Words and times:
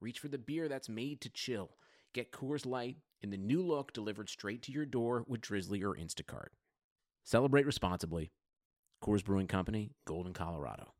reach 0.00 0.18
for 0.18 0.28
the 0.28 0.38
beer 0.38 0.68
that's 0.68 0.88
made 0.88 1.20
to 1.20 1.28
chill. 1.28 1.70
Get 2.14 2.32
Coors 2.32 2.66
Light 2.66 2.96
in 3.22 3.30
the 3.30 3.36
new 3.36 3.62
look 3.62 3.92
delivered 3.92 4.28
straight 4.28 4.62
to 4.62 4.72
your 4.72 4.86
door 4.86 5.24
with 5.28 5.42
Drizly 5.42 5.82
or 5.82 5.94
Instacart. 5.94 6.48
Celebrate 7.24 7.66
responsibly. 7.66 8.32
Coors 9.04 9.24
Brewing 9.24 9.46
Company, 9.46 9.92
Golden, 10.06 10.32
Colorado. 10.32 10.94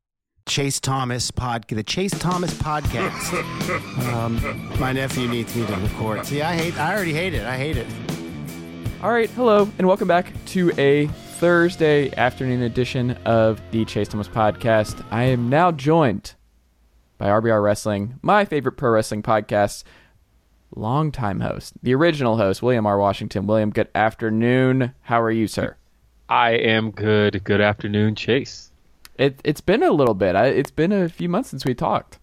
Chase 0.47 0.81
Thomas 0.81 1.31
pod, 1.31 1.67
the 1.69 1.83
Chase 1.83 2.19
Thomas 2.19 2.53
podcast. 2.55 4.13
um, 4.13 4.81
my 4.81 4.93
nephew 4.93 5.29
needs 5.29 5.55
me 5.55 5.67
to 5.67 5.77
record. 5.77 6.25
See, 6.27 6.43
I 6.43 6.55
hate. 6.55 6.77
I 6.79 6.95
already 6.95 7.13
hate 7.13 7.35
it. 7.35 7.47
I 7.47 7.57
hate 7.57 7.77
it. 7.77 7.87
All 9.03 9.11
right, 9.11 9.31
hello, 9.31 9.69
and 9.79 9.87
welcome 9.87 10.09
back 10.09 10.33
to 10.47 10.73
a 10.79 11.07
Thursday 11.39 12.15
afternoon 12.17 12.63
edition 12.63 13.13
of 13.25 13.61
the 13.71 13.85
Chase 13.85 14.09
Thomas 14.09 14.29
podcast. 14.29 15.05
I 15.11 15.25
am 15.25 15.49
now 15.49 15.73
joined 15.73 16.35
by 17.21 17.27
RBR 17.29 17.63
Wrestling, 17.63 18.19
my 18.23 18.47
favorite 18.47 18.79
pro 18.79 18.93
wrestling 18.93 19.23
podcast, 19.23 19.85
longtime 20.75 21.41
host, 21.41 21.75
the 21.83 21.95
original 21.95 22.39
host, 22.39 22.63
William 22.63 22.87
R. 22.87 22.99
Washington. 22.99 23.47
William, 23.47 23.69
good 23.69 23.89
afternoon. 23.95 24.95
How 25.03 25.21
are 25.21 25.31
you, 25.31 25.47
sir? 25.47 25.77
I 26.31 26.53
am 26.53 26.91
good. 26.91 27.45
Good 27.45 27.61
afternoon, 27.61 28.15
Chase. 28.15 28.73
It, 29.19 29.39
it's 29.45 29.61
been 29.61 29.83
a 29.83 29.91
little 29.91 30.15
bit. 30.15 30.35
I, 30.35 30.47
it's 30.47 30.71
been 30.71 30.93
a 30.93 31.11
few 31.11 31.29
months 31.29 31.51
since 31.51 31.67
we 31.67 31.75
talked. 31.75 32.19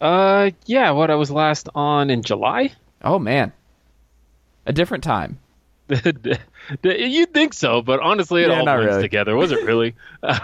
Uh, 0.00 0.50
yeah. 0.66 0.90
What 0.90 1.12
I 1.12 1.14
was 1.14 1.30
last 1.30 1.68
on 1.76 2.10
in 2.10 2.22
July. 2.22 2.72
Oh 3.04 3.20
man, 3.20 3.52
a 4.66 4.72
different 4.72 5.04
time. 5.04 5.38
You'd 6.82 7.32
think 7.32 7.54
so, 7.54 7.80
but 7.80 8.00
honestly, 8.00 8.42
it 8.42 8.48
Yeah, 8.50 8.58
all 8.58 8.64
blends 8.64 8.86
really. 8.86 9.02
together. 9.02 9.36
Was 9.36 9.52
it 9.52 9.62
really? 9.64 9.94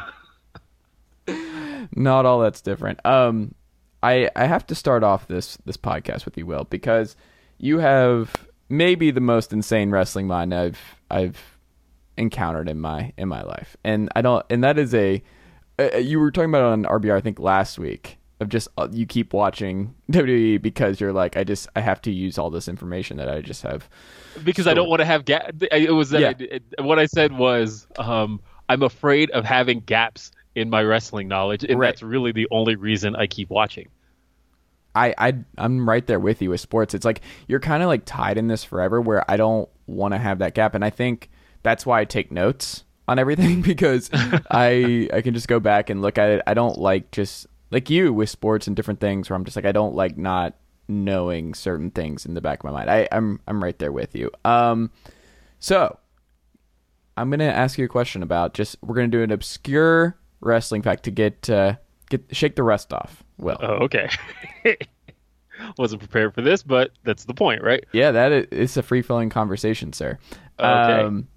Not 1.96 2.26
all 2.26 2.40
that's 2.40 2.60
different. 2.60 3.00
Um, 3.04 3.54
I 4.02 4.30
I 4.36 4.46
have 4.46 4.66
to 4.68 4.74
start 4.74 5.02
off 5.02 5.26
this 5.28 5.58
this 5.64 5.76
podcast 5.76 6.24
with 6.24 6.36
you, 6.36 6.46
Will, 6.46 6.64
because 6.64 7.16
you 7.58 7.78
have 7.78 8.46
maybe 8.68 9.10
the 9.10 9.20
most 9.20 9.52
insane 9.52 9.90
wrestling 9.90 10.26
mind 10.26 10.54
I've 10.54 10.78
I've 11.10 11.58
encountered 12.16 12.68
in 12.68 12.80
my 12.80 13.12
in 13.16 13.28
my 13.28 13.42
life, 13.42 13.76
and 13.84 14.08
I 14.14 14.22
don't, 14.22 14.44
and 14.50 14.62
that 14.64 14.78
is 14.78 14.94
a 14.94 15.22
uh, 15.78 15.96
you 15.98 16.18
were 16.18 16.30
talking 16.30 16.50
about 16.50 16.62
it 16.68 16.72
on 16.72 17.00
RBR 17.00 17.16
I 17.16 17.20
think 17.20 17.38
last 17.38 17.78
week 17.78 18.18
of 18.40 18.48
just 18.48 18.68
uh, 18.78 18.86
you 18.92 19.04
keep 19.06 19.32
watching 19.32 19.94
WWE 20.12 20.60
because 20.62 21.00
you're 21.00 21.12
like 21.12 21.36
I 21.36 21.44
just 21.44 21.68
I 21.74 21.80
have 21.80 22.00
to 22.02 22.12
use 22.12 22.38
all 22.38 22.50
this 22.50 22.68
information 22.68 23.16
that 23.16 23.28
I 23.28 23.40
just 23.40 23.62
have. 23.62 23.88
because 24.44 24.66
I 24.68 24.74
don't 24.74 24.88
want 24.88 25.00
to 25.00 25.04
have 25.06 25.24
gap. 25.24 25.54
It 25.72 25.92
was 25.92 26.12
Yeah. 26.12 26.30
it- 26.38 26.62
it- 26.78 26.84
what 26.84 26.98
I 27.00 27.06
said 27.06 27.32
was 27.32 27.86
um, 27.98 28.40
I'm 28.68 28.82
afraid 28.82 29.30
of 29.30 29.44
having 29.44 29.80
gaps 29.80 30.30
in 30.58 30.70
my 30.70 30.82
wrestling 30.82 31.28
knowledge, 31.28 31.64
and 31.64 31.78
Right. 31.78 31.88
that's 31.88 32.02
really 32.02 32.32
the 32.32 32.48
only 32.50 32.76
reason 32.76 33.14
I 33.16 33.26
keep 33.26 33.48
watching. 33.50 33.88
I, 34.94 35.14
I 35.16 35.34
I'm 35.56 35.88
right 35.88 36.06
there 36.06 36.18
with 36.18 36.42
you 36.42 36.50
with 36.50 36.60
sports. 36.60 36.92
It's 36.94 37.04
like 37.04 37.20
you're 37.46 37.60
kind 37.60 37.82
of 37.82 37.88
like 37.88 38.04
tied 38.04 38.36
in 38.38 38.48
this 38.48 38.64
forever 38.64 39.00
where 39.00 39.28
I 39.30 39.36
don't 39.36 39.68
want 39.86 40.12
to 40.14 40.18
have 40.18 40.40
that 40.40 40.54
gap 40.54 40.74
and 40.74 40.84
I 40.84 40.90
think 40.90 41.30
that's 41.62 41.86
why 41.86 42.00
I 42.00 42.04
take 42.04 42.32
notes 42.32 42.84
on 43.06 43.18
everything 43.18 43.62
because 43.72 44.10
I 44.12 45.08
I 45.12 45.20
can 45.20 45.34
just 45.34 45.46
go 45.46 45.60
back 45.60 45.88
and 45.90 46.02
look 46.02 46.18
at 46.18 46.30
it. 46.30 46.42
I 46.46 46.54
don't 46.54 46.78
like 46.78 47.10
just 47.12 47.46
like 47.70 47.90
you 47.90 48.12
with 48.12 48.28
sports 48.30 48.66
and 48.66 48.74
different 48.74 48.98
things 48.98 49.28
where 49.30 49.36
I'm 49.36 49.44
just 49.44 49.56
like 49.56 49.66
I 49.66 49.72
don't 49.72 49.94
like 49.94 50.16
not 50.18 50.54
knowing 50.88 51.54
certain 51.54 51.90
things 51.90 52.26
in 52.26 52.34
the 52.34 52.40
back 52.40 52.60
of 52.60 52.64
my 52.64 52.72
mind. 52.72 52.90
I 52.90 53.08
I'm 53.12 53.40
I'm 53.46 53.62
right 53.62 53.78
there 53.78 53.92
with 53.92 54.16
you. 54.16 54.30
Um 54.44 54.90
so 55.60 55.98
I'm 57.16 57.30
going 57.30 57.40
to 57.40 57.46
ask 57.46 57.78
you 57.78 57.84
a 57.84 57.88
question 57.88 58.22
about 58.22 58.54
just 58.54 58.76
we're 58.80 58.94
going 58.94 59.10
to 59.10 59.16
do 59.16 59.22
an 59.22 59.32
obscure 59.32 60.16
wrestling 60.40 60.82
fact 60.82 61.04
to 61.04 61.10
get 61.10 61.48
uh 61.50 61.74
get 62.10 62.24
shake 62.32 62.56
the 62.56 62.62
rust 62.62 62.92
off. 62.92 63.22
Well. 63.38 63.58
Oh, 63.60 63.84
okay. 63.84 64.08
Wasn't 65.76 66.00
prepared 66.00 66.34
for 66.34 66.42
this, 66.42 66.62
but 66.62 66.92
that's 67.04 67.24
the 67.24 67.34
point, 67.34 67.62
right? 67.62 67.84
Yeah, 67.92 68.12
that 68.12 68.32
is 68.32 68.46
it's 68.50 68.76
a 68.76 68.82
free 68.82 69.02
flowing 69.02 69.28
conversation, 69.28 69.92
sir. 69.92 70.18
Okay. 70.58 71.02
Um, 71.02 71.28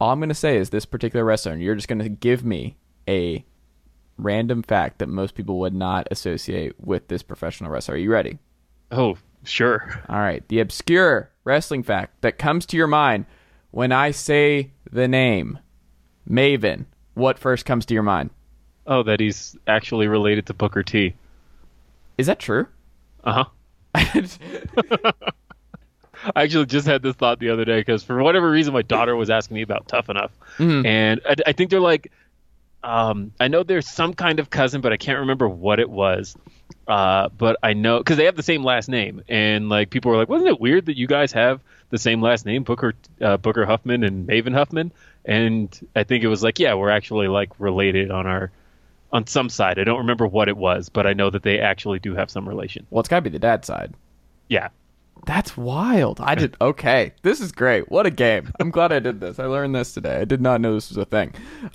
all 0.00 0.10
I'm 0.10 0.20
gonna 0.20 0.34
say 0.34 0.56
is 0.56 0.70
this 0.70 0.86
particular 0.86 1.24
wrestler, 1.24 1.52
and 1.52 1.62
you're 1.62 1.74
just 1.74 1.88
gonna 1.88 2.08
give 2.08 2.44
me 2.44 2.76
a 3.08 3.44
random 4.18 4.62
fact 4.62 4.98
that 4.98 5.08
most 5.08 5.34
people 5.34 5.58
would 5.60 5.74
not 5.74 6.08
associate 6.10 6.74
with 6.80 7.08
this 7.08 7.22
professional 7.22 7.70
wrestler. 7.70 7.94
Are 7.94 7.98
you 7.98 8.10
ready? 8.10 8.38
Oh, 8.90 9.16
sure. 9.44 10.02
All 10.08 10.18
right. 10.18 10.46
The 10.48 10.60
obscure 10.60 11.30
wrestling 11.44 11.82
fact 11.82 12.22
that 12.22 12.38
comes 12.38 12.66
to 12.66 12.76
your 12.76 12.86
mind 12.86 13.26
when 13.70 13.92
I 13.92 14.10
say 14.10 14.72
the 14.90 15.08
name 15.08 15.58
Maven. 16.28 16.86
What 17.16 17.38
first 17.38 17.64
comes 17.64 17.86
to 17.86 17.94
your 17.94 18.02
mind? 18.02 18.28
Oh, 18.86 19.02
that 19.02 19.20
he's 19.20 19.56
actually 19.66 20.06
related 20.06 20.46
to 20.46 20.54
Booker 20.54 20.82
T. 20.82 21.14
Is 22.18 22.26
that 22.26 22.38
true? 22.38 22.66
Uh 23.24 23.44
huh. 23.44 23.44
I 26.34 26.42
actually 26.42 26.66
just 26.66 26.86
had 26.86 27.02
this 27.02 27.16
thought 27.16 27.38
the 27.38 27.48
other 27.48 27.64
day 27.64 27.80
because 27.80 28.02
for 28.02 28.22
whatever 28.22 28.50
reason 28.50 28.74
my 28.74 28.82
daughter 28.82 29.16
was 29.16 29.30
asking 29.30 29.54
me 29.54 29.62
about 29.62 29.88
Tough 29.88 30.10
Enough, 30.10 30.30
and 30.84 31.22
I, 31.26 31.36
I 31.46 31.52
think 31.52 31.70
they're 31.70 31.80
like, 31.80 32.12
um, 32.84 33.32
I 33.40 33.48
know 33.48 33.62
there's 33.62 33.88
some 33.88 34.12
kind 34.12 34.38
of 34.38 34.50
cousin, 34.50 34.82
but 34.82 34.92
I 34.92 34.98
can't 34.98 35.20
remember 35.20 35.48
what 35.48 35.80
it 35.80 35.88
was. 35.88 36.36
Uh, 36.86 37.30
but 37.30 37.56
I 37.62 37.72
know 37.72 37.98
because 37.98 38.18
they 38.18 38.26
have 38.26 38.36
the 38.36 38.42
same 38.42 38.62
last 38.62 38.90
name, 38.90 39.22
and 39.26 39.70
like 39.70 39.88
people 39.88 40.10
were 40.10 40.18
like, 40.18 40.28
wasn't 40.28 40.50
it 40.50 40.60
weird 40.60 40.84
that 40.86 40.98
you 40.98 41.06
guys 41.06 41.32
have 41.32 41.62
the 41.88 41.98
same 41.98 42.20
last 42.20 42.44
name, 42.44 42.62
Booker 42.62 42.92
uh, 43.22 43.38
Booker 43.38 43.64
Huffman 43.64 44.04
and 44.04 44.28
Maven 44.28 44.52
Huffman? 44.54 44.92
And 45.26 45.78
I 45.94 46.04
think 46.04 46.24
it 46.24 46.28
was 46.28 46.42
like, 46.42 46.58
yeah, 46.58 46.74
we're 46.74 46.90
actually 46.90 47.28
like 47.28 47.50
related 47.58 48.10
on 48.10 48.26
our 48.26 48.50
on 49.12 49.26
some 49.26 49.48
side. 49.48 49.78
I 49.78 49.84
don't 49.84 49.98
remember 49.98 50.26
what 50.26 50.48
it 50.48 50.56
was, 50.56 50.88
but 50.88 51.06
I 51.06 51.12
know 51.12 51.30
that 51.30 51.42
they 51.42 51.58
actually 51.58 51.98
do 51.98 52.14
have 52.14 52.30
some 52.30 52.48
relation. 52.48 52.86
well, 52.90 53.00
it's 53.00 53.08
gotta 53.08 53.22
be 53.22 53.30
the 53.30 53.38
dad 53.38 53.64
side. 53.64 53.94
Yeah. 54.48 54.68
That's 55.24 55.56
wild. 55.56 56.20
I 56.20 56.36
did 56.36 56.56
okay. 56.60 57.12
This 57.22 57.40
is 57.40 57.50
great. 57.50 57.90
What 57.90 58.06
a 58.06 58.10
game. 58.10 58.52
I'm 58.60 58.70
glad 58.70 58.92
I 58.92 59.00
did 59.00 59.20
this. 59.20 59.38
I 59.38 59.46
learned 59.46 59.74
this 59.74 59.92
today. 59.92 60.20
I 60.20 60.24
did 60.24 60.40
not 60.40 60.60
know 60.60 60.74
this 60.74 60.90
was 60.90 60.98
a 60.98 61.04
thing. 61.04 61.34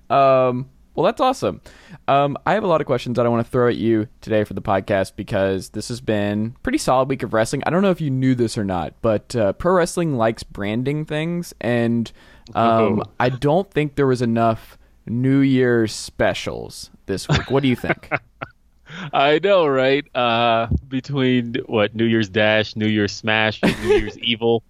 Um, 0.09 0.69
well, 0.93 1.05
that's 1.05 1.21
awesome. 1.21 1.61
Um, 2.07 2.37
I 2.45 2.53
have 2.53 2.63
a 2.63 2.67
lot 2.67 2.81
of 2.81 2.87
questions 2.87 3.15
that 3.15 3.25
I 3.25 3.29
want 3.29 3.45
to 3.45 3.51
throw 3.51 3.67
at 3.67 3.77
you 3.77 4.07
today 4.21 4.43
for 4.43 4.53
the 4.53 4.61
podcast 4.61 5.15
because 5.15 5.69
this 5.69 5.87
has 5.87 6.01
been 6.01 6.55
pretty 6.63 6.77
solid 6.77 7.09
week 7.09 7.23
of 7.23 7.33
wrestling. 7.33 7.63
I 7.65 7.69
don't 7.69 7.81
know 7.81 7.91
if 7.91 8.01
you 8.01 8.09
knew 8.09 8.35
this 8.35 8.57
or 8.57 8.63
not, 8.63 8.93
but 9.01 9.35
uh, 9.35 9.53
pro 9.53 9.73
wrestling 9.73 10.17
likes 10.17 10.43
branding 10.43 11.05
things, 11.05 11.53
and 11.61 12.11
um, 12.55 12.99
Oh. 12.99 13.03
I 13.19 13.29
don't 13.29 13.69
think 13.71 13.95
there 13.95 14.07
was 14.07 14.21
enough 14.21 14.77
New 15.07 15.39
Year's 15.39 15.93
specials 15.93 16.89
this 17.05 17.27
week. 17.27 17.49
What 17.51 17.63
do 17.63 17.69
you 17.69 17.75
think? 17.75 18.09
I 19.13 19.39
know, 19.41 19.65
right? 19.67 20.03
Uh, 20.15 20.67
between 20.87 21.55
what 21.67 21.95
New 21.95 22.05
Year's 22.05 22.27
Dash, 22.29 22.75
New 22.75 22.87
Year's 22.87 23.13
Smash, 23.13 23.61
New 23.63 23.69
Year's 23.87 24.17
Evil, 24.21 24.63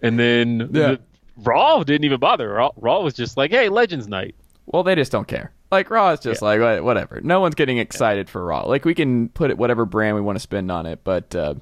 and 0.00 0.18
then 0.18 0.60
Yeah. 0.60 0.66
the- 0.92 1.00
Raw 1.38 1.82
didn't 1.82 2.04
even 2.04 2.20
bother. 2.20 2.50
Raw, 2.52 2.70
Raw 2.76 3.00
was 3.00 3.14
just 3.14 3.36
like, 3.38 3.50
"Hey, 3.50 3.70
Legends 3.70 4.06
Night." 4.06 4.34
Well, 4.66 4.82
they 4.82 4.94
just 4.94 5.10
don't 5.10 5.26
care. 5.26 5.50
Like 5.70 5.88
Raw 5.90 6.10
is 6.10 6.20
just 6.20 6.42
like 6.42 6.60
whatever. 6.82 7.20
No 7.22 7.40
one's 7.40 7.54
getting 7.54 7.78
excited 7.78 8.28
for 8.28 8.44
Raw. 8.44 8.64
Like 8.66 8.84
we 8.84 8.94
can 8.94 9.30
put 9.30 9.50
it 9.50 9.56
whatever 9.56 9.86
brand 9.86 10.14
we 10.14 10.20
want 10.20 10.36
to 10.36 10.40
spend 10.40 10.70
on 10.70 10.84
it, 10.84 11.00
but 11.04 11.34
uh, 11.34 11.54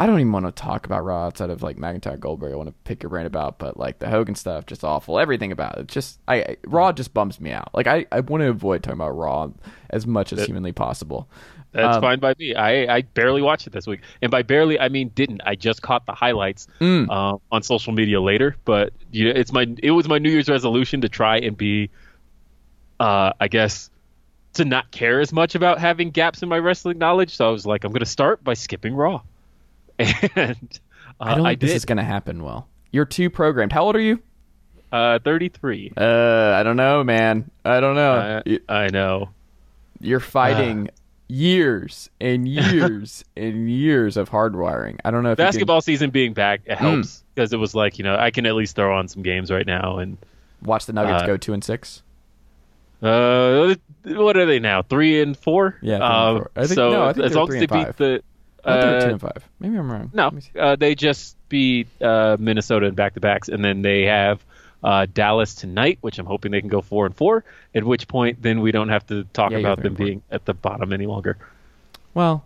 I 0.00 0.06
don't 0.06 0.18
even 0.18 0.32
want 0.32 0.46
to 0.46 0.52
talk 0.52 0.86
about 0.86 1.04
Raw 1.04 1.26
outside 1.26 1.50
of 1.50 1.62
like 1.62 1.76
McIntyre 1.76 2.18
Goldberg. 2.18 2.52
I 2.52 2.56
want 2.56 2.68
to 2.68 2.74
pick 2.84 3.02
your 3.02 3.10
brain 3.10 3.26
about, 3.26 3.58
but 3.58 3.76
like 3.78 4.00
the 4.00 4.08
Hogan 4.08 4.34
stuff, 4.34 4.66
just 4.66 4.82
awful. 4.82 5.20
Everything 5.20 5.52
about 5.52 5.78
it, 5.78 5.86
just 5.86 6.18
I, 6.26 6.36
I 6.36 6.56
Raw 6.66 6.90
just 6.92 7.14
bums 7.14 7.40
me 7.40 7.52
out. 7.52 7.68
Like 7.74 7.86
I, 7.86 8.04
I 8.10 8.20
want 8.20 8.40
to 8.42 8.48
avoid 8.48 8.82
talking 8.82 8.98
about 8.98 9.16
Raw 9.16 9.50
as 9.90 10.06
much 10.06 10.32
as 10.32 10.44
humanly 10.46 10.72
possible. 10.72 11.28
That's 11.70 11.96
Um, 11.96 12.02
fine 12.02 12.18
by 12.20 12.34
me. 12.38 12.54
I, 12.54 12.96
I 12.96 13.02
barely 13.02 13.42
watched 13.42 13.66
it 13.66 13.72
this 13.72 13.86
week, 13.86 14.00
and 14.22 14.30
by 14.30 14.42
barely 14.42 14.78
I 14.78 14.88
mean 14.88 15.08
didn't. 15.14 15.40
I 15.44 15.54
just 15.54 15.82
caught 15.82 16.06
the 16.06 16.14
highlights 16.14 16.66
Mm. 16.80 17.08
uh, 17.10 17.38
on 17.52 17.62
social 17.62 17.92
media 17.92 18.20
later. 18.20 18.56
But 18.64 18.92
you 19.12 19.26
know, 19.26 19.38
it's 19.38 19.52
my 19.52 19.66
it 19.82 19.90
was 19.92 20.08
my 20.08 20.18
New 20.18 20.30
Year's 20.30 20.48
resolution 20.48 21.00
to 21.02 21.08
try 21.08 21.38
and 21.38 21.56
be, 21.56 21.90
uh, 23.00 23.32
I 23.40 23.48
guess, 23.48 23.90
to 24.54 24.64
not 24.64 24.90
care 24.90 25.20
as 25.20 25.32
much 25.32 25.54
about 25.54 25.78
having 25.78 26.10
gaps 26.10 26.42
in 26.42 26.48
my 26.48 26.58
wrestling 26.58 26.98
knowledge. 26.98 27.34
So 27.36 27.48
I 27.48 27.50
was 27.50 27.66
like, 27.66 27.84
I'm 27.84 27.92
gonna 27.92 28.06
start 28.06 28.42
by 28.44 28.54
skipping 28.54 28.94
Raw, 28.94 29.22
and 30.36 30.80
uh, 31.20 31.24
I 31.24 31.34
don't 31.34 31.46
I 31.46 31.50
think 31.50 31.60
this 31.60 31.72
is 31.72 31.84
going 31.84 31.98
to 31.98 32.04
happen. 32.04 32.42
Well, 32.42 32.68
you're 32.90 33.04
too 33.04 33.30
programmed. 33.30 33.72
How 33.72 33.84
old 33.84 33.96
are 33.96 34.00
you? 34.00 34.20
Uh, 34.92 35.18
33. 35.20 35.92
Uh, 35.96 36.54
I 36.56 36.62
don't 36.62 36.76
know, 36.76 37.02
man. 37.02 37.50
I 37.64 37.80
don't 37.80 37.94
know. 37.96 38.12
Uh, 38.14 38.42
You- 38.46 38.60
I 38.68 38.88
know. 38.88 39.30
You're 40.00 40.20
fighting 40.20 40.90
years 41.28 42.10
and 42.20 42.46
years 42.60 43.24
and 43.36 43.70
years 43.70 44.16
of 44.16 44.30
hardwiring. 44.30 44.98
I 45.04 45.10
don't 45.10 45.22
know 45.22 45.32
if 45.32 45.38
you 45.38 45.42
can- 45.44 45.46
Basketball 45.52 45.80
season 45.80 46.10
being 46.10 46.32
back 46.34 46.60
it 46.66 46.76
helps 46.78 47.24
because 47.34 47.52
it 47.52 47.56
was 47.56 47.74
like 47.74 47.98
you 47.98 48.04
know 48.04 48.14
I 48.16 48.30
can 48.30 48.44
at 48.46 48.54
least 48.54 48.76
throw 48.76 48.96
on 48.96 49.08
some 49.08 49.22
games 49.22 49.50
right 49.50 49.66
now 49.66 49.98
and 49.98 50.18
watch 50.62 50.84
the 50.86 50.92
Nuggets 50.92 51.22
uh, 51.22 51.26
go 51.26 51.36
two 51.38 51.54
and 51.54 51.64
six. 51.64 52.02
uh 53.02 53.74
what 54.04 54.36
are 54.36 54.46
they 54.46 54.58
now 54.60 54.82
three 54.82 55.20
and 55.22 55.36
four 55.36 55.76
Yeah, 55.82 55.96
three 55.98 56.04
and 56.04 56.04
Uh, 56.04 56.34
four. 56.38 56.50
I 56.56 56.60
think- 56.66 56.74
so 56.74 56.90
no, 56.90 57.04
I 57.06 57.12
think 57.14 57.26
as 57.26 57.34
long 57.34 57.48
as 57.52 57.54
they 57.60 57.66
beat 57.66 57.96
the 57.96 58.22
I 58.64 58.70
thought 58.76 58.80
they 58.80 58.86
were 58.88 58.96
uh, 58.96 59.00
two 59.04 59.10
and 59.10 59.20
five. 59.20 59.48
Maybe 59.60 59.76
I'm 59.76 59.90
wrong. 59.90 60.10
No, 60.12 60.24
Let 60.24 60.32
me 60.34 60.40
see. 60.40 60.58
uh, 60.58 60.76
they 60.76 60.94
just 60.94 61.36
beat 61.48 61.88
uh, 62.02 62.36
Minnesota 62.40 62.86
in 62.86 62.94
back 62.94 63.14
to 63.14 63.20
backs, 63.20 63.48
and 63.48 63.64
then 63.64 63.82
they 63.82 64.02
have 64.04 64.44
uh, 64.82 65.06
Dallas 65.12 65.54
tonight, 65.54 65.98
which 66.00 66.18
I'm 66.18 66.26
hoping 66.26 66.52
they 66.52 66.60
can 66.60 66.68
go 66.70 66.80
four 66.80 67.06
and 67.06 67.14
four. 67.16 67.44
At 67.74 67.84
which 67.84 68.08
point, 68.08 68.42
then 68.42 68.60
we 68.60 68.72
don't 68.72 68.88
have 68.90 69.06
to 69.08 69.24
talk 69.32 69.52
Yeah, 69.52 69.58
about 69.58 69.82
them 69.82 69.94
being 69.94 70.22
at 70.30 70.44
the 70.44 70.54
bottom 70.54 70.92
any 70.92 71.06
longer. 71.06 71.36
Well, 72.14 72.44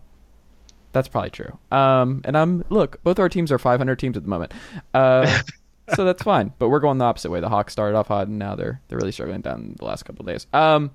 that's 0.91 1.07
probably 1.07 1.29
true. 1.29 1.57
Um, 1.71 2.21
and 2.25 2.37
I'm 2.37 2.63
look, 2.69 3.01
both 3.03 3.19
our 3.19 3.29
teams 3.29 3.51
are 3.51 3.59
500 3.59 3.97
teams 3.99 4.17
at 4.17 4.23
the 4.23 4.29
moment, 4.29 4.53
uh, 4.93 5.41
so 5.95 6.03
that's 6.05 6.23
fine. 6.23 6.51
But 6.59 6.69
we're 6.69 6.79
going 6.79 6.97
the 6.97 7.05
opposite 7.05 7.29
way. 7.29 7.39
The 7.39 7.49
Hawks 7.49 7.73
started 7.73 7.95
off 7.97 8.07
hot, 8.07 8.27
and 8.27 8.39
now 8.39 8.55
they're 8.55 8.81
they're 8.87 8.97
really 8.97 9.11
struggling 9.11 9.41
down 9.41 9.75
the 9.77 9.85
last 9.85 10.03
couple 10.03 10.23
of 10.23 10.27
days. 10.27 10.47
Um, 10.53 10.91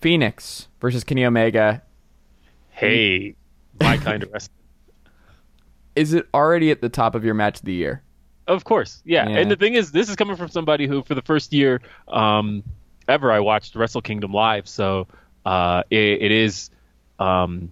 Fenix 0.00 0.68
versus 0.80 1.04
Kenny 1.04 1.24
Omega. 1.24 1.82
Hey, 2.70 3.36
my 3.80 3.96
kind 3.96 4.22
of 4.22 4.32
wrestling. 4.32 4.56
Is 5.96 6.12
it 6.12 6.26
already 6.34 6.70
at 6.70 6.80
the 6.80 6.88
top 6.88 7.14
of 7.14 7.24
your 7.24 7.34
match 7.34 7.58
of 7.60 7.64
the 7.64 7.74
year? 7.74 8.02
Of 8.46 8.64
course, 8.64 9.02
yeah. 9.04 9.28
Yeah. 9.28 9.38
And 9.38 9.50
the 9.50 9.56
thing 9.56 9.74
is, 9.74 9.92
this 9.92 10.08
is 10.08 10.16
coming 10.16 10.36
from 10.36 10.48
somebody 10.48 10.86
who, 10.86 11.02
for 11.02 11.14
the 11.14 11.22
first 11.22 11.52
year 11.52 11.80
um, 12.08 12.62
ever, 13.08 13.32
I 13.32 13.40
watched 13.40 13.74
Wrestle 13.74 14.02
Kingdom 14.02 14.32
live. 14.32 14.68
So 14.68 15.06
uh, 15.46 15.84
it, 15.90 16.22
it 16.22 16.32
is, 16.32 16.70
um, 17.18 17.70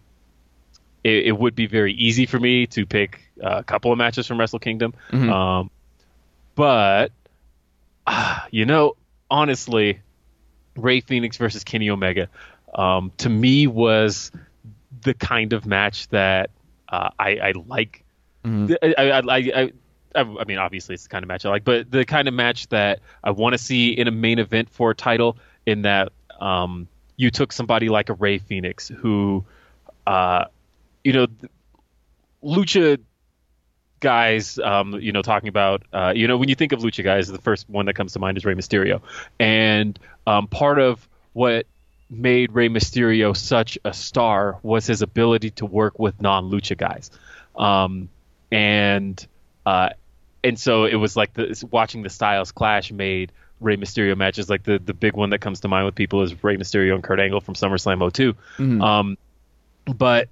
it, 1.05 1.27
it 1.27 1.39
would 1.39 1.55
be 1.55 1.67
very 1.67 1.93
easy 1.93 2.27
for 2.27 2.39
me 2.39 2.67
to 2.69 2.87
pick 2.87 3.21
a 3.41 3.65
couple 3.65 3.93
of 3.93 3.99
matches 3.99 4.27
from 4.27 4.39
Wrestle 4.39 4.61
Kingdom. 4.61 4.95
Um, 5.31 5.71
but 6.55 7.13
ah, 8.07 8.47
you 8.51 8.65
know, 8.65 8.97
honestly, 9.31 10.01
Rey 10.77 11.01
Fenix 11.01 11.37
versus 11.37 11.65
Kenny 11.65 11.91
Omega, 11.91 12.29
um, 12.75 13.13
to 13.19 13.29
me 13.29 13.67
was 13.67 14.31
the 15.03 15.15
kind 15.15 15.53
of 15.53 15.67
match 15.67 16.09
that 16.09 16.51
uh, 16.89 17.11
I, 17.19 17.37
I 17.37 17.53
like. 17.67 18.05
The- 18.67 19.01
I, 19.01 19.05
I, 19.05 19.19
I, 19.19 19.37
I, 19.37 19.73
I, 20.15 20.21
I 20.21 20.45
mean, 20.45 20.59
obviously, 20.59 20.95
it's 20.95 21.05
the 21.05 21.09
kind 21.09 21.23
of 21.23 21.29
match 21.29 21.47
I 21.47 21.51
like, 21.51 21.65
but 21.65 21.91
the 21.91 22.05
kind 22.05 22.29
of 22.29 22.35
match 22.35 22.69
that 22.69 23.01
I 23.23 23.31
want 23.31 23.55
to 23.55 23.59
see 23.59 23.93
in 23.93 24.09
a 24.09 24.11
main 24.11 24.39
event 24.39 24.69
for 24.71 24.91
a 24.91 24.95
title. 24.95 25.37
In 25.65 25.83
that, 25.83 26.11
um, 26.41 26.89
you 27.17 27.31
took 27.31 27.53
somebody 27.53 27.89
like 27.89 28.09
a 28.09 28.15
Rey 28.15 28.39
Fenix, 28.39 28.89
who, 28.89 29.45
uh, 30.09 30.47
you 31.05 31.13
know, 31.13 31.29
lucha 32.43 32.99
guys, 34.01 34.59
um, 34.59 34.95
you 34.95 35.13
know, 35.13 35.23
talking 35.23 35.49
about, 35.49 35.85
uh, 35.93 36.13
you 36.15 36.27
know, 36.27 36.37
when 36.37 36.49
you 36.49 36.57
think 36.57 36.73
of 36.73 36.81
lucha 36.81 37.05
guys, 37.05 37.29
the 37.29 37.39
first 37.39 37.71
one 37.71 37.87
that 37.87 37.95
comes 37.95 38.13
to 38.15 38.19
mind 38.19 38.37
is 38.37 38.45
Rey 38.45 38.55
Mysterio, 38.55 39.01
and 39.39 39.97
um, 40.27 40.49
part 40.49 40.81
of 40.81 41.09
what 41.33 41.67
made 42.13 42.53
Rey 42.53 42.69
Mysterio 42.69 43.37
such 43.37 43.79
a 43.85 43.93
star 43.93 44.59
was 44.63 44.87
his 44.87 45.03
ability 45.03 45.51
to 45.51 45.67
work 45.67 45.99
with 45.99 46.21
non-lucha 46.21 46.77
guys, 46.77 47.11
um, 47.57 48.09
and 48.51 49.27
uh, 49.65 49.91
and 50.45 50.59
so 50.59 50.85
it 50.85 50.97
was 50.97 51.17
like 51.17 51.33
the, 51.35 51.67
watching 51.71 52.03
the 52.03 52.11
styles 52.11 52.53
clash 52.53 52.93
made 52.93 53.33
Rey 53.61 53.77
Mysterio 53.77 54.17
matches 54.17 54.51
like 54.51 54.63
the 54.65 54.79
the 54.79 54.95
big 54.95 55.15
one 55.15 55.31
that 55.31 55.41
comes 55.41 55.61
to 55.61 55.69
mind 55.69 55.87
with 55.87 55.95
people 55.95 56.23
is 56.23 56.45
Rey 56.45 56.57
Mysterio 56.57 56.95
and 56.95 57.03
Kurt 57.03 57.19
Angle 57.21 57.41
from 57.41 57.55
SummerSlam 57.55 58.13
2 58.13 58.35
Um, 58.83 59.17
but 59.87 60.29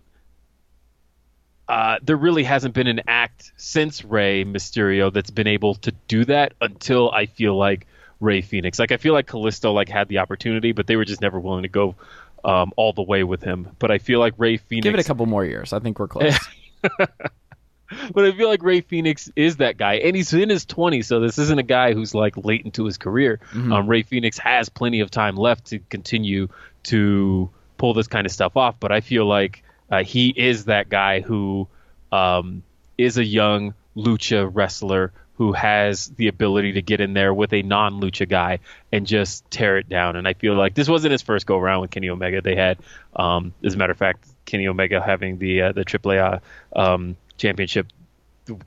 uh, 1.68 1.98
there 2.02 2.16
really 2.16 2.42
hasn't 2.42 2.74
been 2.74 2.88
an 2.88 3.02
act 3.06 3.52
since 3.56 4.04
Rey 4.04 4.44
Mysterio 4.44 5.12
that's 5.12 5.30
been 5.30 5.46
able 5.46 5.76
to 5.76 5.92
do 6.08 6.24
that 6.24 6.54
until 6.60 7.10
I 7.12 7.26
feel 7.26 7.56
like 7.56 7.86
Rey 8.20 8.42
Fenix. 8.42 8.78
Like 8.78 8.92
I 8.92 8.98
feel 8.98 9.14
like 9.14 9.26
Kalisto 9.26 9.74
like 9.74 9.88
had 9.88 10.08
the 10.08 10.18
opportunity, 10.18 10.72
but 10.72 10.86
they 10.86 10.96
were 10.96 11.04
just 11.04 11.20
never 11.20 11.40
willing 11.40 11.62
to 11.62 11.68
go 11.68 11.96
um, 12.44 12.72
all 12.76 12.92
the 12.92 13.02
way 13.02 13.24
with 13.24 13.42
him. 13.42 13.68
But 13.78 13.90
I 13.90 13.98
feel 13.98 14.20
like 14.20 14.34
Rey 14.38 14.58
Fenix. 14.58 14.84
Give 14.84 14.94
it 14.94 15.00
a 15.00 15.04
couple 15.04 15.26
more 15.26 15.44
years. 15.44 15.72
I 15.72 15.80
think 15.80 15.98
we're 15.98 16.08
close. 16.08 16.38
but 16.82 18.24
I 18.24 18.32
feel 18.32 18.48
like 18.48 18.62
Rey 18.62 18.82
Fenix 18.82 19.30
is 19.36 19.56
that 19.56 19.76
guy, 19.76 19.94
and 19.94 20.14
he's 20.14 20.32
in 20.32 20.48
his 20.48 20.66
20s, 20.66 21.06
so 21.06 21.20
this 21.20 21.38
isn't 21.38 21.58
a 21.58 21.64
guy 21.64 21.92
who's 21.94 22.14
like 22.14 22.36
late 22.36 22.64
into 22.64 22.84
his 22.84 22.98
career. 22.98 23.40
Um, 23.72 23.86
Rey 23.86 24.02
Fenix 24.02 24.38
has 24.38 24.68
plenty 24.68 25.00
of 25.00 25.10
time 25.10 25.36
left 25.36 25.66
to 25.66 25.78
continue 25.78 26.48
to 26.84 27.50
pull 27.76 27.94
this 27.94 28.06
kind 28.06 28.26
of 28.26 28.32
stuff 28.32 28.56
off, 28.56 28.76
but 28.78 28.92
I 28.92 29.00
feel 29.00 29.26
like 29.26 29.64
uh, 29.90 30.04
he 30.04 30.28
is 30.28 30.66
that 30.66 30.88
guy 30.88 31.20
who 31.20 31.66
um, 32.12 32.62
is 32.96 33.18
a 33.18 33.24
young 33.24 33.74
lucha 33.96 34.48
wrestler 34.52 35.12
who 35.40 35.52
has 35.54 36.08
the 36.16 36.28
ability 36.28 36.72
to 36.72 36.82
get 36.82 37.00
in 37.00 37.14
there 37.14 37.32
with 37.32 37.54
a 37.54 37.62
non-lucha 37.62 38.28
guy 38.28 38.58
and 38.92 39.06
just 39.06 39.50
tear 39.50 39.78
it 39.78 39.88
down. 39.88 40.14
And 40.14 40.28
I 40.28 40.34
feel 40.34 40.52
like 40.52 40.74
this 40.74 40.86
wasn't 40.86 41.12
his 41.12 41.22
first 41.22 41.46
go 41.46 41.56
around 41.56 41.80
with 41.80 41.90
Kenny 41.90 42.10
Omega. 42.10 42.42
They 42.42 42.54
had, 42.54 42.76
um, 43.16 43.54
as 43.64 43.72
a 43.72 43.78
matter 43.78 43.92
of 43.92 43.96
fact, 43.96 44.28
Kenny 44.44 44.68
Omega 44.68 45.00
having 45.00 45.38
the 45.38 45.62
uh, 45.62 45.72
the 45.72 45.86
AAA 45.86 46.42
um, 46.76 47.16
championship 47.38 47.86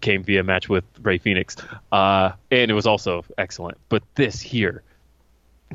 came 0.02 0.24
via 0.24 0.42
match 0.42 0.68
with 0.68 0.84
Rey 1.00 1.20
Fenix, 1.20 1.58
uh, 1.92 2.31
and 2.50 2.72
it 2.72 2.74
was 2.74 2.88
also 2.88 3.24
excellent. 3.38 3.78
But 3.88 4.02
this 4.16 4.42
here 4.42 4.81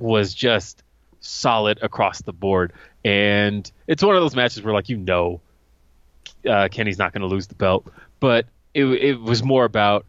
was 0.00 0.34
just 0.34 0.82
solid 1.20 1.78
across 1.80 2.22
the 2.22 2.32
board, 2.32 2.72
and 3.04 3.70
it's 3.86 4.02
one 4.02 4.16
of 4.16 4.22
those 4.22 4.34
matches 4.34 4.64
where 4.64 4.74
like 4.74 4.88
you 4.88 4.96
know 4.96 5.40
uh, 6.44 6.66
Kenny's 6.72 6.98
not 6.98 7.12
going 7.12 7.22
to 7.22 7.28
lose 7.28 7.46
the 7.46 7.54
belt, 7.54 7.86
but 8.18 8.46
it 8.74 8.84
it 8.84 9.20
was 9.20 9.44
more 9.44 9.64
about 9.64 10.04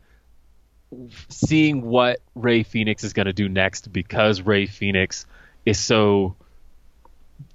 seeing 1.30 1.82
what 1.82 2.20
Rey 2.36 2.64
Fenix 2.64 3.04
is 3.04 3.14
going 3.14 3.28
to 3.28 3.34
do 3.34 3.48
next 3.48 3.92
because 3.92 4.42
Rey 4.42 4.66
Fenix 4.66 5.26
is 5.66 5.80
so 5.80 6.36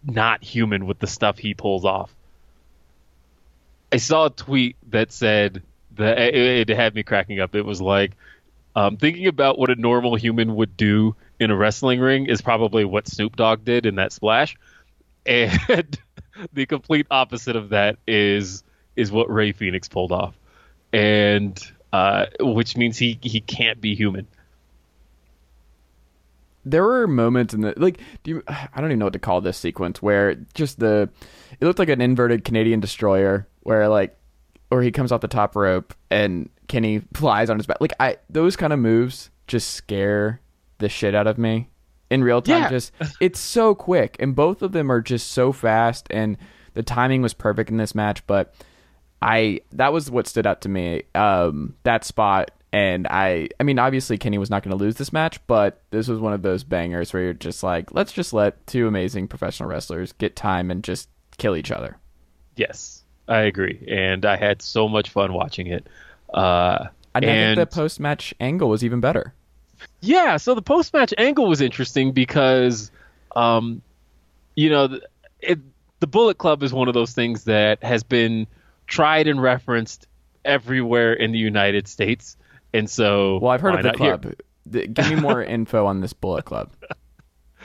not 0.05 0.43
human 0.43 0.87
with 0.87 0.99
the 0.99 1.07
stuff 1.07 1.39
he 1.39 1.55
pulls 1.55 1.85
off. 1.85 2.15
I 3.93 3.97
saw 3.99 4.27
a 4.27 4.31
tweet 4.31 4.77
that 4.91 5.13
said 5.13 5.63
that 5.97 6.19
it, 6.19 6.69
it 6.71 6.77
had 6.77 6.95
me 6.95 7.03
cracking 7.03 7.41
up. 7.41 7.55
It 7.55 7.63
was 7.63 7.81
like 7.81 8.13
um, 8.77 8.97
thinking 8.97 9.27
about 9.27 9.59
what 9.59 9.71
a 9.71 9.77
normal 9.77 10.17
human 10.17 10.57
would 10.57 10.77
do 10.77 11.15
in 11.39 11.51
a 11.51 11.57
wrestling 11.57 12.01
ring 12.01 12.27
is 12.27 12.41
probably 12.41 12.85
what 12.85 13.07
Snoop 13.07 13.37
Dogg 13.37 13.65
did 13.65 13.87
in 13.87 13.97
that 13.97 14.13
splash, 14.13 14.57
and 15.27 15.99
the 16.53 16.67
complete 16.67 17.07
opposite 17.11 17.57
of 17.57 17.71
that 17.71 17.99
is 18.07 18.63
is 18.97 19.11
what 19.11 19.31
Rey 19.31 19.53
Fenix 19.53 19.89
pulled 19.89 20.13
off, 20.13 20.37
and 20.93 21.61
uh, 21.95 22.27
which 22.41 22.77
means 22.77 22.99
he 22.99 23.19
he 23.23 23.41
can't 23.41 23.81
be 23.81 23.95
human. 23.95 24.27
there 26.65 26.83
were 26.83 27.07
moments 27.07 27.53
in 27.55 27.61
the 27.61 27.75
like 27.77 27.99
do 28.23 28.31
you 28.31 28.43
I 28.49 28.81
don't 28.81 28.87
even 28.87 28.99
know 28.99 29.07
what 29.07 29.13
to 29.13 29.19
call 29.19 29.41
this 29.41 29.59
sequence 29.59 30.01
where 30.03 30.35
just 30.55 30.81
the 30.81 31.09
it 31.61 31.65
looked 31.65 31.79
like 31.79 31.91
an 31.91 32.01
inverted 32.01 32.45
Canadian 32.45 32.81
destroyer 32.81 33.47
where 33.61 33.89
like 33.89 34.17
or 34.71 34.83
he 34.83 34.91
comes 34.91 35.13
off 35.13 35.21
the 35.21 35.29
top 35.29 35.55
rope 35.55 35.95
and 36.11 36.49
Kenny 36.67 37.03
flies 37.13 37.51
on 37.51 37.59
his 37.59 37.67
back. 37.67 37.81
Like 37.81 37.93
I 38.01 38.17
those 38.31 38.57
kind 38.57 38.73
of 38.73 38.79
moves 38.79 39.31
just 39.47 39.71
scare 39.73 40.41
the 40.79 40.89
shit 40.89 41.15
out 41.15 41.27
of 41.27 41.37
me 41.39 41.69
in 42.11 42.25
real 42.25 42.41
time. 42.43 42.63
Yeah. 42.63 42.71
Just 42.71 42.93
it's 43.21 43.39
so 43.39 43.75
quick 43.75 44.17
and 44.19 44.35
both 44.35 44.63
of 44.63 44.73
them 44.73 44.91
are 44.91 45.03
just 45.03 45.31
so 45.31 45.53
fast 45.53 46.07
and 46.11 46.39
the 46.73 46.83
timing 46.83 47.23
was 47.23 47.35
perfect 47.35 47.71
in 47.71 47.77
this 47.77 47.95
match, 47.95 48.27
but 48.27 48.55
I 49.25 49.61
that 49.73 49.93
was 49.93 50.11
what 50.11 50.26
stood 50.26 50.47
out 50.47 50.61
to 50.62 50.69
me. 50.69 51.02
Um, 51.14 51.75
that 51.83 52.04
spot, 52.04 52.50
and 52.73 53.07
I, 53.09 53.49
I 53.59 53.62
mean, 53.62 53.78
obviously 53.78 54.19
Kenny 54.19 54.38
was 54.38 54.50
not 54.50 54.62
going 54.62 54.76
to 54.76 54.85
lose 54.85 54.97
this 54.97 55.12
match, 55.12 55.40
but 55.47 55.83
this 55.90 56.09
was 56.09 56.19
one 56.19 56.33
of 56.33 56.43
those 56.43 56.62
bangers 56.64 57.12
where 57.12 57.23
you're 57.23 57.33
just 57.33 57.62
like, 57.62 57.93
let's 57.95 58.12
just 58.12 58.33
let 58.33 58.66
two 58.66 58.87
amazing 58.87 59.28
professional 59.28 59.69
wrestlers 59.69 60.12
get 60.12 60.37
time 60.37 60.71
and 60.71 60.85
just 60.85 61.09
kill 61.38 61.57
each 61.57 61.71
other. 61.71 61.97
Yes, 62.57 63.02
I 63.26 63.40
agree, 63.40 63.85
and 63.88 64.25
I 64.25 64.37
had 64.37 64.62
so 64.62 64.88
much 64.88 65.11
fun 65.11 65.33
watching 65.33 65.66
it. 65.69 65.87
Uh, 66.33 66.88
And, 67.14 67.25
I 67.25 67.28
and 67.28 67.59
think 67.59 67.71
the 67.71 67.75
post 67.75 68.00
match 68.00 68.35
angle 68.40 68.69
was 68.69 68.85
even 68.85 69.00
better. 69.00 69.33
Yeah, 70.00 70.37
so 70.37 70.54
the 70.54 70.62
post 70.62 70.93
match 70.93 71.14
angle 71.16 71.47
was 71.47 71.61
interesting 71.61 72.12
because, 72.12 72.90
um, 73.37 73.83
you 74.57 74.69
know, 74.69 74.99
it, 75.40 75.61
the 76.00 76.07
Bullet 76.07 76.38
Club 76.38 76.62
is 76.62 76.73
one 76.73 76.88
of 76.88 76.95
those 76.95 77.12
things 77.12 77.45
that 77.45 77.83
has 77.83 78.02
been 78.02 78.47
tried 78.87 79.26
and 79.29 79.41
referenced 79.43 80.07
everywhere 80.45 81.12
in 81.14 81.33
the 81.33 81.38
United 81.38 81.88
States, 81.88 82.37
and 82.73 82.88
so 82.88 83.38
Well, 83.38 83.50
I've 83.53 83.61
heard 83.61 83.75
of 83.76 83.83
the 83.83 83.99
here? 84.05 84.19
club. 84.19 84.35
Give 84.95 85.09
me 85.11 85.17
more 85.17 85.43
info 85.57 85.87
on 85.87 86.00
this 86.00 86.12
Bullet 86.12 86.45
Club. 86.45 86.71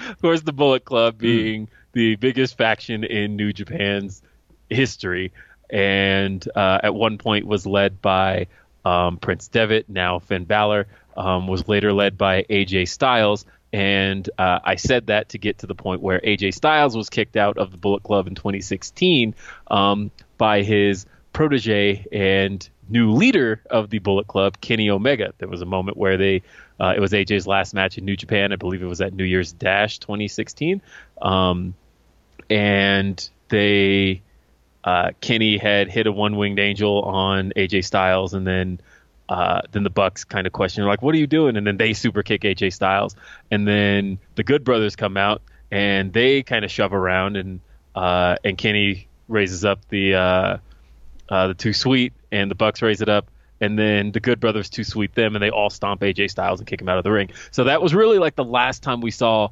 Of 0.08 0.22
course, 0.22 0.42
the 0.42 0.54
Bullet 0.54 0.86
Club 0.86 1.16
Hmm. 1.16 1.20
being 1.22 1.70
the 1.94 2.16
biggest 2.16 2.58
faction 2.58 3.04
in 3.04 3.36
New 3.36 3.52
Japan's 3.54 4.22
history, 4.70 5.34
and 5.70 6.46
uh, 6.56 6.80
at 6.84 6.94
one 6.96 7.18
point 7.18 7.46
was 7.48 7.66
led 7.66 8.02
by 8.02 8.48
um, 8.86 9.18
Prince 9.18 9.48
Devitt, 9.50 9.90
now 9.90 10.20
Finn 10.20 10.46
Balor, 10.46 10.88
um, 11.18 11.48
was 11.48 11.68
later 11.68 11.92
led 11.92 12.18
by 12.18 12.44
AJ 12.44 12.88
Styles, 12.88 13.46
And 13.74 14.28
uh, 14.38 14.60
I 14.64 14.76
said 14.76 15.08
that 15.08 15.30
to 15.30 15.38
get 15.38 15.60
to 15.60 15.68
the 15.68 15.76
point 15.76 16.02
where 16.02 16.20
AJ 16.22 16.54
Styles 16.56 16.96
was 16.96 17.10
kicked 17.10 17.36
out 17.36 17.58
of 17.58 17.72
the 17.72 17.78
Bullet 17.78 18.04
Club 18.04 18.28
in 18.28 18.36
2016 18.36 19.36
um, 19.70 20.12
by 20.40 20.64
his 20.64 21.06
protege 21.34 22.08
and 22.12 22.68
new 22.90 23.12
leader 23.12 23.62
of 23.70 23.92
the 23.92 24.00
Bullet 24.00 24.26
Club, 24.26 24.60
Kenny 24.60 24.90
Omega. 24.90 25.34
There 25.38 25.48
was 25.48 25.62
a 25.62 25.66
moment 25.66 25.98
where 25.98 26.18
they, 26.18 26.42
uh, 26.80 26.94
it 26.98 27.00
was 27.00 27.12
AJ's 27.12 27.46
last 27.46 27.76
match 27.76 28.00
in 28.00 28.06
New 28.06 28.16
Japan. 28.16 28.52
I 28.52 28.56
believe 28.56 28.82
it 28.82 28.88
was 28.88 29.02
at 29.02 29.14
New 29.14 29.26
Year's 29.26 29.52
Dash 29.52 30.00
2016. 30.00 30.82
Um, 31.22 31.76
and 32.50 33.30
they, 33.50 34.24
uh, 34.84 35.12
Kenny 35.22 35.58
had 35.58 35.90
hit 35.90 36.08
a 36.08 36.12
one 36.12 36.36
winged 36.36 36.58
angel 36.58 37.04
on 37.04 37.54
AJ 37.56 37.86
Styles, 37.86 38.34
and 38.34 38.48
then 38.48 38.80
uh, 39.28 39.62
then 39.72 39.84
the 39.84 39.92
Bucks 39.92 40.24
kind 40.24 40.48
of 40.48 40.54
question, 40.54 40.84
like, 40.86 41.04
"What 41.04 41.14
are 41.14 41.20
you 41.20 41.28
doing?" 41.28 41.58
And 41.58 41.68
then 41.68 41.78
they 41.78 41.94
super 41.94 42.24
kick 42.24 42.42
AJ 42.42 42.74
Styles, 42.74 43.16
and 43.52 43.68
then 43.68 44.18
the 44.34 44.44
Good 44.44 44.64
Brothers 44.64 44.96
come 44.96 45.18
out 45.18 45.44
and 45.72 46.12
they 46.14 46.44
kind 46.44 46.66
of 46.66 46.72
shove 46.72 46.94
around, 46.94 47.36
and 47.36 47.60
uh, 47.94 48.38
and 48.44 48.58
Kenny 48.58 49.09
raises 49.30 49.64
up 49.64 49.88
the 49.90 50.16
uh, 50.16 50.58
uh, 51.30 51.48
the 51.48 51.54
too 51.54 51.74
sweet, 51.74 52.14
and 52.32 52.50
the 52.52 52.56
Bucks 52.56 52.82
raise 52.82 53.02
it 53.02 53.10
up, 53.10 53.28
and 53.62 53.78
then 53.78 54.12
the 54.12 54.20
Good 54.20 54.40
Brothers 54.40 54.70
too 54.70 54.84
sweet 54.84 55.16
them, 55.16 55.36
and 55.36 55.44
they 55.44 55.50
all 55.50 55.70
stomp 55.70 56.02
AJ 56.02 56.32
Styles 56.32 56.60
and 56.60 56.68
kick 56.68 56.82
him 56.82 56.90
out 56.90 56.98
of 56.98 57.04
the 57.04 57.12
ring. 57.12 57.30
So 57.52 57.66
that 57.66 57.82
was 57.82 57.94
really 57.94 58.20
like 58.20 58.36
the 58.36 58.44
last 58.44 58.84
time 58.84 59.02
we 59.02 59.12
saw 59.12 59.50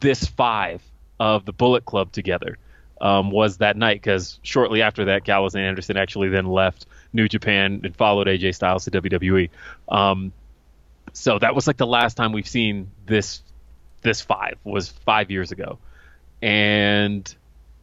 this 0.00 0.26
five 0.26 0.82
of 1.18 1.44
the 1.44 1.52
Bullet 1.52 1.84
Club 1.84 2.12
together. 2.12 2.58
Um, 3.02 3.30
was 3.30 3.58
that 3.58 3.78
night 3.78 3.96
because 3.96 4.38
shortly 4.42 4.82
after 4.82 5.06
that, 5.06 5.24
Gallows 5.24 5.54
and 5.54 5.64
Anderson 5.64 5.96
actually 5.96 6.28
then 6.28 6.44
left 6.44 6.84
New 7.14 7.28
Japan 7.28 7.80
and 7.82 7.96
followed 7.96 8.26
AJ 8.26 8.54
Styles 8.54 8.84
to 8.84 8.90
WWE. 8.90 9.48
Um, 9.88 10.34
so 11.14 11.38
that 11.38 11.54
was 11.54 11.66
like 11.66 11.78
the 11.78 11.86
last 11.86 12.18
time 12.18 12.32
we've 12.32 12.48
seen 12.48 12.90
this 13.06 13.42
this 14.02 14.20
five 14.20 14.58
was 14.64 14.88
five 14.90 15.30
years 15.30 15.52
ago, 15.52 15.78
and 16.42 17.34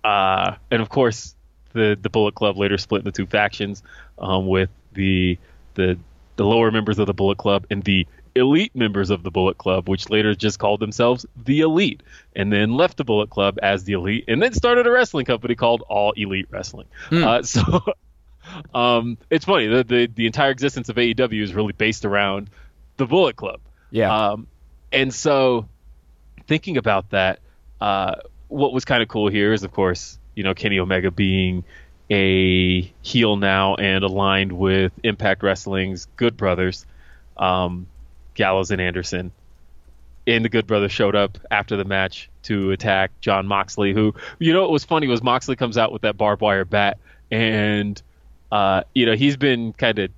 uh, 0.03 0.55
and 0.71 0.81
of 0.81 0.89
course 0.89 1.35
the 1.77 1.97
the 2.01 2.09
Bullet 2.09 2.35
Club 2.35 2.57
later 2.57 2.77
split 2.77 2.99
into 2.99 3.11
two 3.11 3.27
factions 3.27 3.83
um, 4.19 4.47
with 4.47 4.69
the 4.93 5.37
the 5.75 5.97
the 6.35 6.45
lower 6.45 6.71
members 6.71 6.99
of 6.99 7.07
the 7.07 7.13
Bullet 7.13 7.37
Club 7.37 7.65
and 7.69 7.83
the 7.83 8.07
elite 8.35 8.75
members 8.75 9.09
of 9.09 9.23
the 9.23 9.31
Bullet 9.31 9.57
Club, 9.57 9.89
which 9.89 10.09
later 10.09 10.35
just 10.35 10.59
called 10.59 10.79
themselves 10.79 11.25
the 11.35 11.61
Elite, 11.61 12.03
and 12.35 12.53
then 12.53 12.73
left 12.73 12.97
the 12.97 13.03
Bullet 13.03 13.29
Club 13.29 13.57
as 13.61 13.83
the 13.83 13.93
Elite, 13.93 14.25
and 14.27 14.41
then 14.41 14.53
started 14.53 14.87
a 14.87 14.91
wrestling 14.91 15.25
company 15.25 15.55
called 15.55 15.83
All 15.89 16.11
Elite 16.11 16.47
Wrestling. 16.49 16.87
Hmm. 17.09 17.23
Uh, 17.23 17.41
so 17.43 17.81
um, 18.73 19.17
it's 19.29 19.45
funny 19.45 19.67
the, 19.67 19.83
the, 19.83 20.07
the 20.07 20.25
entire 20.25 20.51
existence 20.51 20.89
of 20.89 20.95
AEW 20.95 21.41
is 21.41 21.53
really 21.53 21.73
based 21.73 22.05
around 22.05 22.49
the 22.97 23.05
Bullet 23.05 23.35
Club. 23.35 23.59
Yeah. 23.91 24.31
Um, 24.31 24.47
and 24.91 25.13
so 25.13 25.67
thinking 26.47 26.77
about 26.77 27.09
that, 27.11 27.39
uh, 27.81 28.15
what 28.47 28.73
was 28.73 28.85
kind 28.85 29.03
of 29.03 29.09
cool 29.09 29.29
here 29.29 29.53
is, 29.53 29.63
of 29.63 29.71
course, 29.71 30.17
you 30.37 30.43
know, 30.43 30.53
Kenny 30.53 30.79
Omega 30.79 31.09
being 31.09 31.63
a 32.11 32.81
heel 33.01 33.35
now 33.35 33.75
and 33.75 34.03
aligned 34.03 34.51
with 34.51 34.93
Impact 35.03 35.41
Wrestling's 35.41 36.07
Good 36.15 36.37
Brothers. 36.37 36.85
Um, 37.35 37.87
Gallows 38.35 38.71
and 38.71 38.79
Anderson. 38.79 39.31
And 40.25 40.45
the 40.45 40.49
Good 40.49 40.67
Brothers 40.67 40.91
showed 40.91 41.15
up 41.15 41.37
after 41.49 41.75
the 41.75 41.83
match 41.83 42.29
to 42.43 42.71
attack 42.71 43.11
Jon 43.19 43.47
Moxley, 43.47 43.93
who, 43.93 44.13
you 44.39 44.53
know, 44.53 44.61
what 44.61 44.71
was 44.71 44.85
funny 44.85 45.07
was 45.07 45.23
Moxley 45.23 45.55
comes 45.55 45.77
out 45.77 45.91
with 45.91 46.03
that 46.03 46.17
barbed 46.17 46.41
wire 46.41 46.65
bat, 46.65 46.99
and, 47.31 48.01
uh, 48.51 48.83
you 48.93 49.05
know, 49.05 49.15
he's 49.15 49.37
been 49.37 49.73
kind 49.73 49.99
of 49.99 50.11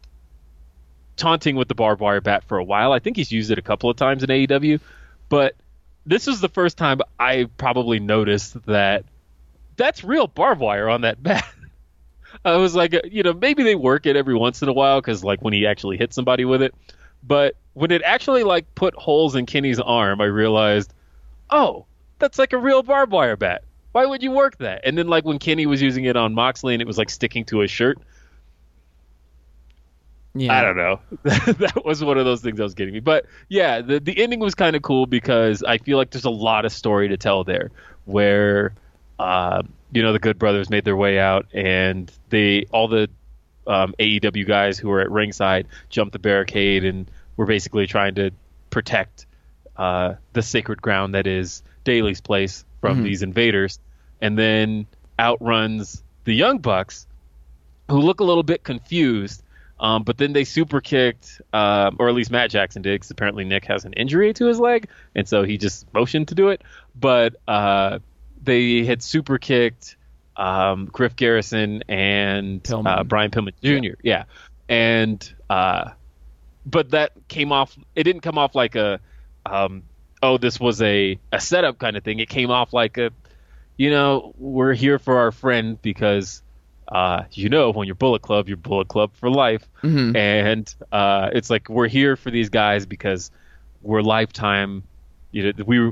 taunting 1.15 1.55
with 1.55 1.67
the 1.67 1.75
barbed 1.75 2.01
wire 2.01 2.21
bat 2.21 2.43
for 2.43 2.57
a 2.57 2.63
while. 2.63 2.91
I 2.91 2.99
think 2.99 3.17
he's 3.17 3.31
used 3.31 3.51
it 3.51 3.57
a 3.57 3.61
couple 3.61 3.89
of 3.89 3.97
times 3.97 4.23
in 4.23 4.29
AEW, 4.29 4.79
but 5.29 5.55
this 6.05 6.27
is 6.27 6.41
the 6.41 6.49
first 6.49 6.77
time 6.77 6.99
I 7.19 7.47
probably 7.57 7.99
noticed 7.99 8.65
that 8.65 9.05
that's 9.79 10.03
real 10.03 10.27
barbed 10.27 10.61
wire 10.61 10.89
on 10.89 11.01
that 11.01 11.23
bat. 11.23 11.45
I 12.45 12.57
was 12.57 12.75
like, 12.75 12.93
uh, 12.93 13.01
you 13.05 13.23
know, 13.23 13.33
maybe 13.33 13.63
they 13.63 13.75
work 13.75 14.05
it 14.05 14.15
every 14.15 14.35
once 14.35 14.61
in 14.61 14.69
a 14.69 14.73
while 14.73 15.01
because, 15.01 15.23
like, 15.23 15.41
when 15.41 15.53
he 15.53 15.65
actually 15.65 15.97
hit 15.97 16.13
somebody 16.13 16.45
with 16.45 16.61
it. 16.61 16.75
But 17.23 17.55
when 17.73 17.91
it 17.91 18.01
actually 18.03 18.43
like 18.43 18.73
put 18.75 18.93
holes 18.95 19.35
in 19.35 19.45
Kenny's 19.45 19.79
arm, 19.79 20.21
I 20.21 20.25
realized, 20.25 20.93
oh, 21.49 21.85
that's 22.19 22.39
like 22.39 22.53
a 22.53 22.57
real 22.57 22.83
barbed 22.83 23.11
wire 23.11 23.35
bat. 23.35 23.63
Why 23.91 24.05
would 24.05 24.21
you 24.21 24.31
work 24.31 24.57
that? 24.59 24.81
And 24.83 24.97
then 24.97 25.07
like 25.07 25.25
when 25.25 25.39
Kenny 25.39 25.65
was 25.65 25.81
using 25.81 26.05
it 26.05 26.15
on 26.15 26.33
Moxley 26.33 26.73
and 26.75 26.81
it 26.81 26.87
was 26.87 26.97
like 26.97 27.09
sticking 27.09 27.43
to 27.45 27.59
his 27.59 27.71
shirt. 27.71 27.97
Yeah. 30.35 30.57
I 30.57 30.61
don't 30.61 30.77
know. 30.77 30.99
that 31.23 31.81
was 31.83 32.03
one 32.03 32.17
of 32.17 32.25
those 32.25 32.41
things 32.41 32.57
that 32.57 32.63
was 32.63 32.75
getting 32.75 32.93
me. 32.93 32.99
But 32.99 33.25
yeah, 33.49 33.81
the 33.81 33.99
the 33.99 34.21
ending 34.21 34.39
was 34.39 34.55
kind 34.55 34.75
of 34.75 34.81
cool 34.83 35.05
because 35.07 35.63
I 35.63 35.79
feel 35.79 35.97
like 35.97 36.11
there's 36.11 36.25
a 36.25 36.29
lot 36.29 36.65
of 36.65 36.71
story 36.71 37.07
to 37.09 37.17
tell 37.17 37.43
there, 37.43 37.71
where 38.05 38.73
uh, 39.19 39.61
you 39.91 40.01
know 40.01 40.13
the 40.13 40.19
Good 40.19 40.39
Brothers 40.39 40.69
made 40.69 40.85
their 40.85 40.95
way 40.95 41.19
out 41.19 41.47
and 41.53 42.11
they 42.29 42.65
all 42.71 42.87
the 42.87 43.09
um, 43.67 43.93
AEW 43.99 44.47
guys 44.47 44.79
who 44.79 44.89
were 44.89 45.01
at 45.01 45.11
ringside 45.11 45.67
jumped 45.89 46.13
the 46.13 46.19
barricade 46.19 46.83
and 46.83 47.09
were 47.37 47.45
basically 47.45 47.85
trying 47.85 48.15
to 48.15 48.31
protect 48.69 49.25
uh, 49.77 50.15
the 50.33 50.41
sacred 50.41 50.81
ground 50.81 51.15
that 51.15 51.27
is 51.27 51.63
Daily's 51.83 52.21
place 52.21 52.65
from 52.81 52.97
mm-hmm. 52.97 53.03
these 53.03 53.23
invaders, 53.23 53.79
and 54.21 54.37
then 54.37 54.85
outruns 55.19 56.03
the 56.25 56.33
Young 56.33 56.59
Bucks, 56.59 57.07
who 57.89 57.99
look 57.99 58.19
a 58.19 58.23
little 58.23 58.43
bit 58.43 58.63
confused. 58.63 59.41
Um, 59.79 60.03
but 60.03 60.17
then 60.17 60.33
they 60.33 60.43
super 60.43 60.81
kicked, 60.81 61.41
um, 61.53 61.95
or 61.99 62.09
at 62.09 62.15
least 62.15 62.31
Matt 62.31 62.49
Jackson 62.49 62.81
did, 62.81 62.95
because 62.95 63.11
apparently 63.11 63.45
Nick 63.45 63.63
has 63.65 63.85
an 63.85 63.93
injury 63.93 64.33
to 64.33 64.47
his 64.47 64.59
leg, 64.59 64.89
and 65.15 65.25
so 65.25 65.43
he 65.43 65.57
just 65.57 65.91
motioned 65.93 66.27
to 66.27 66.35
do 66.35 66.49
it. 66.49 66.61
But 66.99 67.37
uh, 67.47 67.99
they 68.43 68.85
had 68.85 69.03
super 69.03 69.37
kicked 69.37 69.95
um, 70.39 70.85
Griff 70.85 71.15
Garrison 71.15 71.83
and 71.89 72.65
uh, 72.71 73.03
Brian 73.03 73.29
Pillman 73.29 73.53
Jr. 73.61 73.67
Yeah, 73.85 73.93
yeah. 74.03 74.23
and 74.69 75.33
uh, 75.49 75.91
but 76.65 76.91
that 76.91 77.11
came 77.27 77.51
off. 77.51 77.77
It 77.95 78.03
didn't 78.03 78.21
come 78.21 78.37
off 78.37 78.55
like 78.55 78.75
a 78.75 78.99
um, 79.45 79.83
oh 80.23 80.37
this 80.37 80.59
was 80.59 80.81
a 80.81 81.19
a 81.31 81.39
setup 81.39 81.77
kind 81.77 81.97
of 81.97 82.03
thing. 82.03 82.19
It 82.19 82.29
came 82.29 82.51
off 82.51 82.73
like 82.73 82.97
a 82.97 83.11
you 83.77 83.89
know 83.89 84.33
we're 84.37 84.73
here 84.73 84.97
for 84.97 85.17
our 85.17 85.31
friend 85.31 85.81
because 85.81 86.41
uh, 86.87 87.23
you 87.31 87.49
know 87.49 87.71
when 87.71 87.87
you're 87.87 87.95
Bullet 87.95 88.21
Club, 88.21 88.47
you're 88.47 88.57
Bullet 88.57 88.87
Club 88.87 89.11
for 89.15 89.29
life, 89.29 89.67
mm-hmm. 89.83 90.15
and 90.15 90.73
uh, 90.91 91.29
it's 91.33 91.49
like 91.49 91.69
we're 91.69 91.87
here 91.87 92.15
for 92.15 92.31
these 92.31 92.49
guys 92.49 92.85
because 92.85 93.29
we're 93.81 94.01
lifetime. 94.01 94.83
You 95.31 95.51
know 95.51 95.63
we 95.65 95.91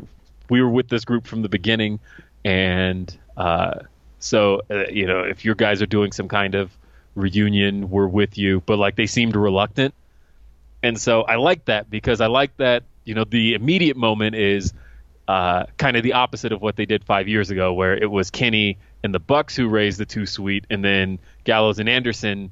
we 0.49 0.61
were 0.61 0.69
with 0.69 0.87
this 0.87 1.05
group 1.05 1.27
from 1.27 1.41
the 1.41 1.49
beginning, 1.49 1.99
and 2.47 3.17
uh, 3.35 3.79
so, 4.19 4.61
uh, 4.71 4.87
you 4.87 5.05
know, 5.05 5.19
if 5.19 5.43
your 5.43 5.53
guys 5.53 5.81
are 5.81 5.85
doing 5.85 6.13
some 6.13 6.29
kind 6.29 6.55
of 6.55 6.71
reunion, 7.13 7.89
we're 7.89 8.07
with 8.07 8.37
you. 8.37 8.61
But 8.65 8.79
like 8.79 8.95
they 8.95 9.05
seemed 9.05 9.35
reluctant. 9.35 9.93
And 10.81 10.97
so 10.97 11.23
I 11.23 11.35
like 11.35 11.65
that 11.65 11.89
because 11.89 12.21
I 12.21 12.27
like 12.27 12.55
that, 12.55 12.83
you 13.03 13.15
know, 13.15 13.25
the 13.25 13.53
immediate 13.53 13.97
moment 13.97 14.37
is 14.37 14.73
uh, 15.27 15.65
kind 15.75 15.97
of 15.97 16.03
the 16.03 16.13
opposite 16.13 16.53
of 16.53 16.61
what 16.61 16.77
they 16.77 16.85
did 16.85 17.03
five 17.03 17.27
years 17.27 17.49
ago, 17.49 17.73
where 17.73 17.97
it 17.97 18.09
was 18.09 18.31
Kenny 18.31 18.77
and 19.03 19.13
the 19.13 19.19
Bucks 19.19 19.53
who 19.53 19.67
raised 19.67 19.99
the 19.99 20.05
too 20.05 20.25
sweet, 20.25 20.63
and 20.69 20.85
then 20.85 21.19
Gallows 21.43 21.79
and 21.79 21.89
Anderson 21.89 22.49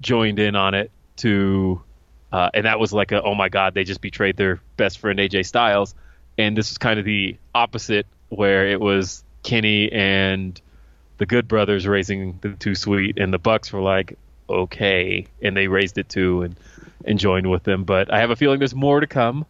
joined 0.00 0.38
in 0.38 0.56
on 0.56 0.72
it 0.72 0.90
to, 1.16 1.82
uh, 2.32 2.48
and 2.54 2.64
that 2.64 2.80
was 2.80 2.94
like 2.94 3.12
a 3.12 3.22
oh 3.22 3.34
my 3.34 3.50
god, 3.50 3.74
they 3.74 3.84
just 3.84 4.00
betrayed 4.00 4.38
their 4.38 4.62
best 4.78 4.98
friend 4.98 5.18
AJ 5.18 5.44
Styles, 5.44 5.94
and 6.38 6.56
this 6.56 6.70
is 6.70 6.78
kind 6.78 6.98
of 6.98 7.04
the 7.04 7.36
opposite 7.54 8.06
where 8.30 8.66
it 8.66 8.80
was 8.80 9.22
Kenny 9.42 9.92
and 9.92 10.60
the 11.18 11.26
Good 11.26 11.46
Brothers 11.46 11.86
raising 11.86 12.38
the 12.40 12.50
too 12.52 12.74
sweet, 12.74 13.18
and 13.18 13.32
the 13.32 13.38
Bucks 13.38 13.72
were 13.72 13.82
like, 13.82 14.18
okay, 14.48 15.26
and 15.42 15.56
they 15.56 15.68
raised 15.68 15.98
it 15.98 16.08
too 16.08 16.42
and 16.42 16.56
and 17.04 17.18
joined 17.18 17.50
with 17.50 17.62
them. 17.64 17.84
But 17.84 18.12
I 18.12 18.20
have 18.20 18.30
a 18.30 18.36
feeling 18.36 18.58
there's 18.58 18.74
more 18.74 19.00
to 19.00 19.06
come. 19.06 19.46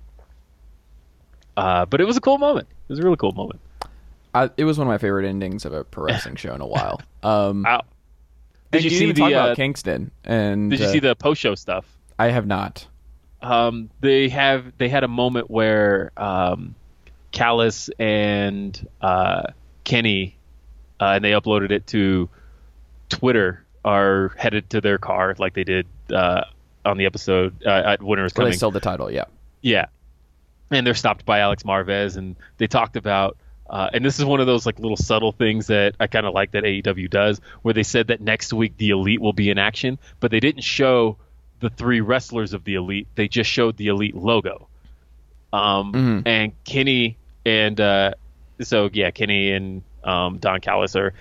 Uh, 1.56 1.84
but 1.86 2.00
it 2.00 2.04
was 2.04 2.16
a 2.16 2.20
cool 2.20 2.38
moment. 2.38 2.68
It 2.88 2.92
was 2.92 2.98
a 2.98 3.02
really 3.02 3.16
cool 3.16 3.32
moment. 3.32 3.60
I, 4.34 4.50
it 4.56 4.64
was 4.64 4.78
one 4.78 4.86
of 4.86 4.90
my 4.90 4.98
favorite 4.98 5.26
endings 5.26 5.64
of 5.64 5.72
a 5.72 5.84
pro 5.84 6.04
wrestling 6.04 6.36
show 6.36 6.54
in 6.54 6.60
a 6.60 6.66
while. 6.66 7.00
Um, 7.22 7.64
wow. 7.64 7.82
Did 8.70 8.84
you, 8.84 8.90
you 8.90 8.96
see 8.96 9.06
the 9.12 9.12
talk 9.12 9.26
uh, 9.26 9.34
about 9.34 9.56
Kingston? 9.56 10.10
And 10.24 10.70
did 10.70 10.80
you 10.80 10.86
uh, 10.86 10.92
see 10.92 11.00
the 11.00 11.14
post 11.14 11.38
show 11.38 11.54
stuff? 11.54 11.84
I 12.18 12.30
have 12.30 12.46
not. 12.46 12.86
Um, 13.42 13.90
they 14.00 14.30
have 14.30 14.72
they 14.78 14.88
had 14.88 15.04
a 15.04 15.08
moment 15.08 15.50
where 15.50 16.12
um, 16.16 16.74
Callis 17.32 17.90
and 17.98 18.86
uh, 19.00 19.42
Kenny 19.84 20.36
uh, 21.00 21.12
and 21.16 21.24
they 21.24 21.30
uploaded 21.32 21.70
it 21.70 21.86
to 21.88 22.28
Twitter 23.08 23.64
are 23.84 24.28
headed 24.36 24.70
to 24.70 24.80
their 24.80 24.98
car 24.98 25.34
like 25.38 25.54
they 25.54 25.64
did 25.64 25.86
uh, 26.12 26.42
on 26.84 26.98
the 26.98 27.06
episode 27.06 27.62
uh, 27.64 27.70
at 27.70 28.02
Winter 28.02 28.24
is 28.24 28.32
Coming. 28.32 28.52
They 28.52 28.56
sold 28.58 28.74
the 28.74 28.80
title, 28.80 29.10
yeah. 29.10 29.24
Yeah. 29.62 29.86
And 30.70 30.86
they're 30.86 30.94
stopped 30.94 31.24
by 31.24 31.40
Alex 31.40 31.62
Marvez, 31.64 32.16
and 32.16 32.36
they 32.58 32.66
talked 32.66 32.96
about, 32.96 33.36
uh, 33.68 33.88
and 33.92 34.04
this 34.04 34.18
is 34.18 34.24
one 34.24 34.40
of 34.40 34.46
those 34.46 34.66
like 34.66 34.78
little 34.78 34.96
subtle 34.96 35.32
things 35.32 35.68
that 35.68 35.94
I 35.98 36.06
kind 36.06 36.26
of 36.26 36.34
like 36.34 36.52
that 36.52 36.64
AEW 36.64 37.08
does, 37.10 37.40
where 37.62 37.74
they 37.74 37.82
said 37.82 38.08
that 38.08 38.20
next 38.20 38.52
week 38.52 38.76
the 38.76 38.90
Elite 38.90 39.20
will 39.20 39.32
be 39.32 39.50
in 39.50 39.58
action, 39.58 39.98
but 40.20 40.30
they 40.30 40.40
didn't 40.40 40.62
show 40.62 41.16
the 41.60 41.70
three 41.70 42.00
wrestlers 42.00 42.52
of 42.52 42.64
the 42.64 42.74
Elite. 42.74 43.08
They 43.14 43.28
just 43.28 43.50
showed 43.50 43.76
the 43.78 43.88
Elite 43.88 44.14
logo. 44.14 44.68
Um, 45.52 45.92
Mhm. 45.92 46.22
and 46.26 46.64
Kenny 46.64 47.16
and 47.44 47.80
uh, 47.80 48.12
so 48.60 48.90
yeah, 48.92 49.10
Kenny 49.10 49.52
and 49.52 49.82
um, 50.04 50.38
Don 50.38 50.60
Callis 50.60 50.96
are 50.96 51.14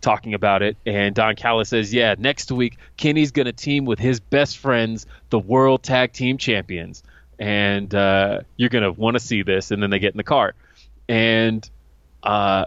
talking 0.00 0.34
about 0.34 0.62
it, 0.62 0.76
and 0.86 1.14
Don 1.14 1.36
Callis 1.36 1.68
says, 1.68 1.92
"Yeah, 1.92 2.14
next 2.18 2.50
week 2.50 2.78
Kenny's 2.96 3.32
gonna 3.32 3.52
team 3.52 3.84
with 3.84 3.98
his 3.98 4.20
best 4.20 4.58
friends, 4.58 5.06
the 5.30 5.38
World 5.38 5.82
Tag 5.82 6.12
Team 6.12 6.38
Champions, 6.38 7.02
and 7.38 7.94
uh, 7.94 8.40
you're 8.56 8.70
gonna 8.70 8.92
want 8.92 9.14
to 9.14 9.20
see 9.20 9.42
this." 9.42 9.70
And 9.70 9.82
then 9.82 9.90
they 9.90 9.98
get 9.98 10.12
in 10.12 10.18
the 10.18 10.24
car, 10.24 10.54
and 11.08 11.68
uh, 12.22 12.66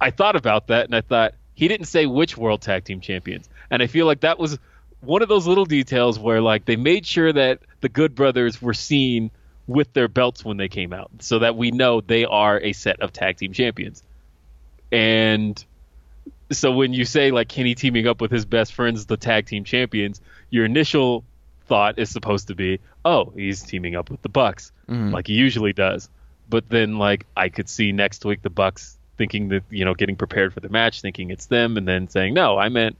I 0.00 0.10
thought 0.10 0.36
about 0.36 0.68
that, 0.68 0.86
and 0.86 0.94
I 0.94 1.00
thought 1.00 1.34
he 1.54 1.68
didn't 1.68 1.86
say 1.86 2.06
which 2.06 2.36
World 2.36 2.62
Tag 2.62 2.84
Team 2.84 3.00
Champions, 3.00 3.48
and 3.70 3.82
I 3.82 3.86
feel 3.86 4.06
like 4.06 4.20
that 4.20 4.38
was 4.38 4.58
one 5.00 5.22
of 5.22 5.28
those 5.28 5.46
little 5.46 5.64
details 5.64 6.18
where 6.18 6.40
like 6.40 6.64
they 6.64 6.76
made 6.76 7.06
sure 7.06 7.32
that 7.32 7.60
the 7.80 7.88
Good 7.88 8.14
Brothers 8.14 8.60
were 8.60 8.74
seen 8.74 9.30
with 9.68 9.92
their 9.92 10.08
belts 10.08 10.44
when 10.44 10.56
they 10.56 10.68
came 10.68 10.92
out, 10.92 11.10
so 11.20 11.38
that 11.38 11.56
we 11.56 11.70
know 11.70 12.00
they 12.00 12.24
are 12.24 12.58
a 12.60 12.72
set 12.72 13.00
of 13.00 13.12
tag 13.12 13.36
team 13.36 13.52
champions. 13.52 14.02
And 14.90 15.62
so 16.50 16.72
when 16.72 16.92
you 16.94 17.04
say 17.04 17.30
like 17.30 17.48
Kenny 17.48 17.74
teaming 17.74 18.08
up 18.08 18.20
with 18.20 18.30
his 18.30 18.46
best 18.46 18.72
friends, 18.72 19.06
the 19.06 19.18
tag 19.18 19.46
team 19.46 19.64
champions, 19.64 20.20
your 20.50 20.64
initial 20.64 21.22
thought 21.66 21.98
is 21.98 22.10
supposed 22.10 22.48
to 22.48 22.54
be, 22.54 22.80
oh, 23.04 23.32
he's 23.36 23.62
teaming 23.62 23.94
up 23.94 24.10
with 24.10 24.22
the 24.22 24.30
Bucks, 24.30 24.72
mm-hmm. 24.88 25.12
like 25.12 25.26
he 25.26 25.34
usually 25.34 25.74
does. 25.74 26.08
But 26.48 26.68
then 26.70 26.98
like 26.98 27.26
I 27.36 27.50
could 27.50 27.68
see 27.68 27.92
next 27.92 28.24
week 28.24 28.40
the 28.42 28.50
Bucks 28.50 28.98
thinking 29.18 29.48
that 29.48 29.64
you 29.68 29.84
know 29.84 29.94
getting 29.94 30.16
prepared 30.16 30.54
for 30.54 30.60
the 30.60 30.70
match, 30.70 31.02
thinking 31.02 31.30
it's 31.30 31.46
them, 31.46 31.76
and 31.76 31.86
then 31.86 32.08
saying 32.08 32.32
no, 32.32 32.58
I 32.58 32.70
meant 32.70 32.96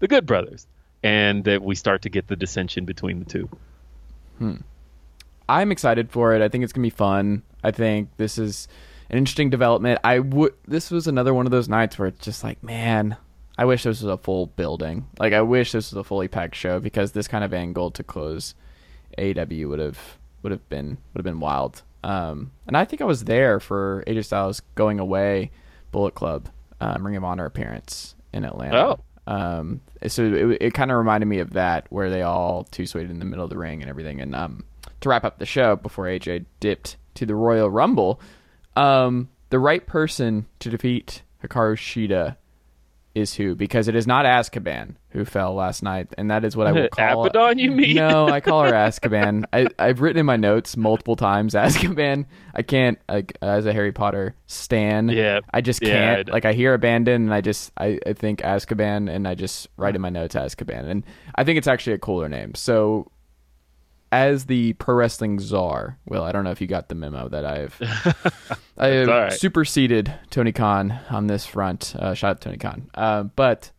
the 0.00 0.08
Good 0.08 0.26
Brothers, 0.26 0.66
and 1.04 1.44
that 1.44 1.62
we 1.62 1.76
start 1.76 2.02
to 2.02 2.08
get 2.08 2.26
the 2.26 2.34
dissension 2.34 2.84
between 2.84 3.20
the 3.20 3.24
two. 3.24 3.48
Hmm. 4.38 4.56
I'm 5.52 5.70
excited 5.70 6.10
for 6.10 6.34
it. 6.34 6.42
I 6.42 6.48
think 6.48 6.64
it's 6.64 6.72
gonna 6.72 6.82
be 6.82 6.90
fun. 6.90 7.42
I 7.62 7.70
think 7.70 8.08
this 8.16 8.38
is 8.38 8.68
an 9.10 9.18
interesting 9.18 9.50
development. 9.50 10.00
I 10.02 10.18
would. 10.18 10.54
This 10.66 10.90
was 10.90 11.06
another 11.06 11.34
one 11.34 11.46
of 11.46 11.52
those 11.52 11.68
nights 11.68 11.98
where 11.98 12.08
it's 12.08 12.24
just 12.24 12.42
like, 12.42 12.62
man, 12.62 13.16
I 13.58 13.66
wish 13.66 13.82
this 13.82 14.00
was 14.00 14.10
a 14.10 14.16
full 14.16 14.46
building. 14.46 15.06
Like, 15.18 15.32
I 15.32 15.42
wish 15.42 15.72
this 15.72 15.92
was 15.92 15.98
a 15.98 16.04
fully 16.04 16.28
packed 16.28 16.54
show 16.54 16.80
because 16.80 17.12
this 17.12 17.28
kind 17.28 17.44
of 17.44 17.52
angle 17.52 17.90
to 17.92 18.02
close 18.02 18.54
AEW 19.18 19.68
would 19.68 19.78
have 19.78 19.98
would 20.42 20.52
have 20.52 20.68
been 20.68 20.96
would 21.12 21.18
have 21.18 21.24
been 21.24 21.40
wild. 21.40 21.82
Um, 22.02 22.50
and 22.66 22.76
I 22.76 22.84
think 22.84 23.00
I 23.02 23.04
was 23.04 23.24
there 23.24 23.60
for 23.60 24.02
AJ 24.06 24.24
Styles 24.24 24.62
going 24.74 24.98
away 24.98 25.50
Bullet 25.92 26.14
Club 26.14 26.48
um, 26.80 27.06
Ring 27.06 27.16
of 27.16 27.24
Honor 27.24 27.44
appearance 27.44 28.16
in 28.32 28.44
Atlanta. 28.44 28.76
Oh. 28.76 29.00
Um, 29.26 29.80
so 30.06 30.24
it, 30.24 30.58
it 30.60 30.74
kind 30.74 30.90
of 30.90 30.98
reminded 30.98 31.26
me 31.26 31.38
of 31.38 31.52
that, 31.52 31.86
where 31.90 32.10
they 32.10 32.22
all 32.22 32.64
two 32.64 32.86
swayed 32.86 33.10
in 33.10 33.18
the 33.18 33.24
middle 33.24 33.44
of 33.44 33.50
the 33.50 33.58
ring 33.58 33.80
and 33.80 33.88
everything. 33.88 34.20
And 34.20 34.34
um, 34.34 34.64
to 35.00 35.08
wrap 35.08 35.24
up 35.24 35.38
the 35.38 35.46
show 35.46 35.76
before 35.76 36.06
AJ 36.06 36.46
dipped 36.60 36.96
to 37.14 37.26
the 37.26 37.34
Royal 37.34 37.70
Rumble, 37.70 38.20
um, 38.76 39.28
the 39.50 39.58
right 39.58 39.86
person 39.86 40.46
to 40.60 40.70
defeat 40.70 41.22
Hikaru 41.42 41.76
Shida 41.76 42.36
is 43.14 43.34
who? 43.34 43.54
Because 43.54 43.88
it 43.88 43.94
is 43.94 44.06
not 44.06 44.24
Azkaban 44.24 44.96
who 45.12 45.24
fell 45.24 45.54
last 45.54 45.82
night, 45.82 46.08
and 46.16 46.30
that 46.30 46.44
is 46.44 46.56
what 46.56 46.66
I 46.66 46.72
will 46.72 46.88
call 46.92 47.26
Abaddon, 47.26 47.58
you 47.58 47.70
mean? 47.70 47.96
No, 47.96 48.28
I 48.28 48.40
call 48.40 48.64
her 48.64 48.72
Azkaban. 48.72 49.44
I, 49.52 49.68
I've 49.78 50.00
written 50.00 50.20
in 50.20 50.26
my 50.26 50.36
notes 50.36 50.76
multiple 50.76 51.16
times 51.16 51.54
Azkaban. 51.54 52.26
I 52.54 52.62
can't, 52.62 52.98
like, 53.08 53.36
as 53.42 53.66
a 53.66 53.72
Harry 53.72 53.92
Potter 53.92 54.34
stan. 54.46 55.08
Yeah. 55.08 55.40
I 55.52 55.60
just 55.60 55.80
can't. 55.80 56.28
I- 56.28 56.32
like, 56.32 56.44
I 56.44 56.52
hear 56.54 56.74
abandon, 56.74 57.22
and 57.24 57.34
I 57.34 57.40
just, 57.42 57.72
I, 57.76 57.98
I 58.06 58.14
think 58.14 58.40
Azkaban, 58.40 59.14
and 59.14 59.28
I 59.28 59.34
just 59.34 59.68
write 59.76 59.94
in 59.94 60.00
my 60.00 60.10
notes 60.10 60.34
Azkaban. 60.34 60.88
And 60.88 61.04
I 61.34 61.44
think 61.44 61.58
it's 61.58 61.68
actually 61.68 61.94
a 61.94 61.98
cooler 61.98 62.28
name. 62.28 62.54
So, 62.54 63.10
as 64.10 64.44
the 64.46 64.74
pro 64.74 64.94
wrestling 64.94 65.38
czar, 65.40 65.98
well, 66.06 66.22
I 66.22 66.32
don't 66.32 66.44
know 66.44 66.50
if 66.50 66.60
you 66.60 66.66
got 66.66 66.88
the 66.90 66.94
memo 66.94 67.28
that 67.28 67.46
I've, 67.46 67.78
I 68.76 68.86
have 68.88 69.08
right. 69.08 69.32
superseded 69.32 70.12
Tony 70.28 70.52
Khan 70.52 70.98
on 71.10 71.26
this 71.28 71.46
front. 71.46 71.94
Uh, 71.98 72.12
shout 72.12 72.30
out 72.32 72.40
to 72.42 72.48
Tony 72.48 72.58
Khan. 72.58 72.90
Uh, 72.94 73.22
but 73.22 73.70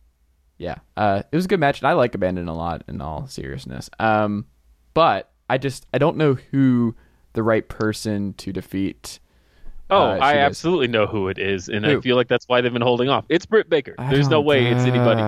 yeah, 0.64 0.76
uh, 0.96 1.22
it 1.30 1.36
was 1.36 1.44
a 1.44 1.48
good 1.48 1.60
match, 1.60 1.80
and 1.80 1.88
I 1.88 1.92
like 1.92 2.14
Abaddon 2.14 2.48
a 2.48 2.54
lot. 2.54 2.82
In 2.88 3.00
all 3.00 3.26
seriousness, 3.26 3.90
um, 3.98 4.46
but 4.94 5.30
I 5.48 5.58
just 5.58 5.86
I 5.92 5.98
don't 5.98 6.16
know 6.16 6.34
who 6.50 6.94
the 7.34 7.42
right 7.42 7.68
person 7.68 8.32
to 8.34 8.52
defeat. 8.52 9.20
Oh, 9.90 9.96
uh, 10.02 10.18
I 10.20 10.32
she 10.32 10.38
is. 10.38 10.42
absolutely 10.44 10.88
know 10.88 11.06
who 11.06 11.28
it 11.28 11.38
is, 11.38 11.68
and 11.68 11.86
I 11.86 12.00
feel 12.00 12.16
like 12.16 12.28
that's 12.28 12.48
why 12.48 12.62
they've 12.62 12.72
been 12.72 12.80
holding 12.82 13.08
off. 13.10 13.26
It's 13.28 13.44
Britt 13.44 13.68
Baker. 13.68 13.94
I 13.98 14.10
There's 14.10 14.28
no 14.28 14.40
way 14.40 14.66
it's 14.66 14.84
anybody. 14.84 15.20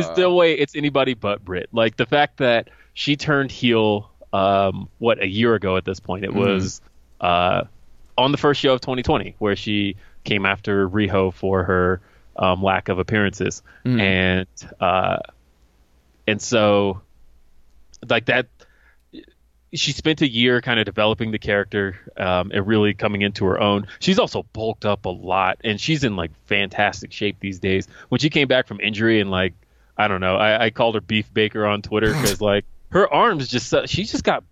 There's 0.00 0.16
no 0.18 0.34
way 0.34 0.54
it's 0.54 0.74
anybody 0.74 1.14
but 1.14 1.44
Britt. 1.44 1.68
Like 1.72 1.96
the 1.96 2.06
fact 2.06 2.38
that 2.38 2.68
she 2.94 3.14
turned 3.16 3.52
heel, 3.52 4.10
um, 4.32 4.88
what 4.98 5.22
a 5.22 5.26
year 5.28 5.54
ago 5.54 5.76
at 5.76 5.84
this 5.84 6.00
point. 6.00 6.24
It 6.24 6.30
Mm-hmm. 6.30 6.38
was 6.40 6.80
uh, 7.20 7.64
on 8.18 8.32
the 8.32 8.38
first 8.38 8.60
show 8.60 8.72
of 8.74 8.80
2020 8.80 9.36
where 9.38 9.54
she 9.54 9.94
came 10.24 10.44
after 10.46 10.88
Riho 10.88 11.32
for 11.32 11.62
her 11.62 12.00
um, 12.36 12.62
lack 12.62 12.88
of 12.88 12.98
appearances, 12.98 13.62
Mm-hmm. 13.84 14.00
and 14.00 14.46
uh, 14.80 15.18
and 16.26 16.40
so 16.40 17.02
like 18.08 18.26
that 18.26 18.46
she 19.74 19.92
spent 19.92 20.20
a 20.20 20.28
year 20.28 20.60
kind 20.60 20.78
of 20.78 20.84
developing 20.84 21.30
the 21.30 21.38
character 21.38 21.96
um, 22.18 22.50
and 22.52 22.66
really 22.66 22.92
coming 22.92 23.22
into 23.22 23.46
her 23.46 23.58
own. 23.58 23.86
She's 24.00 24.18
also 24.18 24.42
bulked 24.52 24.84
up 24.84 25.06
a 25.06 25.08
lot, 25.08 25.58
and 25.64 25.80
she's 25.80 26.04
in 26.04 26.14
like 26.14 26.30
fantastic 26.44 27.10
shape 27.10 27.36
these 27.40 27.58
days. 27.58 27.88
When 28.10 28.18
she 28.18 28.28
came 28.28 28.48
back 28.48 28.66
from 28.66 28.80
injury, 28.80 29.20
and 29.20 29.30
like 29.30 29.54
I 29.96 30.08
don't 30.08 30.20
know, 30.20 30.36
I, 30.36 30.64
I 30.66 30.70
called 30.70 30.94
her 30.96 31.00
Beef 31.00 31.32
Baker 31.32 31.64
on 31.64 31.80
Twitter 31.80 32.08
because 32.12 32.40
like 32.40 32.66
her 32.90 33.10
arms 33.12 33.48
just 33.48 33.68
so- 33.68 33.86
she 33.86 34.04
just 34.04 34.24
got 34.24 34.44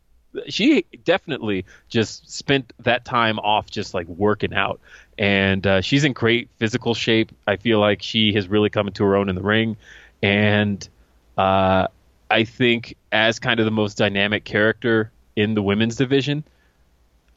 she 0.48 0.86
definitely 1.04 1.66
just 1.88 2.30
spent 2.30 2.72
that 2.78 3.04
time 3.04 3.38
off 3.40 3.68
just 3.68 3.92
like 3.94 4.06
working 4.06 4.54
out, 4.54 4.80
and 5.20 5.66
uh, 5.66 5.80
she's 5.82 6.04
in 6.04 6.14
great 6.14 6.48
physical 6.56 6.94
shape. 6.94 7.30
I 7.46 7.56
feel 7.56 7.78
like 7.78 8.02
she 8.02 8.32
has 8.32 8.48
really 8.48 8.70
come 8.70 8.86
into 8.88 9.04
her 9.04 9.16
own 9.16 9.28
in 9.28 9.34
the 9.34 9.42
ring, 9.42 9.76
and 10.22 10.88
uh, 11.36 11.88
I 12.30 12.44
think 12.44 12.96
as 13.12 13.38
kind 13.38 13.60
of 13.60 13.66
the 13.66 13.70
most 13.70 13.98
dynamic 13.98 14.44
character 14.44 15.12
in 15.36 15.52
the 15.54 15.62
women's 15.62 15.96
division. 15.96 16.42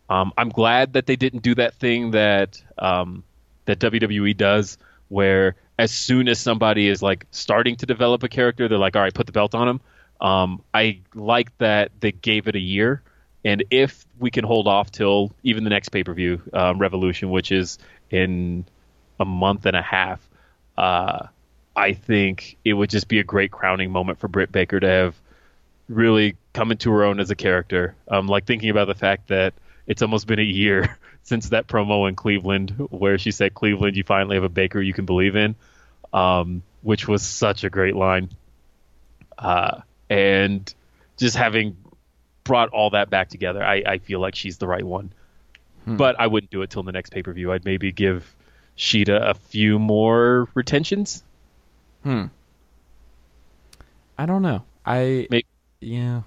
Um, 0.10 0.32
I'm 0.38 0.50
glad 0.50 0.94
that 0.94 1.06
they 1.06 1.18
didn't 1.18 1.44
do 1.44 1.56
that 1.56 1.76
thing 1.76 2.12
that 2.12 2.62
um, 2.78 3.24
that 3.66 3.80
WWE 3.80 4.36
does, 4.38 4.78
where 5.10 5.56
as 5.78 5.92
soon 5.92 6.30
as 6.30 6.40
somebody 6.40 6.88
is 6.88 7.02
like 7.02 7.26
starting 7.32 7.76
to 7.78 7.86
develop 7.86 8.24
a 8.24 8.30
character, 8.30 8.70
they're 8.70 8.78
like, 8.78 8.96
"All 8.96 9.02
right, 9.02 9.14
put 9.14 9.26
the 9.26 9.34
belt 9.34 9.56
on 9.56 9.68
him." 9.68 9.82
Um, 10.22 10.62
I 10.74 11.02
like 11.14 11.58
that 11.58 11.92
they 12.00 12.14
gave 12.14 12.48
it 12.48 12.56
a 12.56 12.60
year, 12.60 13.02
and 13.46 13.64
if 13.70 14.06
we 14.20 14.32
can 14.32 14.46
hold 14.46 14.68
off 14.68 14.92
till 14.92 15.32
even 15.44 15.64
the 15.64 15.70
next 15.70 15.90
pay 15.90 16.04
per 16.04 16.14
view, 16.14 16.42
um, 16.54 16.80
Revolution, 16.80 17.30
which 17.30 17.52
is 17.52 17.78
in 18.10 18.66
a 19.20 19.26
month 19.26 19.66
and 19.66 19.76
a 19.76 19.82
half, 19.82 20.28
uh, 20.78 21.28
I 21.76 21.94
think 21.94 22.58
it 22.64 22.74
would 22.74 22.90
just 22.90 23.08
be 23.08 23.20
a 23.20 23.24
great 23.24 23.52
crowning 23.52 23.92
moment 23.92 24.20
for 24.20 24.28
Britt 24.28 24.52
Baker 24.52 24.80
to 24.80 24.88
have 24.88 25.16
really 25.90 26.38
come 26.54 26.72
into 26.72 26.92
her 26.92 27.04
own 27.04 27.20
as 27.20 27.32
a 27.32 27.36
character. 27.36 27.96
Um, 28.08 28.28
like 28.28 28.46
thinking 28.46 28.70
about 28.70 28.88
the 28.88 28.96
fact 28.96 29.28
that 29.28 29.54
it's 29.88 30.02
almost 30.02 30.28
been 30.28 30.40
a 30.40 30.44
year 30.44 30.98
since 31.24 31.50
that 31.50 31.68
promo 31.68 32.08
in 32.08 32.16
Cleveland 32.16 32.72
where 32.90 33.18
she 33.18 33.32
said, 33.32 33.54
"Cleveland, 33.54 33.98
you 33.98 34.04
finally 34.04 34.36
have 34.36 34.44
a 34.44 34.50
Baker 34.50 34.80
you 34.80 34.94
can 34.94 35.06
believe 35.06 35.36
in," 35.36 35.56
um, 36.14 36.64
which 36.82 37.08
was 37.08 37.24
such 37.24 37.64
a 37.64 37.70
great 37.70 37.96
line. 37.96 38.30
Uh, 39.38 39.82
and 40.10 40.74
just 41.18 41.36
having 41.36 41.76
brought 42.44 42.70
all 42.70 42.90
that 42.92 43.10
back 43.10 43.30
together, 43.30 43.64
I, 43.64 43.84
I 43.86 43.98
feel 44.00 44.20
like 44.20 44.36
she's 44.36 44.58
the 44.58 44.68
right 44.68 44.84
one. 44.84 45.12
But 45.86 46.18
I 46.18 46.28
wouldn't 46.28 46.50
do 46.52 46.62
it 46.62 46.70
till 46.70 46.84
the 46.84 46.94
next 46.94 47.12
pay 47.12 47.24
per 47.24 47.34
view. 47.34 47.52
I'd 47.52 47.66
maybe 47.66 47.92
give 47.92 48.34
Shida 48.78 49.30
a 49.30 49.34
few 49.34 49.80
more 49.80 50.48
retentions. 50.54 51.24
Hmm. 52.04 52.28
I 54.18 54.26
don't 54.26 54.42
know. 54.42 54.64
I 54.86 55.28
Make- 55.30 55.48
yeah. 55.82 56.22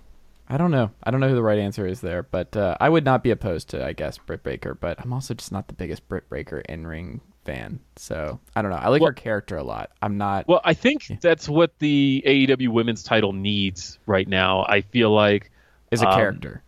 I 0.49 0.59
don't 0.59 0.71
know. 0.71 0.91
I 1.03 1.11
don't 1.11 1.21
know 1.21 1.29
who 1.29 1.35
the 1.35 1.43
right 1.43 1.59
answer 1.59 1.87
is 1.87 2.01
there, 2.01 2.23
but 2.23 2.57
uh, 2.57 2.77
I 2.81 2.89
would 2.89 3.05
not 3.05 3.23
be 3.25 3.31
opposed 3.33 3.71
to, 3.71 3.85
I 3.85 3.95
guess, 3.95 4.17
Britt 4.19 4.43
Baker. 4.45 4.75
But 4.75 5.01
I'm 5.01 5.13
also 5.13 5.35
just 5.35 5.51
not 5.51 5.67
the 5.69 5.75
biggest 5.75 6.07
Britt 6.09 6.29
Baker 6.31 6.61
in 6.61 6.87
ring 6.87 7.21
fan, 7.45 7.81
so 7.97 8.39
I 8.55 8.63
don't 8.63 8.71
know. 8.71 8.77
I 8.77 8.89
like 8.89 9.01
Well- 9.01 9.11
her 9.11 9.15
character 9.15 9.57
a 9.57 9.65
lot. 9.65 9.91
I'm 10.03 10.19
not. 10.19 10.47
Well, 10.47 10.61
I 10.63 10.75
think 10.75 11.21
that's 11.21 11.49
what 11.49 11.77
the 11.81 12.23
AEW 12.27 12.69
Women's 12.69 13.03
Title 13.03 13.33
needs 13.33 13.99
right 14.07 14.29
now. 14.29 14.65
I 14.69 14.83
feel 14.83 15.11
like 15.11 15.51
is 15.91 16.03
a 16.03 16.09
um, 16.09 16.19
character. 16.19 16.63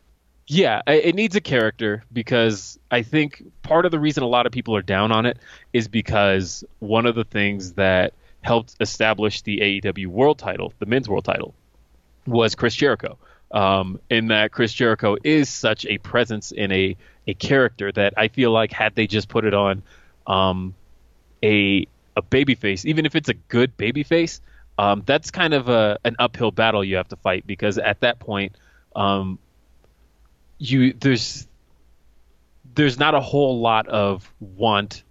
Yeah, 0.46 0.80
it 0.86 1.14
needs 1.14 1.36
a 1.36 1.42
character 1.42 2.04
because 2.10 2.78
I 2.90 3.02
think 3.02 3.42
part 3.62 3.84
of 3.84 3.92
the 3.92 4.00
reason 4.00 4.22
a 4.22 4.26
lot 4.26 4.46
of 4.46 4.52
people 4.52 4.74
are 4.76 4.82
down 4.82 5.12
on 5.12 5.26
it 5.26 5.38
is 5.74 5.88
because 5.88 6.64
one 6.78 7.04
of 7.04 7.14
the 7.14 7.24
things 7.24 7.74
that 7.74 8.14
helped 8.40 8.76
establish 8.80 9.42
the 9.42 9.58
AEW 9.58 10.06
World 10.06 10.38
Title, 10.38 10.72
the 10.78 10.86
Men's 10.86 11.06
World 11.06 11.26
Title, 11.26 11.54
was 12.26 12.54
Chris 12.54 12.74
Jericho. 12.74 13.18
Um, 13.50 13.98
in 14.10 14.28
that 14.28 14.52
Chris 14.52 14.72
Jericho 14.72 15.16
is 15.24 15.48
such 15.48 15.86
a 15.86 15.98
presence 15.98 16.52
in 16.52 16.70
a 16.72 16.96
a 17.26 17.34
character 17.34 17.92
that 17.92 18.14
I 18.16 18.28
feel 18.28 18.50
like 18.50 18.72
had 18.72 18.94
they 18.94 19.06
just 19.06 19.28
put 19.28 19.44
it 19.44 19.54
on 19.54 19.82
um, 20.26 20.74
a 21.42 21.86
a 22.16 22.22
babyface, 22.22 22.84
even 22.84 23.06
if 23.06 23.14
it's 23.14 23.28
a 23.28 23.34
good 23.34 23.76
babyface, 23.76 24.40
um, 24.78 25.02
that's 25.06 25.30
kind 25.30 25.54
of 25.54 25.68
a 25.68 25.98
an 26.04 26.16
uphill 26.18 26.50
battle 26.50 26.84
you 26.84 26.96
have 26.96 27.08
to 27.08 27.16
fight 27.16 27.46
because 27.46 27.78
at 27.78 28.00
that 28.00 28.18
point, 28.18 28.56
um, 28.96 29.38
you 30.58 30.92
there's 30.92 31.46
there's 32.74 32.98
not 32.98 33.14
a 33.14 33.20
whole 33.20 33.60
lot 33.60 33.88
of 33.88 34.30
want 34.40 35.02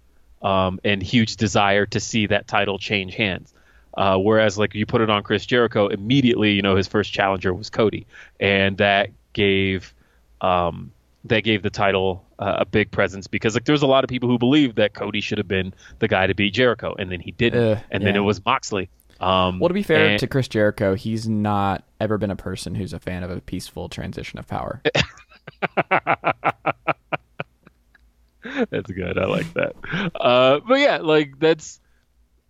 um, 0.42 0.80
and 0.84 1.02
huge 1.02 1.36
desire 1.36 1.86
to 1.86 2.00
see 2.00 2.26
that 2.26 2.46
title 2.46 2.78
change 2.78 3.14
hands. 3.14 3.52
Uh, 3.96 4.16
whereas, 4.16 4.56
like 4.56 4.74
you 4.74 4.86
put 4.86 5.00
it 5.00 5.10
on 5.10 5.22
Chris 5.22 5.44
Jericho, 5.44 5.88
immediately, 5.88 6.52
you 6.52 6.62
know, 6.62 6.76
his 6.76 6.86
first 6.86 7.12
challenger 7.12 7.52
was 7.52 7.68
Cody, 7.68 8.06
and 8.38 8.76
that 8.78 9.10
gave 9.32 9.92
um, 10.40 10.92
that 11.24 11.40
gave 11.42 11.62
the 11.62 11.70
title 11.70 12.24
uh, 12.38 12.58
a 12.60 12.64
big 12.64 12.90
presence 12.90 13.26
because 13.26 13.54
like 13.54 13.64
there 13.64 13.72
was 13.72 13.82
a 13.82 13.86
lot 13.86 14.04
of 14.04 14.08
people 14.08 14.28
who 14.28 14.38
believed 14.38 14.76
that 14.76 14.94
Cody 14.94 15.20
should 15.20 15.38
have 15.38 15.48
been 15.48 15.74
the 15.98 16.06
guy 16.06 16.28
to 16.28 16.34
beat 16.34 16.54
Jericho, 16.54 16.94
and 16.96 17.10
then 17.10 17.20
he 17.20 17.32
didn't, 17.32 17.60
Uh, 17.60 17.80
and 17.90 18.06
then 18.06 18.14
it 18.14 18.20
was 18.20 18.44
Moxley. 18.44 18.88
Um, 19.20 19.58
Well, 19.58 19.68
to 19.68 19.74
be 19.74 19.82
fair 19.82 20.10
and- 20.10 20.18
to 20.20 20.26
Chris 20.26 20.48
Jericho, 20.48 20.94
he's 20.94 21.28
not 21.28 21.84
ever 22.00 22.18
been 22.18 22.30
a 22.30 22.36
person 22.36 22.74
who's 22.74 22.92
a 22.92 23.00
fan 23.00 23.22
of 23.24 23.30
a 23.30 23.40
peaceful 23.40 23.88
transition 23.88 24.38
of 24.38 24.46
power. 24.46 24.80
That's 28.70 28.90
good. 28.90 29.18
I 29.18 29.26
like 29.26 29.52
that. 29.54 29.74
Uh, 30.14 30.60
but 30.66 30.78
yeah, 30.80 30.98
like 30.98 31.38
that's. 31.38 31.80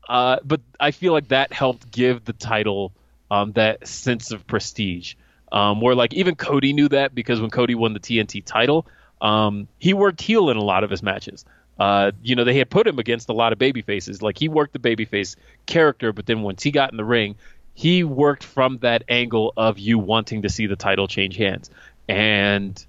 Uh, 0.08 0.36
but 0.44 0.60
I 0.78 0.90
feel 0.90 1.12
like 1.12 1.28
that 1.28 1.52
helped 1.52 1.90
give 1.90 2.24
the 2.24 2.32
title 2.32 2.92
um, 3.30 3.52
that 3.52 3.86
sense 3.86 4.30
of 4.30 4.46
prestige. 4.46 5.14
Um, 5.50 5.80
where 5.80 5.94
like 5.94 6.12
even 6.14 6.34
Cody 6.34 6.72
knew 6.74 6.88
that 6.90 7.14
because 7.14 7.40
when 7.40 7.50
Cody 7.50 7.74
won 7.74 7.94
the 7.94 8.00
TNT 8.00 8.44
title, 8.44 8.86
um, 9.20 9.66
he 9.78 9.94
worked 9.94 10.20
heel 10.20 10.50
in 10.50 10.56
a 10.58 10.62
lot 10.62 10.84
of 10.84 10.90
his 10.90 11.02
matches. 11.02 11.44
Uh, 11.78 12.12
you 12.22 12.34
know, 12.34 12.44
they 12.44 12.58
had 12.58 12.70
put 12.70 12.86
him 12.86 12.98
against 12.98 13.28
a 13.28 13.32
lot 13.32 13.52
of 13.52 13.58
baby 13.58 13.82
faces. 13.82 14.22
Like 14.22 14.38
he 14.38 14.48
worked 14.48 14.72
the 14.72 14.78
babyface 14.78 15.36
character, 15.66 16.12
but 16.12 16.26
then 16.26 16.42
once 16.42 16.62
he 16.62 16.70
got 16.70 16.90
in 16.90 16.96
the 16.96 17.04
ring, 17.04 17.36
he 17.74 18.02
worked 18.02 18.42
from 18.42 18.78
that 18.78 19.04
angle 19.08 19.52
of 19.56 19.78
you 19.78 19.98
wanting 19.98 20.42
to 20.42 20.48
see 20.48 20.66
the 20.66 20.76
title 20.76 21.06
change 21.06 21.36
hands. 21.36 21.70
And 22.08 22.84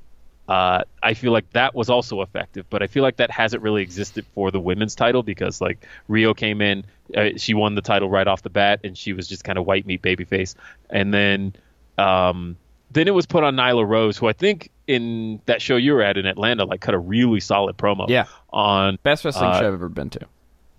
uh, 0.47 0.83
I 1.03 1.13
feel 1.13 1.31
like 1.31 1.47
that 1.51 1.75
was 1.75 1.91
also 1.91 2.23
effective, 2.23 2.65
but 2.71 2.81
I 2.81 2.87
feel 2.87 3.03
like 3.03 3.17
that 3.17 3.29
hasn't 3.29 3.61
really 3.61 3.83
existed 3.83 4.25
for 4.33 4.49
the 4.49 4.59
women's 4.59 4.95
title 4.95 5.21
because 5.21 5.61
like 5.61 5.85
Riho 6.09 6.35
came 6.35 6.59
in, 6.59 6.85
uh, 7.15 7.29
she 7.37 7.53
won 7.53 7.75
the 7.75 7.83
title 7.83 8.09
right 8.09 8.27
off 8.27 8.41
the 8.41 8.49
bat, 8.49 8.79
and 8.83 8.97
she 8.97 9.13
was 9.13 9.27
just 9.27 9.43
kind 9.43 9.59
of 9.59 9.67
white 9.67 9.85
meat 9.85 10.01
babyface, 10.01 10.55
and 10.89 11.13
then 11.13 11.53
um, 11.99 12.57
then 12.91 13.07
it 13.07 13.11
was 13.13 13.25
put 13.25 13.43
on 13.43 13.55
Nyla 13.55 13.87
Rose, 13.87 14.17
who 14.17 14.27
I 14.27 14.33
think 14.33 14.71
in 14.87 15.41
that 15.45 15.61
show 15.61 15.75
you 15.75 15.93
were 15.93 16.01
at 16.01 16.17
in 16.17 16.25
Atlanta, 16.25 16.65
like 16.65 16.81
cut 16.81 16.93
a 16.95 16.99
really 16.99 17.39
solid 17.39 17.77
promo. 17.77 18.07
Yeah. 18.09 18.25
On 18.51 18.97
Best 19.03 19.23
wrestling 19.25 19.51
Uh, 19.51 19.59
show 19.59 19.67
I've 19.67 19.73
ever 19.73 19.89
been 19.89 20.09
to. 20.11 20.21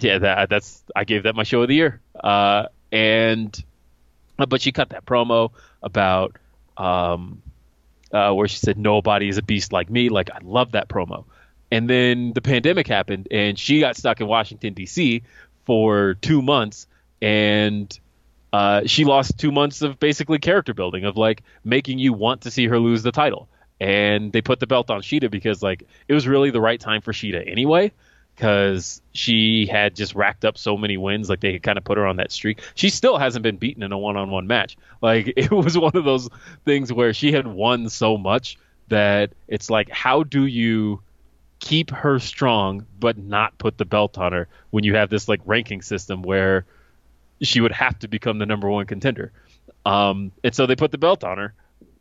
yeah, 0.01 0.19
that 0.19 0.49
that's 0.49 0.83
I 0.97 1.05
gave 1.05 1.23
that 1.25 1.35
my 1.37 1.45
show 1.45 1.63
of 1.63 1.69
the 1.69 1.75
year. 1.75 2.01
Uh, 2.19 2.67
and 2.91 3.65
but 4.37 4.61
she 4.63 4.73
cut 4.73 4.89
that 4.91 5.05
promo 5.07 5.51
about 5.83 6.37
um, 6.77 7.43
uh, 8.13 8.33
where 8.33 8.49
she 8.49 8.57
said 8.59 8.79
nobody 8.79 9.29
is 9.29 9.39
a 9.39 9.43
beast 9.43 9.73
like 9.73 9.91
me. 9.91 10.09
Like 10.09 10.31
I 10.31 10.39
love 10.43 10.73
that 10.73 10.89
promo. 10.89 11.25
And 11.71 11.89
then 11.89 12.33
the 12.33 12.41
pandemic 12.41 12.89
happened, 12.89 13.29
and 13.31 13.57
she 13.57 13.79
got 13.79 13.97
stuck 13.97 14.21
in 14.21 14.27
Washington 14.27 14.75
D.C. 14.75 15.23
for 15.67 16.15
two 16.15 16.43
months, 16.43 16.89
and 17.23 17.97
uh, 18.53 18.83
she 18.87 19.05
lost 19.05 19.39
two 19.39 19.53
months 19.53 19.83
of 19.83 19.99
basically 20.01 20.39
character 20.39 20.75
building 20.75 21.05
of 21.05 21.17
like 21.17 21.43
making 21.65 21.99
you 21.99 22.13
want 22.13 22.43
to 22.43 22.51
see 22.51 22.67
her 22.67 22.79
lose 22.79 23.03
the 23.03 23.13
title. 23.13 23.49
And 23.79 24.33
they 24.33 24.43
put 24.43 24.61
the 24.61 24.67
belt 24.67 24.91
on 24.91 25.01
Shida 25.01 25.31
because 25.31 25.63
like 25.63 25.85
it 26.09 26.15
was 26.15 26.29
really 26.29 26.51
the 26.51 26.61
right 26.61 26.81
time 26.81 27.01
for 27.01 27.13
Shida 27.13 27.51
anyway, 27.51 27.93
because 28.35 29.01
she 29.13 29.67
had 29.67 29.95
just 29.95 30.15
racked 30.15 30.45
up 30.45 30.59
so 30.59 30.77
many 30.77 30.97
wins. 30.97 31.31
Like 31.31 31.41
they 31.41 31.53
had 31.53 31.63
kind 31.63 31.79
of 31.79 31.85
put 31.85 31.97
her 31.97 32.07
on 32.07 32.17
that 32.17 32.33
streak. 32.33 32.61
She 32.75 32.91
still 32.91 33.17
hasn't 33.19 33.43
been 33.43 33.57
beaten 33.57 33.83
in 33.83 33.93
a 33.93 33.99
one-on-one 33.99 34.47
match. 34.47 34.77
Like 35.01 35.33
it 35.37 35.51
was 35.51 35.79
one 35.79 35.93
of 35.95 36.05
those 36.05 36.29
things 36.65 36.93
where 36.93 37.15
she 37.15 37.33
had 37.33 37.47
won 37.47 37.89
so 37.89 38.19
much 38.19 38.59
that 38.89 39.33
it's 39.49 39.71
like, 39.71 39.89
how 39.89 40.25
do 40.25 40.45
you 40.45 41.01
keep 41.61 41.91
her 41.91 42.19
strong 42.19 42.87
but 42.99 43.19
not 43.19 43.57
put 43.59 43.79
the 43.79 43.85
belt 43.85 44.19
on 44.19 44.33
her 44.33 44.49
when 44.71 44.83
you 44.83 44.95
have 44.95 45.11
this 45.11 45.29
like 45.29 45.41
ranking 45.45 45.83
system 45.83 46.23
where 46.23 46.65
she 47.43 47.61
would 47.61 47.73
have 47.73 47.99
to 48.01 48.09
become 48.09 48.39
the 48.39 48.47
number 48.47 48.69
one 48.69 48.87
contender. 48.87 49.33
Um, 49.85 50.33
and 50.45 50.55
so 50.55 50.67
they 50.67 50.77
put 50.77 50.93
the 50.93 50.99
belt 50.99 51.25
on 51.25 51.39
her. 51.39 51.55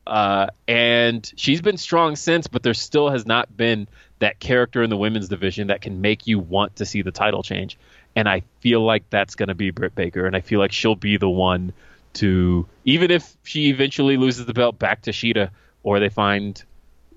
Uh, 0.06 0.48
and 0.68 1.32
she's 1.36 1.62
been 1.62 1.78
strong 1.78 2.16
since, 2.16 2.48
but 2.48 2.64
there 2.64 2.74
still 2.74 3.10
has 3.10 3.26
not 3.26 3.56
been 3.56 3.88
that 4.20 4.40
character 4.40 4.82
in 4.82 4.90
the 4.90 4.98
women's 4.98 5.30
division 5.30 5.68
that 5.68 5.82
can 5.82 6.02
make 6.02 6.26
you 6.26 6.40
want 6.40 6.78
to 6.78 6.86
see 6.86 7.02
the 7.02 7.12
title 7.12 7.44
change. 7.44 7.78
And 8.16 8.28
I 8.28 8.42
feel 8.60 8.84
like 8.84 9.10
that's 9.10 9.36
going 9.36 9.50
to 9.50 9.56
be 9.56 9.70
Britt 9.70 9.96
Baker. 9.96 10.26
And 10.26 10.36
I 10.36 10.42
feel 10.42 10.60
like 10.60 10.72
she'll 10.72 10.96
be 10.96 11.18
the 11.18 11.30
one 11.30 11.74
to, 12.14 12.66
even 12.86 13.12
if 13.12 13.38
she 13.44 13.70
eventually 13.70 14.18
loses 14.18 14.46
the 14.46 14.54
belt 14.54 14.80
back 14.80 15.04
to 15.04 15.12
Shida 15.12 15.52
or 15.84 16.00
they 16.00 16.10
find, 16.10 16.62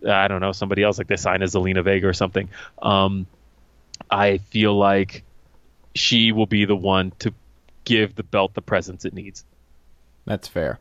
I 0.06 0.28
don't 0.28 0.40
know, 0.40 0.52
somebody 0.52 0.82
else, 0.82 0.98
like 0.98 1.06
they 1.06 1.16
sign 1.16 1.42
as 1.42 1.54
Zelina 1.54 1.82
Vega 1.82 2.06
or 2.06 2.12
something, 2.12 2.50
um, 2.82 3.26
I 4.11 4.38
feel 4.38 4.76
like 4.76 5.24
she 5.94 6.32
will 6.32 6.46
be 6.46 6.66
the 6.66 6.76
one 6.76 7.12
to 7.20 7.32
give 7.84 8.14
the 8.14 8.22
belt 8.22 8.54
the 8.54 8.62
presence 8.62 9.04
it 9.04 9.12
needs. 9.14 9.44
That's 10.24 10.48
fair. 10.48 10.78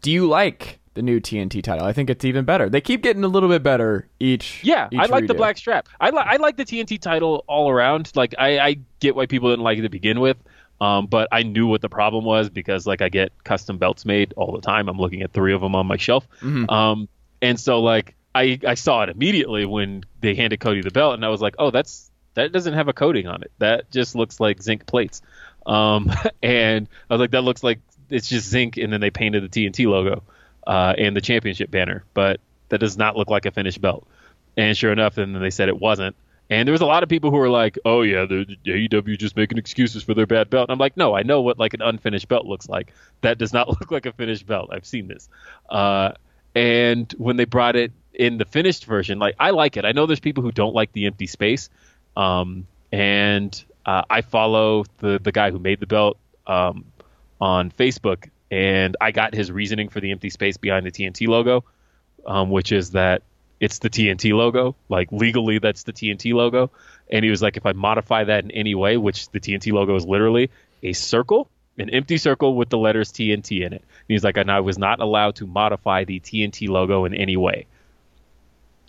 Do 0.00 0.10
you 0.10 0.26
like 0.26 0.80
the 0.94 1.02
new 1.02 1.20
TNT 1.20 1.62
title? 1.62 1.86
I 1.86 1.92
think 1.92 2.10
it's 2.10 2.24
even 2.24 2.44
better. 2.44 2.68
They 2.68 2.80
keep 2.80 3.02
getting 3.02 3.24
a 3.24 3.28
little 3.28 3.48
bit 3.48 3.62
better 3.62 4.08
each. 4.20 4.60
Yeah, 4.62 4.88
each 4.90 5.00
I 5.00 5.06
like 5.06 5.26
the 5.26 5.34
black 5.34 5.56
strap. 5.56 5.88
I 6.00 6.10
like 6.10 6.26
I 6.26 6.36
like 6.36 6.56
the 6.56 6.64
TNT 6.64 7.00
title 7.00 7.44
all 7.46 7.70
around. 7.70 8.10
Like 8.14 8.34
I, 8.38 8.58
I 8.58 8.76
get 9.00 9.14
why 9.14 9.26
people 9.26 9.50
didn't 9.50 9.64
like 9.64 9.78
it 9.78 9.82
to 9.82 9.88
begin 9.88 10.20
with, 10.20 10.36
um, 10.80 11.06
but 11.06 11.28
I 11.30 11.42
knew 11.44 11.66
what 11.66 11.80
the 11.80 11.88
problem 11.88 12.24
was 12.24 12.50
because 12.50 12.86
like 12.86 13.02
I 13.02 13.08
get 13.08 13.32
custom 13.44 13.78
belts 13.78 14.04
made 14.04 14.32
all 14.36 14.52
the 14.52 14.60
time. 14.60 14.88
I'm 14.88 14.98
looking 14.98 15.22
at 15.22 15.32
three 15.32 15.54
of 15.54 15.60
them 15.60 15.74
on 15.74 15.86
my 15.86 15.96
shelf, 15.96 16.26
um, 16.68 17.08
and 17.40 17.58
so 17.58 17.80
like 17.80 18.14
I 18.34 18.58
I 18.66 18.74
saw 18.74 19.02
it 19.02 19.08
immediately 19.08 19.64
when 19.66 20.04
they 20.20 20.34
handed 20.34 20.60
Cody 20.60 20.80
the 20.80 20.90
belt, 20.90 21.14
and 21.14 21.24
I 21.24 21.28
was 21.28 21.40
like, 21.40 21.54
oh, 21.58 21.70
that's 21.70 22.10
that 22.34 22.52
doesn't 22.52 22.74
have 22.74 22.88
a 22.88 22.92
coating 22.92 23.26
on 23.26 23.42
it. 23.42 23.52
That 23.58 23.90
just 23.90 24.14
looks 24.14 24.40
like 24.40 24.62
zinc 24.62 24.86
plates. 24.86 25.20
Um, 25.66 26.10
and 26.42 26.88
I 27.10 27.14
was 27.14 27.20
like, 27.20 27.32
that 27.32 27.42
looks 27.42 27.62
like 27.62 27.80
it's 28.10 28.28
just 28.28 28.48
zinc, 28.48 28.76
and 28.76 28.92
then 28.92 29.00
they 29.00 29.10
painted 29.10 29.42
the 29.42 29.48
TNT 29.48 29.86
logo 29.86 30.22
uh, 30.66 30.94
and 30.96 31.16
the 31.16 31.20
championship 31.20 31.70
banner, 31.70 32.04
but 32.14 32.40
that 32.68 32.78
does 32.78 32.96
not 32.96 33.16
look 33.16 33.28
like 33.28 33.46
a 33.46 33.50
finished 33.50 33.80
belt. 33.80 34.06
And 34.56 34.76
sure 34.76 34.92
enough, 34.92 35.14
then 35.14 35.32
they 35.32 35.50
said 35.50 35.68
it 35.68 35.80
wasn't. 35.80 36.16
And 36.50 36.68
there 36.68 36.72
was 36.72 36.82
a 36.82 36.86
lot 36.86 37.02
of 37.02 37.08
people 37.08 37.30
who 37.30 37.38
were 37.38 37.48
like, 37.48 37.78
"Oh 37.84 38.02
yeah, 38.02 38.26
the 38.26 38.44
AEW 38.66 39.16
just 39.16 39.36
making 39.36 39.56
excuses 39.56 40.02
for 40.02 40.12
their 40.12 40.26
bad 40.26 40.50
belt." 40.50 40.68
And 40.68 40.74
I'm 40.74 40.78
like, 40.78 40.96
"No, 40.96 41.16
I 41.16 41.22
know 41.22 41.40
what 41.40 41.58
like 41.58 41.72
an 41.72 41.80
unfinished 41.80 42.28
belt 42.28 42.44
looks 42.44 42.68
like. 42.68 42.92
That 43.22 43.38
does 43.38 43.54
not 43.54 43.68
look 43.80 43.90
like 43.90 44.04
a 44.04 44.12
finished 44.12 44.46
belt. 44.46 44.68
I've 44.70 44.84
seen 44.84 45.08
this." 45.08 45.30
Uh, 45.70 46.12
and 46.54 47.10
when 47.16 47.36
they 47.36 47.46
brought 47.46 47.76
it 47.76 47.92
in 48.12 48.36
the 48.36 48.44
finished 48.44 48.84
version, 48.84 49.18
like 49.18 49.36
I 49.38 49.50
like 49.50 49.78
it. 49.78 49.86
I 49.86 49.92
know 49.92 50.04
there's 50.04 50.20
people 50.20 50.42
who 50.42 50.52
don't 50.52 50.74
like 50.74 50.92
the 50.92 51.06
empty 51.06 51.26
space, 51.26 51.70
um, 52.16 52.66
and 52.90 53.64
uh, 53.84 54.02
I 54.08 54.22
follow 54.22 54.84
the 54.98 55.18
the 55.18 55.32
guy 55.32 55.50
who 55.50 55.58
made 55.58 55.80
the 55.80 55.86
belt 55.86 56.18
um, 56.46 56.84
on 57.40 57.70
Facebook, 57.70 58.28
and 58.50 58.96
I 59.00 59.10
got 59.10 59.34
his 59.34 59.50
reasoning 59.50 59.88
for 59.88 60.00
the 60.00 60.10
empty 60.10 60.30
space 60.30 60.56
behind 60.56 60.86
the 60.86 60.90
TNT 60.90 61.28
logo, 61.28 61.64
um, 62.26 62.50
which 62.50 62.72
is 62.72 62.90
that 62.92 63.22
it's 63.60 63.78
the 63.78 63.90
TNT 63.90 64.32
logo. 64.32 64.74
Like 64.88 65.10
legally, 65.12 65.58
that's 65.58 65.84
the 65.84 65.92
TNT 65.92 66.34
logo. 66.34 66.70
And 67.10 67.24
he 67.24 67.30
was 67.30 67.42
like, 67.42 67.56
if 67.56 67.64
I 67.64 67.72
modify 67.72 68.24
that 68.24 68.44
in 68.44 68.50
any 68.50 68.74
way, 68.74 68.96
which 68.96 69.28
the 69.30 69.38
TNT 69.38 69.72
logo 69.72 69.94
is 69.94 70.04
literally 70.04 70.50
a 70.82 70.92
circle, 70.92 71.48
an 71.78 71.88
empty 71.90 72.16
circle 72.16 72.56
with 72.56 72.70
the 72.70 72.78
letters 72.78 73.12
TNT 73.12 73.64
in 73.64 73.72
it. 73.72 73.82
And 73.82 74.08
he's 74.08 74.24
like, 74.24 74.36
and 74.36 74.50
I 74.50 74.60
was 74.60 74.78
not 74.78 75.00
allowed 75.00 75.36
to 75.36 75.46
modify 75.46 76.04
the 76.04 76.18
TNT 76.18 76.68
logo 76.68 77.04
in 77.04 77.14
any 77.14 77.36
way. 77.36 77.66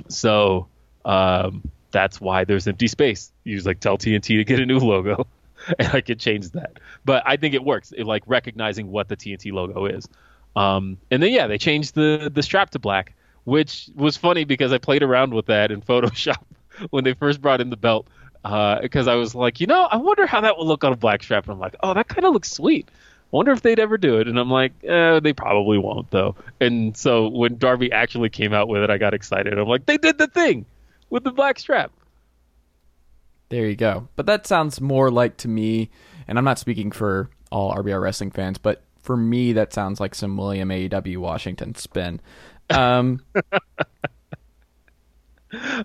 So 0.07 0.67
um, 1.05 1.69
that's 1.93 2.19
why 2.19 2.43
there's 2.43 2.67
empty 2.67 2.87
space. 2.87 3.31
You 3.45 3.55
was 3.55 3.65
like, 3.65 3.79
tell 3.79 3.97
TNT 3.97 4.21
to 4.21 4.43
get 4.43 4.59
a 4.59 4.65
new 4.65 4.79
logo. 4.79 5.25
and 5.79 5.87
I 5.89 6.01
could 6.01 6.19
change 6.19 6.51
that. 6.51 6.79
But 7.05 7.23
I 7.25 7.37
think 7.37 7.53
it 7.53 7.63
works, 7.63 7.93
it, 7.95 8.05
like 8.05 8.23
recognizing 8.27 8.91
what 8.91 9.07
the 9.07 9.15
TNT 9.15 9.53
logo 9.53 9.85
is. 9.85 10.09
Um, 10.55 10.97
and 11.09 11.23
then 11.23 11.31
yeah, 11.31 11.47
they 11.47 11.57
changed 11.57 11.95
the 11.95 12.29
the 12.33 12.43
strap 12.43 12.71
to 12.71 12.79
black, 12.79 13.13
which 13.45 13.89
was 13.95 14.17
funny 14.17 14.43
because 14.43 14.73
I 14.73 14.77
played 14.77 15.03
around 15.03 15.33
with 15.33 15.45
that 15.45 15.71
in 15.71 15.81
Photoshop 15.89 16.43
when 16.89 17.03
they 17.03 17.13
first 17.13 17.41
brought 17.41 17.61
in 17.61 17.69
the 17.69 17.77
belt. 17.77 18.07
Because 18.43 19.07
I 19.07 19.15
was 19.15 19.33
like, 19.33 19.61
you 19.61 19.67
know, 19.67 19.83
I 19.83 19.95
wonder 19.95 20.27
how 20.27 20.41
that 20.41 20.57
will 20.57 20.67
look 20.67 20.83
on 20.83 20.91
a 20.91 20.97
black 20.97 21.23
strap. 21.23 21.45
And 21.45 21.53
I'm 21.53 21.59
like, 21.59 21.77
oh, 21.81 21.93
that 21.93 22.09
kind 22.09 22.25
of 22.25 22.33
looks 22.33 22.51
sweet. 22.51 22.89
I 22.91 23.35
wonder 23.35 23.53
if 23.53 23.61
they'd 23.61 23.79
ever 23.79 23.97
do 23.97 24.19
it. 24.19 24.27
And 24.27 24.37
I'm 24.37 24.51
like, 24.51 24.73
eh, 24.83 25.21
they 25.21 25.31
probably 25.31 25.77
won't 25.77 26.11
though. 26.11 26.35
And 26.59 26.95
so 26.97 27.29
when 27.29 27.57
Darby 27.57 27.91
actually 27.93 28.29
came 28.29 28.51
out 28.51 28.67
with 28.67 28.83
it, 28.83 28.89
I 28.89 28.97
got 28.97 29.13
excited. 29.13 29.57
I'm 29.57 29.69
like, 29.69 29.85
they 29.85 29.97
did 29.97 30.17
the 30.17 30.27
thing 30.27 30.65
with 31.13 31.23
the 31.23 31.31
black 31.31 31.59
strap. 31.59 31.91
There 33.49 33.67
you 33.67 33.75
go. 33.75 34.07
But 34.15 34.25
that 34.25 34.47
sounds 34.47 34.81
more 34.81 35.11
like 35.11 35.37
to 35.37 35.47
me, 35.47 35.91
and 36.27 36.37
I'm 36.39 36.43
not 36.43 36.57
speaking 36.57 36.91
for 36.91 37.29
all 37.51 37.73
RBR 37.73 38.01
wrestling 38.01 38.31
fans, 38.31 38.57
but 38.57 38.81
for 39.01 39.15
me, 39.15 39.53
that 39.53 39.73
sounds 39.73 39.99
like 39.99 40.15
some 40.15 40.35
William 40.37 40.69
AEW 40.69 41.17
Washington 41.19 41.75
spin. 41.75 42.19
Um, 42.69 43.21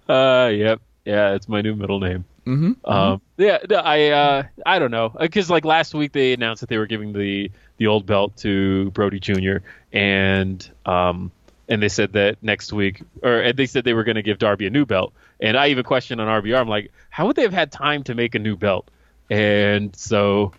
Uh, 0.08 0.50
yep. 0.54 0.80
Yeah, 1.04 1.34
it's 1.34 1.46
my 1.48 1.60
new 1.60 1.74
middle 1.74 2.00
name. 2.00 2.24
mhm. 2.46 2.76
Um, 2.90 3.20
yeah, 3.36 3.58
I 3.70 4.08
uh, 4.08 4.42
I 4.64 4.78
don't 4.78 4.90
know 4.90 5.10
because 5.20 5.50
like 5.50 5.66
last 5.66 5.94
week 5.94 6.12
they 6.12 6.32
announced 6.32 6.60
that 6.60 6.70
they 6.70 6.78
were 6.78 6.86
giving 6.86 7.12
the 7.12 7.50
the 7.76 7.86
old 7.86 8.06
belt 8.06 8.34
to 8.38 8.90
Brodie 8.92 9.20
Jr. 9.20 9.58
and 9.92 10.66
um, 10.86 11.30
and 11.68 11.82
they 11.82 11.88
said 11.88 12.12
that 12.14 12.42
next 12.42 12.72
week, 12.72 13.02
or 13.22 13.40
and 13.40 13.56
they 13.56 13.66
said 13.66 13.84
they 13.84 13.94
were 13.94 14.04
going 14.04 14.16
to 14.16 14.22
give 14.22 14.38
Darby 14.38 14.66
a 14.66 14.70
new 14.70 14.86
belt. 14.86 15.12
And 15.40 15.56
I 15.56 15.68
even 15.68 15.84
questioned 15.84 16.20
on 16.20 16.42
RBR, 16.42 16.58
I'm 16.58 16.68
like, 16.68 16.90
how 17.10 17.26
would 17.26 17.36
they 17.36 17.42
have 17.42 17.52
had 17.52 17.70
time 17.70 18.02
to 18.04 18.14
make 18.14 18.34
a 18.34 18.38
new 18.38 18.56
belt? 18.56 18.90
And 19.30 19.94
so 19.94 20.52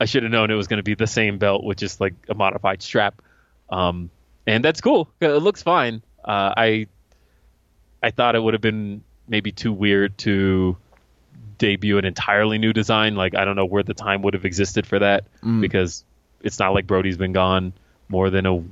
I 0.00 0.06
should 0.06 0.22
have 0.22 0.32
known 0.32 0.50
it 0.50 0.54
was 0.54 0.66
going 0.66 0.78
to 0.78 0.82
be 0.82 0.94
the 0.94 1.06
same 1.06 1.38
belt 1.38 1.62
with 1.62 1.78
just 1.78 2.00
like 2.00 2.14
a 2.28 2.34
modified 2.34 2.82
strap. 2.82 3.20
Um, 3.68 4.10
and 4.46 4.64
that's 4.64 4.80
cool. 4.80 5.08
It 5.20 5.28
looks 5.28 5.62
fine. 5.62 6.02
Uh, 6.24 6.54
I 6.56 6.86
I 8.02 8.10
thought 8.10 8.34
it 8.34 8.42
would 8.42 8.54
have 8.54 8.60
been 8.60 9.02
maybe 9.28 9.52
too 9.52 9.72
weird 9.72 10.16
to 10.18 10.76
debut 11.58 11.98
an 11.98 12.04
entirely 12.04 12.58
new 12.58 12.72
design. 12.72 13.14
Like 13.16 13.34
I 13.34 13.44
don't 13.44 13.56
know 13.56 13.64
where 13.66 13.82
the 13.82 13.94
time 13.94 14.22
would 14.22 14.34
have 14.34 14.44
existed 14.44 14.86
for 14.86 14.98
that 15.00 15.24
because 15.60 16.04
it's 16.40 16.58
not 16.58 16.74
like 16.74 16.86
Brodie's 16.86 17.16
been 17.16 17.32
gone 17.32 17.72
more 18.08 18.30
than 18.30 18.46
a 18.46 18.62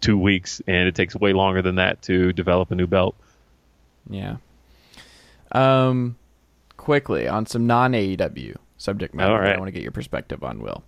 two 0.00 0.18
weeks, 0.18 0.62
and 0.66 0.88
it 0.88 0.94
takes 0.94 1.14
way 1.14 1.32
longer 1.32 1.62
than 1.62 1.76
that 1.76 2.02
to 2.02 2.32
develop 2.32 2.70
a 2.70 2.74
new 2.74 2.86
belt. 2.86 3.14
Yeah. 4.08 4.36
Um, 5.52 6.16
quickly 6.76 7.28
on 7.28 7.46
some 7.46 7.66
non 7.66 7.92
AEW 7.92 8.56
subject 8.76 9.14
matter. 9.14 9.34
Right. 9.34 9.54
I 9.54 9.58
want 9.58 9.68
to 9.68 9.72
get 9.72 9.82
your 9.82 9.92
perspective 9.92 10.42
on 10.42 10.60
Will. 10.60 10.82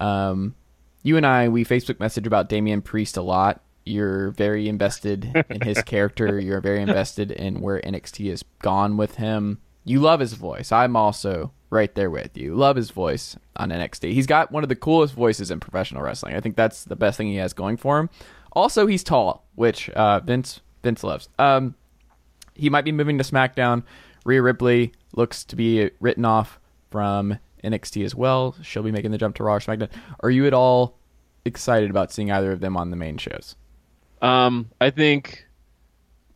Um, 0.00 0.54
you 1.02 1.16
and 1.16 1.26
I 1.26 1.48
we 1.48 1.64
Facebook 1.64 2.00
message 2.00 2.26
about 2.26 2.48
Damian 2.48 2.82
Priest 2.82 3.16
a 3.16 3.22
lot. 3.22 3.60
You're 3.86 4.30
very 4.30 4.68
invested 4.68 5.44
in 5.50 5.60
his 5.60 5.82
character. 5.86 6.40
You're 6.40 6.62
very 6.62 6.80
invested 6.80 7.30
in 7.30 7.60
where 7.60 7.80
NXT 7.82 8.30
has 8.30 8.42
gone 8.60 8.96
with 8.96 9.16
him. 9.16 9.60
You 9.84 10.00
love 10.00 10.20
his 10.20 10.32
voice. 10.32 10.72
I'm 10.72 10.96
also 10.96 11.52
right 11.68 11.94
there 11.94 12.08
with 12.08 12.38
you. 12.38 12.54
Love 12.54 12.76
his 12.76 12.90
voice 12.90 13.36
on 13.56 13.68
NXT. 13.68 14.12
He's 14.12 14.26
got 14.26 14.50
one 14.50 14.62
of 14.62 14.70
the 14.70 14.76
coolest 14.76 15.12
voices 15.12 15.50
in 15.50 15.60
professional 15.60 16.02
wrestling. 16.02 16.34
I 16.34 16.40
think 16.40 16.56
that's 16.56 16.84
the 16.84 16.96
best 16.96 17.18
thing 17.18 17.28
he 17.28 17.36
has 17.36 17.52
going 17.52 17.76
for 17.76 17.98
him. 17.98 18.08
Also, 18.54 18.86
he's 18.86 19.04
tall, 19.04 19.44
which 19.54 19.90
uh, 19.90 20.20
Vince 20.20 20.60
Vince 20.82 21.02
loves. 21.02 21.28
Um, 21.38 21.74
he 22.54 22.70
might 22.70 22.84
be 22.84 22.92
moving 22.92 23.18
to 23.18 23.24
SmackDown. 23.24 23.82
Rhea 24.24 24.42
Ripley 24.42 24.92
looks 25.14 25.44
to 25.44 25.56
be 25.56 25.90
written 26.00 26.24
off 26.24 26.60
from 26.90 27.38
NXT 27.62 28.04
as 28.04 28.14
well. 28.14 28.54
She'll 28.62 28.82
be 28.82 28.92
making 28.92 29.10
the 29.10 29.18
jump 29.18 29.36
to 29.36 29.44
Raw 29.44 29.54
or 29.54 29.60
SmackDown. 29.60 29.90
Are 30.20 30.30
you 30.30 30.46
at 30.46 30.54
all 30.54 30.96
excited 31.44 31.90
about 31.90 32.12
seeing 32.12 32.30
either 32.30 32.52
of 32.52 32.60
them 32.60 32.76
on 32.76 32.90
the 32.90 32.96
main 32.96 33.18
shows? 33.18 33.56
Um, 34.22 34.70
I 34.80 34.90
think 34.90 35.46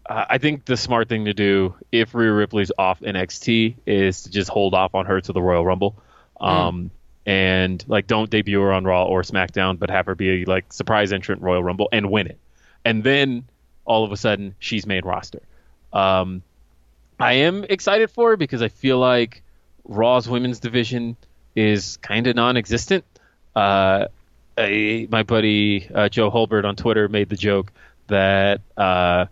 uh, 0.08 0.24
I 0.28 0.38
think 0.38 0.64
the 0.64 0.76
smart 0.76 1.08
thing 1.08 1.26
to 1.26 1.34
do 1.34 1.74
if 1.92 2.14
Rhea 2.14 2.32
Ripley's 2.32 2.72
off 2.78 3.00
NXT 3.00 3.76
is 3.86 4.22
to 4.22 4.30
just 4.30 4.50
hold 4.50 4.74
off 4.74 4.94
on 4.94 5.06
her 5.06 5.20
to 5.20 5.32
the 5.32 5.42
Royal 5.42 5.64
Rumble. 5.64 6.02
Um, 6.40 6.90
and 7.28 7.84
like 7.88 8.06
don't 8.06 8.30
debut 8.30 8.58
her 8.58 8.72
on 8.72 8.84
Raw 8.84 9.04
or 9.04 9.20
SmackDown, 9.20 9.78
but 9.78 9.90
have 9.90 10.06
her 10.06 10.14
be 10.14 10.30
a 10.30 10.44
like 10.46 10.72
surprise 10.72 11.12
entrant 11.12 11.42
Royal 11.42 11.62
Rumble 11.62 11.90
and 11.92 12.10
win 12.10 12.26
it. 12.26 12.38
And 12.86 13.04
then 13.04 13.44
all 13.84 14.02
of 14.02 14.12
a 14.12 14.16
sudden 14.16 14.54
she's 14.60 14.86
main 14.86 15.04
roster. 15.04 15.42
Um, 15.92 16.42
I 17.20 17.34
am 17.34 17.64
excited 17.64 18.10
for 18.10 18.30
her 18.30 18.36
because 18.38 18.62
I 18.62 18.68
feel 18.68 18.98
like 18.98 19.42
Raw's 19.84 20.26
women's 20.26 20.58
division 20.58 21.18
is 21.54 21.98
kind 21.98 22.26
of 22.26 22.34
non-existent. 22.34 23.04
Uh, 23.54 24.06
I, 24.56 25.06
my 25.10 25.22
buddy 25.22 25.86
uh, 25.94 26.08
Joe 26.08 26.30
Holbert 26.30 26.64
on 26.64 26.76
Twitter 26.76 27.08
made 27.10 27.28
the 27.28 27.36
joke 27.36 27.72
that 28.06 28.62
uh, 28.74 29.26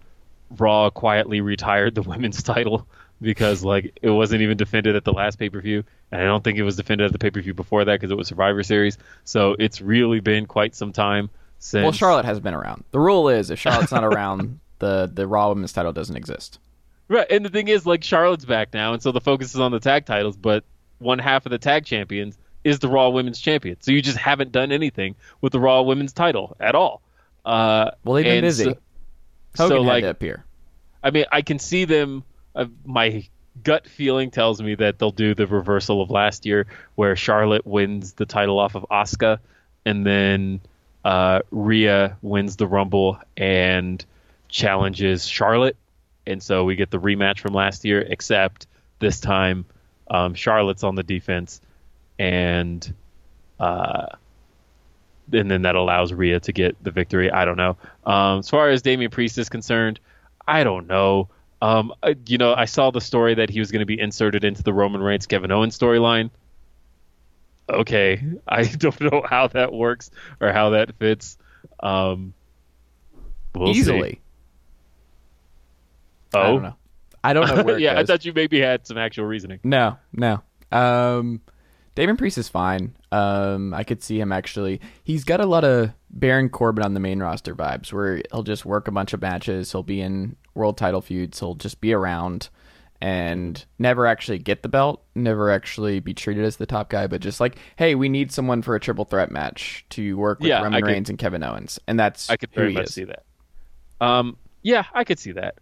Raw 0.59 0.91
quietly 0.91 1.41
retired 1.41 1.95
the 1.95 2.03
women's 2.11 2.43
title 2.43 2.87
because 3.23 3.65
like 3.65 3.99
it 4.03 4.11
wasn't 4.11 4.43
even 4.43 4.59
defended 4.59 4.97
at 4.97 5.05
the 5.05 5.15
last 5.15 5.39
pay 5.39 5.49
per 5.49 5.63
view, 5.63 5.83
and 6.12 6.21
I 6.21 6.25
don't 6.25 6.42
think 6.45 6.59
it 6.59 6.62
was 6.62 6.77
defended 6.77 7.07
at 7.07 7.12
the 7.12 7.19
pay 7.19 7.31
per 7.31 7.40
view 7.40 7.55
before 7.55 7.85
that 7.85 8.01
because 8.01 8.11
it 8.11 8.16
was 8.16 8.29
Survivor 8.29 8.62
Series. 8.62 8.99
So 9.25 9.57
it's 9.59 9.81
really 9.81 10.21
been 10.21 10.47
quite 10.47 10.75
some 10.75 10.92
time 10.92 11.31
since. 11.59 11.83
Well, 11.83 11.92
Charlotte 11.92 12.25
has 12.25 12.40
been 12.40 12.55
around. 12.55 12.85
The 12.92 13.01
rule 13.01 13.29
is 13.29 13.51
if 13.51 13.59
Charlotte's 13.59 13.92
not 13.92 14.05
around, 14.05 14.61
the 14.79 15.11
the 15.12 15.27
Raw 15.27 15.49
Women's 15.49 15.73
title 15.73 15.92
doesn't 15.92 16.16
exist. 16.16 16.59
Right, 17.09 17.27
and 17.31 17.45
the 17.45 17.51
thing 17.51 17.69
is, 17.69 17.87
like 17.87 18.03
Charlotte's 18.03 18.45
back 18.45 18.75
now, 18.75 18.92
and 18.92 19.03
so 19.03 19.12
the 19.12 19.21
focus 19.21 19.55
is 19.55 19.61
on 19.61 19.71
the 19.71 19.81
tag 19.81 20.07
titles. 20.07 20.37
But 20.37 20.64
one 20.99 21.19
half 21.19 21.47
of 21.47 21.51
the 21.51 21.59
tag 21.59 21.85
champions 21.85 22.37
is 22.64 22.81
the 22.81 22.88
Raw 22.88 23.11
Women's 23.11 23.38
Champion, 23.38 23.77
so 23.81 23.92
you 23.92 24.03
just 24.03 24.19
haven't 24.19 24.51
done 24.51 24.73
anything 24.73 25.14
with 25.40 25.53
the 25.53 25.61
Raw 25.61 25.83
Women's 25.83 26.12
title 26.12 26.57
at 26.59 26.75
all. 26.75 27.01
Uh, 27.45 27.92
Well, 28.03 28.14
they've 28.14 28.25
been 28.25 28.42
busy. 28.42 28.64
So, 28.64 28.75
Hogan 29.57 29.69
so, 29.69 29.83
had 29.85 29.88
like, 29.88 30.03
to 30.03 30.11
appear. 30.11 30.45
I 31.03 31.11
mean, 31.12 31.27
I 31.31 31.42
can 31.42 31.61
see 31.61 31.85
them. 31.85 32.25
Uh, 32.57 32.66
my 32.85 33.29
gut 33.62 33.87
feeling 33.87 34.31
tells 34.31 34.61
me 34.62 34.75
that 34.77 34.99
they'll 34.99 35.11
do 35.11 35.35
the 35.35 35.47
reversal 35.47 36.03
of 36.03 36.11
last 36.11 36.47
year, 36.47 36.66
where 36.95 37.16
Charlotte 37.16 37.66
wins 37.66 38.12
the 38.12 38.27
title 38.27 38.59
off 38.59 38.75
of 38.75 38.87
Asuka, 38.90 39.38
and 39.85 40.05
then 40.05 40.61
uh, 41.05 41.40
Rhea 41.51 42.16
wins 42.23 42.57
the 42.57 42.66
Rumble 42.66 43.19
and 43.37 44.05
challenges 44.49 45.27
Charlotte, 45.27 45.77
and 46.27 46.42
so 46.42 46.64
we 46.64 46.77
get 46.77 46.90
the 46.90 47.01
rematch 47.01 47.40
from 47.40 47.55
last 47.55 47.85
year. 47.85 48.01
Except 48.01 48.66
this 48.99 49.21
time, 49.21 49.64
um, 50.11 50.35
Charlotte's 50.35 50.85
on 50.85 50.95
the 50.95 51.03
defense, 51.03 51.61
and 52.19 52.95
uh, 53.61 54.07
and 55.33 55.51
then 55.51 55.62
that 55.62 55.75
allows 55.75 56.12
Rhea 56.12 56.40
to 56.40 56.53
get 56.53 56.77
the 56.83 56.90
victory. 56.90 57.31
I 57.31 57.45
don't 57.45 57.57
know. 57.57 57.77
Um, 58.05 58.40
as 58.40 58.51
far 58.51 58.69
as 58.71 58.83
Damian 58.83 59.11
Priest 59.11 59.38
is 59.38 59.49
concerned, 59.49 60.01
I 60.47 60.64
don't 60.64 60.87
know. 60.87 61.29
Um, 61.62 61.92
I- 62.03 62.16
you 62.27 62.38
know, 62.38 62.55
I 62.55 62.66
saw 62.66 62.90
the 62.90 63.01
story 63.01 63.35
that 63.35 63.51
he 63.51 63.59
was 63.61 63.71
going 63.73 63.81
to 63.81 63.87
be 63.87 63.99
inserted 63.99 64.45
into 64.45 64.62
the 64.62 64.73
Roman 64.73 65.01
Reigns 65.01 65.27
Kevin 65.27 65.51
Owens 65.51 65.79
storyline. 65.79 66.31
Okay, 67.69 68.23
I 68.49 68.64
don't 68.64 69.01
know 69.01 69.23
how 69.29 69.49
that 69.49 69.73
works 69.73 70.11
or 70.40 70.53
how 70.53 70.71
that 70.71 70.95
fits. 70.99 71.37
Um, 71.81 72.35
we'll 73.55 73.73
see. 73.73 73.81
Easily. 73.81 74.21
Oh, 76.35 76.40
I 76.40 76.47
don't 76.47 76.62
know. 76.62 76.75
I 77.25 77.33
don't 77.33 77.57
know 77.57 77.62
where 77.64 77.79
yeah, 77.79 77.99
I 77.99 78.05
thought 78.05 78.25
you 78.25 78.33
maybe 78.33 78.61
had 78.61 78.87
some 78.87 78.99
actual 78.99 79.25
reasoning. 79.25 79.61
No, 79.64 79.97
no. 80.12 80.42
Um, 80.71 81.40
Damian 81.95 82.16
Priest 82.16 82.38
is 82.38 82.49
fine. 82.49 82.95
Um, 83.11 83.73
I 83.73 83.83
could 83.85 84.03
see 84.03 84.21
him 84.21 84.31
actually. 84.33 84.81
He's 85.03 85.25
got 85.25 85.40
a 85.40 85.47
lot 85.47 85.64
of 85.64 85.90
Baron 86.11 86.51
Corbin 86.51 86.85
on 86.85 86.95
the 86.95 87.01
main 87.01 87.21
roster 87.21 87.55
vibes, 87.55 87.92
where 87.92 88.21
he'll 88.31 88.42
just 88.42 88.64
work 88.66 88.87
a 88.87 88.92
bunch 88.92 89.12
of 89.12 89.23
matches. 89.23 89.73
He'll 89.73 89.83
be 89.83 90.01
in 90.01 90.37
world 90.57 90.77
title 90.79 91.01
feuds. 91.01 91.38
He'll 91.40 91.55
just 91.55 91.81
be 91.81 91.92
around 91.92 92.49
and 93.01 93.62
never 93.79 94.07
actually 94.07 94.38
get 94.38 94.62
the 94.62 94.69
belt. 94.71 95.03
Never 95.14 95.51
actually 95.51 96.01
be 96.01 96.14
treated 96.14 96.45
as 96.45 96.57
the 96.57 96.64
top 96.66 96.88
guy, 96.88 97.07
but 97.07 97.21
just 97.21 97.40
like, 97.40 97.59
hey, 97.77 97.95
we 97.95 98.09
need 98.09 98.33
someone 98.33 98.62
for 98.62 98.75
a 98.75 98.81
triple 98.81 99.05
threat 99.05 99.31
match 99.31 99.85
to 99.90 100.16
work 100.16 100.40
with 100.40 100.49
Yeah, 100.49 100.62
Roman 100.62 100.83
could- 100.83 100.88
Reigns 100.90 101.11
and 101.11 101.19
Kevin 101.19 101.42
Owens, 101.42 101.79
and 101.87 102.01
that's 102.01 102.31
I 102.31 102.37
could 102.37 102.51
very 102.53 102.73
much 102.73 102.87
is. 102.87 102.95
see 102.95 103.05
that. 103.05 103.25
Um, 104.01 104.37
yeah, 104.62 104.85
I 104.95 105.05
could 105.05 105.19
see 105.19 105.33
that, 105.33 105.57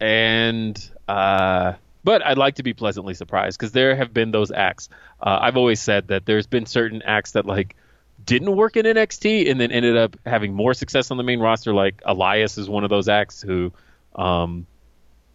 and 0.00 0.90
uh, 1.08 1.74
but 2.04 2.24
I'd 2.24 2.38
like 2.38 2.56
to 2.56 2.62
be 2.62 2.72
pleasantly 2.74 3.14
surprised 3.14 3.58
because 3.58 3.72
there 3.72 3.94
have 3.96 4.12
been 4.14 4.30
those 4.30 4.50
acts. 4.50 4.88
Uh, 5.20 5.38
I've 5.42 5.56
always 5.56 5.80
said 5.80 6.08
that 6.08 6.26
there's 6.26 6.46
been 6.46 6.66
certain 6.66 7.02
acts 7.02 7.32
that 7.32 7.44
like 7.46 7.76
didn't 8.24 8.56
work 8.56 8.76
in 8.76 8.84
NXT 8.86 9.50
and 9.50 9.60
then 9.60 9.70
ended 9.72 9.96
up 9.96 10.16
having 10.26 10.54
more 10.54 10.74
success 10.74 11.10
on 11.10 11.16
the 11.16 11.22
main 11.22 11.40
roster. 11.40 11.72
Like 11.72 12.00
Elias 12.04 12.58
is 12.58 12.68
one 12.68 12.84
of 12.84 12.90
those 12.90 13.08
acts 13.08 13.40
who 13.42 13.72
um, 14.18 14.66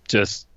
just 0.08 0.48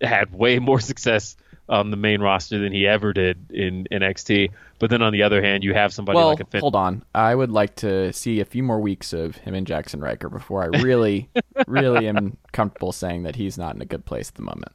had 0.00 0.32
way 0.32 0.58
more 0.58 0.80
success 0.92 1.36
on 1.68 1.90
the 1.90 1.96
main 1.96 2.20
roster 2.20 2.58
than 2.58 2.72
he 2.72 2.86
ever 2.86 3.12
did 3.12 3.50
in 3.50 3.86
NXT. 3.92 4.50
But 4.78 4.90
then 4.90 5.02
on 5.02 5.12
the 5.12 5.22
other 5.22 5.42
hand, 5.42 5.62
you 5.62 5.74
have 5.74 5.92
somebody 5.92 6.16
well, 6.16 6.28
like 6.28 6.40
a 6.40 6.46
Finn. 6.46 6.60
hold 6.60 6.74
on. 6.74 7.04
I 7.14 7.34
would 7.34 7.50
like 7.50 7.76
to 7.76 8.12
see 8.12 8.40
a 8.40 8.44
few 8.44 8.62
more 8.62 8.80
weeks 8.80 9.12
of 9.12 9.36
him 9.36 9.54
and 9.54 9.66
Jaxson 9.66 10.00
Ryker 10.00 10.30
before 10.30 10.62
I 10.62 10.78
really, 10.78 11.28
really 11.66 12.08
am 12.08 12.38
comfortable 12.52 12.92
saying 12.92 13.24
that 13.24 13.36
he's 13.36 13.58
not 13.58 13.74
in 13.74 13.82
a 13.82 13.86
good 13.86 14.06
place 14.06 14.28
at 14.28 14.34
the 14.36 14.42
moment. 14.42 14.72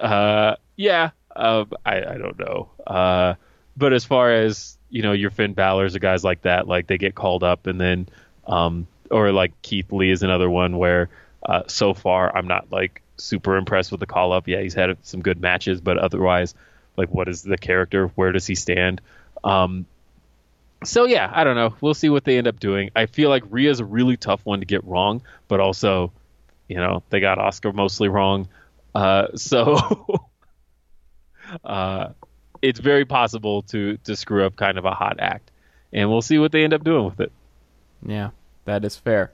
Uh, 0.00 0.56
yeah, 0.76 1.10
uh, 1.36 1.64
I, 1.84 1.98
I 1.98 2.18
don't 2.18 2.38
know. 2.38 2.70
Uh, 2.86 3.34
but 3.76 3.92
as 3.92 4.04
far 4.04 4.32
as 4.32 4.76
you 4.90 5.02
know, 5.02 5.12
your 5.12 5.30
Finn 5.30 5.52
Balor's 5.52 5.94
or 5.94 5.98
guys 5.98 6.24
like 6.24 6.42
that, 6.42 6.66
like 6.66 6.86
they 6.86 6.98
get 6.98 7.14
called 7.14 7.42
up, 7.42 7.66
and 7.66 7.80
then, 7.80 8.08
um, 8.46 8.86
or 9.10 9.32
like 9.32 9.60
Keith 9.62 9.92
Lee 9.92 10.10
is 10.10 10.22
another 10.22 10.48
one 10.48 10.78
where, 10.78 11.10
uh, 11.46 11.62
so 11.68 11.94
far 11.94 12.36
I'm 12.36 12.48
not 12.48 12.70
like 12.70 13.02
super 13.16 13.56
impressed 13.56 13.90
with 13.90 14.00
the 14.00 14.06
call 14.06 14.32
up. 14.32 14.48
Yeah, 14.48 14.60
he's 14.60 14.74
had 14.74 14.96
some 15.02 15.22
good 15.22 15.40
matches, 15.40 15.80
but 15.80 15.96
otherwise, 15.96 16.54
like, 16.96 17.08
what 17.10 17.28
is 17.28 17.42
the 17.42 17.56
character? 17.56 18.08
Where 18.08 18.32
does 18.32 18.46
he 18.46 18.54
stand? 18.54 19.00
Um, 19.44 19.86
so 20.84 21.04
yeah, 21.06 21.30
I 21.32 21.44
don't 21.44 21.56
know. 21.56 21.74
We'll 21.80 21.94
see 21.94 22.08
what 22.08 22.24
they 22.24 22.38
end 22.38 22.46
up 22.46 22.60
doing. 22.60 22.90
I 22.94 23.06
feel 23.06 23.30
like 23.30 23.44
Rhea's 23.48 23.80
a 23.80 23.84
really 23.84 24.16
tough 24.16 24.44
one 24.44 24.60
to 24.60 24.66
get 24.66 24.84
wrong, 24.84 25.22
but 25.48 25.60
also, 25.60 26.12
you 26.68 26.76
know, 26.76 27.02
they 27.10 27.20
got 27.20 27.38
Oscar 27.38 27.72
mostly 27.72 28.08
wrong. 28.08 28.48
Uh, 28.94 29.28
so 29.36 30.20
uh, 31.64 32.08
it's 32.62 32.80
very 32.80 33.04
possible 33.04 33.62
to 33.62 33.96
to 33.98 34.16
screw 34.16 34.44
up 34.44 34.56
kind 34.56 34.78
of 34.78 34.84
a 34.84 34.92
hot 34.92 35.16
act, 35.20 35.50
and 35.92 36.10
we'll 36.10 36.22
see 36.22 36.38
what 36.38 36.52
they 36.52 36.64
end 36.64 36.74
up 36.74 36.84
doing 36.84 37.04
with 37.04 37.20
it. 37.20 37.32
Yeah, 38.04 38.30
that 38.64 38.84
is 38.84 38.96
fair. 38.96 39.32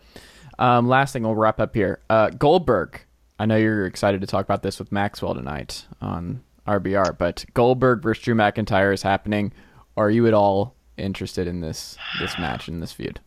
Um, 0.59 0.89
last 0.89 1.13
thing, 1.13 1.23
we'll 1.23 1.35
wrap 1.35 1.61
up 1.61 1.75
here. 1.75 2.01
Uh, 2.09 2.31
Goldberg. 2.31 3.01
I 3.39 3.47
know 3.47 3.57
you're 3.57 3.87
excited 3.87 4.21
to 4.21 4.27
talk 4.27 4.45
about 4.45 4.63
this 4.63 4.79
with 4.79 4.93
Maxwell 4.93 5.35
tonight 5.35 5.87
on 6.01 6.43
RBR, 6.67 7.19
but 7.19 7.45
Goldberg 7.55 8.03
versus 8.03 8.23
Drew 8.23 8.35
McIntyre 8.35 8.95
is 8.95 9.03
happening. 9.03 9.53
Are 9.97 10.11
you 10.11 10.27
at 10.29 10.35
all 10.35 10.75
interested 10.97 11.49
in 11.49 11.61
this 11.61 11.97
this 12.21 12.39
match 12.39 12.69
in 12.69 12.81
this 12.81 12.93
feud? 12.93 13.19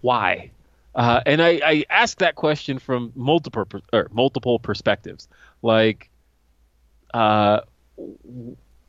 Why? 0.00 0.50
Uh, 0.94 1.20
and 1.26 1.42
I, 1.42 1.60
I 1.64 1.84
ask 1.90 2.18
that 2.18 2.34
question 2.34 2.78
from 2.78 3.12
multiple 3.14 3.66
or 3.92 4.08
multiple 4.10 4.58
perspectives. 4.58 5.28
Like, 5.62 6.10
uh, 7.14 7.60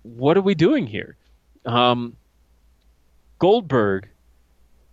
what 0.03 0.37
are 0.37 0.41
we 0.41 0.55
doing 0.55 0.87
here? 0.87 1.17
Um, 1.65 2.15
Goldberg 3.37 4.07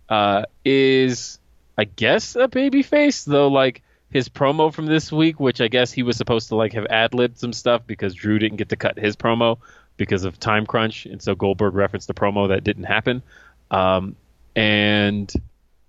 uh, 0.09 0.43
is, 0.63 1.39
I 1.77 1.85
guess, 1.85 2.35
a 2.35 2.47
baby 2.47 2.81
face, 2.83 3.23
though. 3.23 3.47
Like 3.49 3.83
his 4.09 4.29
promo 4.29 4.73
from 4.73 4.85
this 4.85 5.11
week, 5.11 5.39
which 5.39 5.61
I 5.61 5.67
guess 5.67 5.91
he 5.91 6.03
was 6.03 6.17
supposed 6.17 6.49
to 6.49 6.55
like 6.55 6.73
have 6.73 6.85
ad 6.87 7.13
libbed 7.13 7.37
some 7.37 7.53
stuff 7.53 7.83
because 7.85 8.13
Drew 8.13 8.39
didn't 8.39 8.57
get 8.57 8.69
to 8.69 8.75
cut 8.75 8.97
his 8.97 9.15
promo 9.15 9.57
because 9.97 10.23
of 10.23 10.39
time 10.39 10.65
crunch, 10.65 11.05
and 11.05 11.21
so 11.21 11.35
Goldberg 11.35 11.73
referenced 11.73 12.07
the 12.07 12.13
promo 12.13 12.49
that 12.49 12.63
didn't 12.63 12.85
happen. 12.85 13.21
Um, 13.69 14.15
and 14.55 15.31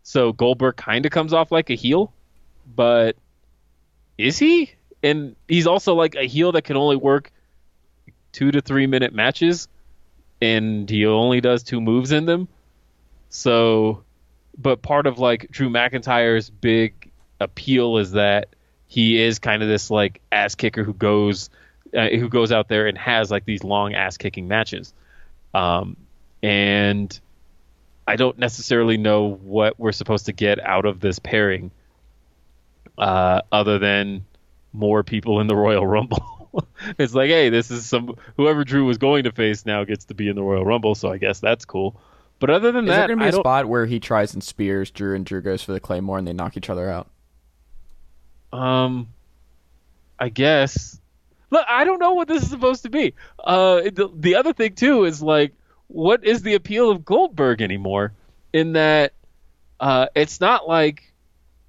so 0.02 0.32
Goldberg 0.32 0.76
kind 0.76 1.06
of 1.06 1.12
comes 1.12 1.32
off 1.32 1.52
like 1.52 1.70
a 1.70 1.74
heel, 1.74 2.12
but 2.74 3.16
is 4.16 4.38
he? 4.38 4.72
And 5.02 5.36
he's 5.46 5.66
also 5.66 5.94
like 5.94 6.16
a 6.16 6.26
heel 6.26 6.52
that 6.52 6.62
can 6.62 6.76
only 6.76 6.96
work 6.96 7.30
two 8.32 8.50
to 8.50 8.60
three 8.60 8.86
minute 8.86 9.14
matches, 9.14 9.68
and 10.40 10.88
he 10.88 11.06
only 11.06 11.40
does 11.40 11.62
two 11.62 11.80
moves 11.80 12.10
in 12.10 12.26
them. 12.26 12.48
So, 13.30 14.02
but 14.56 14.82
part 14.82 15.06
of 15.06 15.18
like 15.18 15.50
Drew 15.50 15.68
McIntyre's 15.68 16.50
big 16.50 17.10
appeal 17.40 17.98
is 17.98 18.12
that 18.12 18.48
he 18.86 19.20
is 19.20 19.38
kind 19.38 19.62
of 19.62 19.68
this 19.68 19.90
like 19.90 20.20
ass 20.32 20.54
kicker 20.54 20.82
who 20.82 20.94
goes 20.94 21.50
uh, 21.94 22.08
who 22.08 22.28
goes 22.28 22.52
out 22.52 22.68
there 22.68 22.86
and 22.86 22.98
has 22.98 23.30
like 23.30 23.44
these 23.44 23.64
long 23.64 23.94
ass 23.94 24.16
kicking 24.16 24.48
matches. 24.48 24.92
Um, 25.54 25.96
and 26.42 27.18
I 28.06 28.16
don't 28.16 28.38
necessarily 28.38 28.96
know 28.96 29.38
what 29.42 29.78
we're 29.78 29.92
supposed 29.92 30.26
to 30.26 30.32
get 30.32 30.58
out 30.60 30.86
of 30.86 31.00
this 31.00 31.18
pairing, 31.18 31.70
uh, 32.96 33.42
other 33.52 33.78
than 33.78 34.24
more 34.72 35.02
people 35.02 35.40
in 35.40 35.46
the 35.46 35.56
Royal 35.56 35.86
Rumble. 35.86 36.64
it's 36.98 37.14
like, 37.14 37.28
hey, 37.28 37.50
this 37.50 37.70
is 37.70 37.86
some 37.86 38.16
whoever 38.36 38.64
Drew 38.64 38.84
was 38.84 38.98
going 38.98 39.24
to 39.24 39.32
face 39.32 39.66
now 39.66 39.84
gets 39.84 40.06
to 40.06 40.14
be 40.14 40.28
in 40.28 40.36
the 40.36 40.42
Royal 40.42 40.64
Rumble, 40.64 40.94
so 40.94 41.10
I 41.10 41.18
guess 41.18 41.40
that's 41.40 41.64
cool. 41.64 42.00
But 42.40 42.50
other 42.50 42.70
than 42.72 42.84
Is 42.84 42.90
that, 42.90 43.06
there 43.08 43.08
going 43.08 43.18
to 43.18 43.22
be 43.22 43.26
I 43.26 43.28
a 43.28 43.32
don't- 43.32 43.42
spot 43.42 43.66
where 43.66 43.86
he 43.86 43.98
tries 43.98 44.32
and 44.34 44.42
spears 44.42 44.90
Drew 44.90 45.14
and 45.16 45.24
Drew 45.26 45.40
goes 45.42 45.62
for 45.62 45.72
the 45.72 45.80
Claymore 45.80 46.18
and 46.18 46.26
they 46.28 46.32
knock 46.32 46.56
each 46.56 46.70
other 46.70 46.88
out? 46.88 47.08
Um, 48.52 49.08
I 50.18 50.28
guess. 50.28 51.00
Look, 51.50 51.64
I 51.68 51.84
don't 51.84 51.98
know 51.98 52.12
what 52.12 52.28
this 52.28 52.42
is 52.42 52.50
supposed 52.50 52.82
to 52.82 52.90
be. 52.90 53.14
Uh, 53.42 53.82
the, 53.92 54.08
the 54.14 54.36
other 54.36 54.52
thing 54.52 54.74
too 54.74 55.04
is 55.04 55.22
like, 55.22 55.52
what 55.88 56.24
is 56.24 56.42
the 56.42 56.54
appeal 56.54 56.90
of 56.90 57.04
Goldberg 57.04 57.62
anymore? 57.62 58.12
In 58.52 58.72
that, 58.74 59.12
uh, 59.80 60.06
it's 60.14 60.40
not 60.40 60.68
like, 60.68 61.12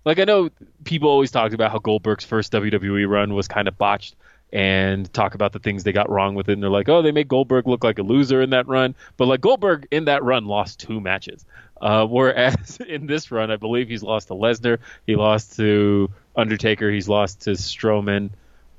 like 0.06 0.20
I 0.20 0.26
know 0.26 0.50
people 0.84 1.10
always 1.10 1.32
talked 1.32 1.54
about 1.54 1.72
how 1.72 1.80
Goldberg's 1.80 2.26
first 2.26 2.52
WWE 2.52 3.08
run 3.08 3.34
was 3.34 3.48
kind 3.48 3.68
of 3.68 3.78
botched, 3.78 4.16
and 4.52 5.12
talk 5.14 5.36
about 5.36 5.54
the 5.54 5.60
things 5.60 5.84
they 5.84 5.92
got 5.92 6.10
wrong 6.10 6.36
with 6.36 6.50
it. 6.50 6.54
And 6.54 6.64
they're 6.64 6.70
like, 6.70 6.90
oh, 6.90 7.02
they 7.02 7.12
made 7.12 7.28
Goldberg 7.28 7.68
look 7.68 7.84
like 7.84 8.00
a 8.00 8.04
loser 8.04 8.42
in 8.42 8.50
that 8.50 8.68
run, 8.68 8.96
but 9.18 9.28
like 9.28 9.42
Goldberg 9.42 9.88
in 9.92 10.06
that 10.06 10.24
run 10.24 10.46
lost 10.46 10.80
two 10.80 11.00
matches. 11.00 11.46
Uh, 11.82 12.06
whereas 12.10 12.80
in 12.88 13.06
this 13.06 13.32
run, 13.32 13.52
I 13.52 13.56
believe 13.58 13.88
he's 13.90 14.04
lost 14.04 14.28
to 14.30 14.34
Lesnar, 14.34 14.80
he 15.06 15.16
lost 15.16 15.56
to 15.58 16.10
Undertaker, 16.36 16.92
he's 16.92 17.08
lost 17.08 17.42
to 17.42 17.52
Strowman. 17.52 18.32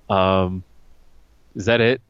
Um, 0.09 0.65
is 1.55 1.67
that 1.67 1.81
it? 1.81 2.01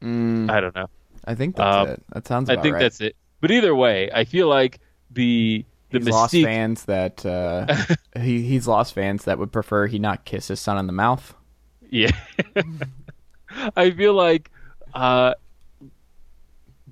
Mm, 0.00 0.50
I 0.50 0.60
don't 0.60 0.74
know. 0.74 0.88
I 1.24 1.34
think 1.34 1.56
that's 1.56 1.76
Um, 1.76 1.88
it. 1.88 2.02
That 2.10 2.26
sounds 2.26 2.48
I 2.48 2.56
think 2.56 2.74
right. 2.74 2.80
that's 2.82 3.00
it. 3.00 3.16
But 3.40 3.50
either 3.50 3.74
way, 3.74 4.10
I 4.12 4.24
feel 4.24 4.48
like 4.48 4.78
the 5.10 5.64
the 5.90 5.98
he's 5.98 6.08
lost 6.08 6.32
fans 6.32 6.84
that 6.84 7.26
uh, 7.26 7.66
he 8.20 8.42
he's 8.42 8.68
lost 8.68 8.94
fans 8.94 9.24
that 9.24 9.38
would 9.38 9.52
prefer 9.52 9.86
he 9.86 9.98
not 9.98 10.24
kiss 10.24 10.48
his 10.48 10.60
son 10.60 10.76
on 10.76 10.86
the 10.86 10.92
mouth. 10.92 11.34
Yeah. 11.90 12.10
I 13.76 13.90
feel 13.90 14.14
like 14.14 14.50
uh, 14.94 15.34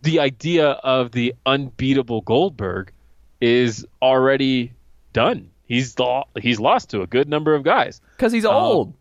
the 0.03 0.21
idea 0.21 0.69
of 0.71 1.13
the 1.13 1.35
unbeatable 1.47 2.21
Goldberg 2.23 2.93
is 3.41 3.87
already 4.03 4.73
done. 5.13 5.51
He's 5.65 5.99
lo- 5.99 6.25
he's 6.41 6.59
lost 6.61 6.91
to 6.91 7.03
a 7.03 7.07
good 7.07 7.29
number 7.29 7.55
of 7.55 7.63
guys. 7.63 8.01
Because 8.17 8.33
he's 8.33 8.45
Oh, 8.45 8.51
old, 8.53 8.95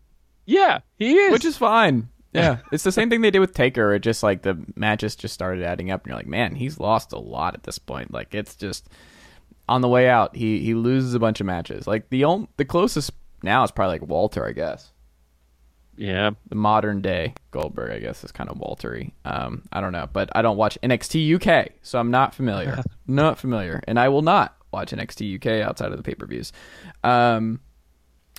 Yeah, 0.44 0.80
he 0.98 1.14
is. 1.16 1.32
which 1.32 1.44
is 1.44 1.56
fine. 1.56 2.08
Yeah, 2.32 2.58
it's 2.72 2.84
the 2.84 2.92
same 2.92 3.08
thing 3.08 3.22
they 3.22 3.30
did 3.30 3.38
with 3.40 3.54
Taker. 3.54 3.94
It 3.94 4.00
just 4.00 4.22
like 4.22 4.42
the 4.42 4.62
matches 4.76 5.16
just 5.16 5.32
started 5.34 5.64
adding 5.64 5.90
up, 5.90 6.02
and 6.02 6.08
you're 6.10 6.16
like, 6.18 6.26
man, 6.26 6.54
he's 6.54 6.78
lost 6.78 7.12
a 7.12 7.18
lot 7.18 7.54
at 7.54 7.62
this 7.62 7.78
point. 7.78 8.12
Like 8.12 8.34
it's 8.34 8.54
just 8.54 8.88
on 9.68 9.80
the 9.80 9.88
way 9.88 10.08
out, 10.08 10.36
he 10.36 10.60
he 10.60 10.74
loses 10.74 11.14
a 11.14 11.18
bunch 11.18 11.40
of 11.40 11.46
matches. 11.46 11.86
Like 11.86 12.10
the 12.10 12.24
only, 12.24 12.48
the 12.58 12.64
closest 12.66 13.12
now 13.42 13.64
is 13.64 13.70
probably 13.70 13.98
like 13.98 14.08
Walter, 14.08 14.46
I 14.46 14.52
guess. 14.52 14.92
Yeah. 15.98 16.30
the 16.48 16.54
modern 16.54 17.02
day 17.02 17.34
Goldberg, 17.50 17.90
I 17.90 17.98
guess, 17.98 18.24
is 18.24 18.32
kind 18.32 18.48
of 18.48 18.58
Waltery. 18.58 19.12
Um, 19.24 19.62
I 19.72 19.80
don't 19.80 19.92
know, 19.92 20.08
but 20.12 20.30
I 20.34 20.42
don't 20.42 20.56
watch 20.56 20.78
NXT 20.82 21.36
UK, 21.36 21.72
so 21.82 21.98
I'm 21.98 22.10
not 22.10 22.34
familiar. 22.34 22.82
not 23.06 23.38
familiar, 23.38 23.82
and 23.86 23.98
I 23.98 24.08
will 24.08 24.22
not 24.22 24.56
watch 24.72 24.92
NXT 24.92 25.36
UK 25.36 25.66
outside 25.66 25.90
of 25.90 25.96
the 25.96 26.02
pay 26.02 26.14
per 26.14 26.26
views. 26.26 26.52
Um, 27.04 27.60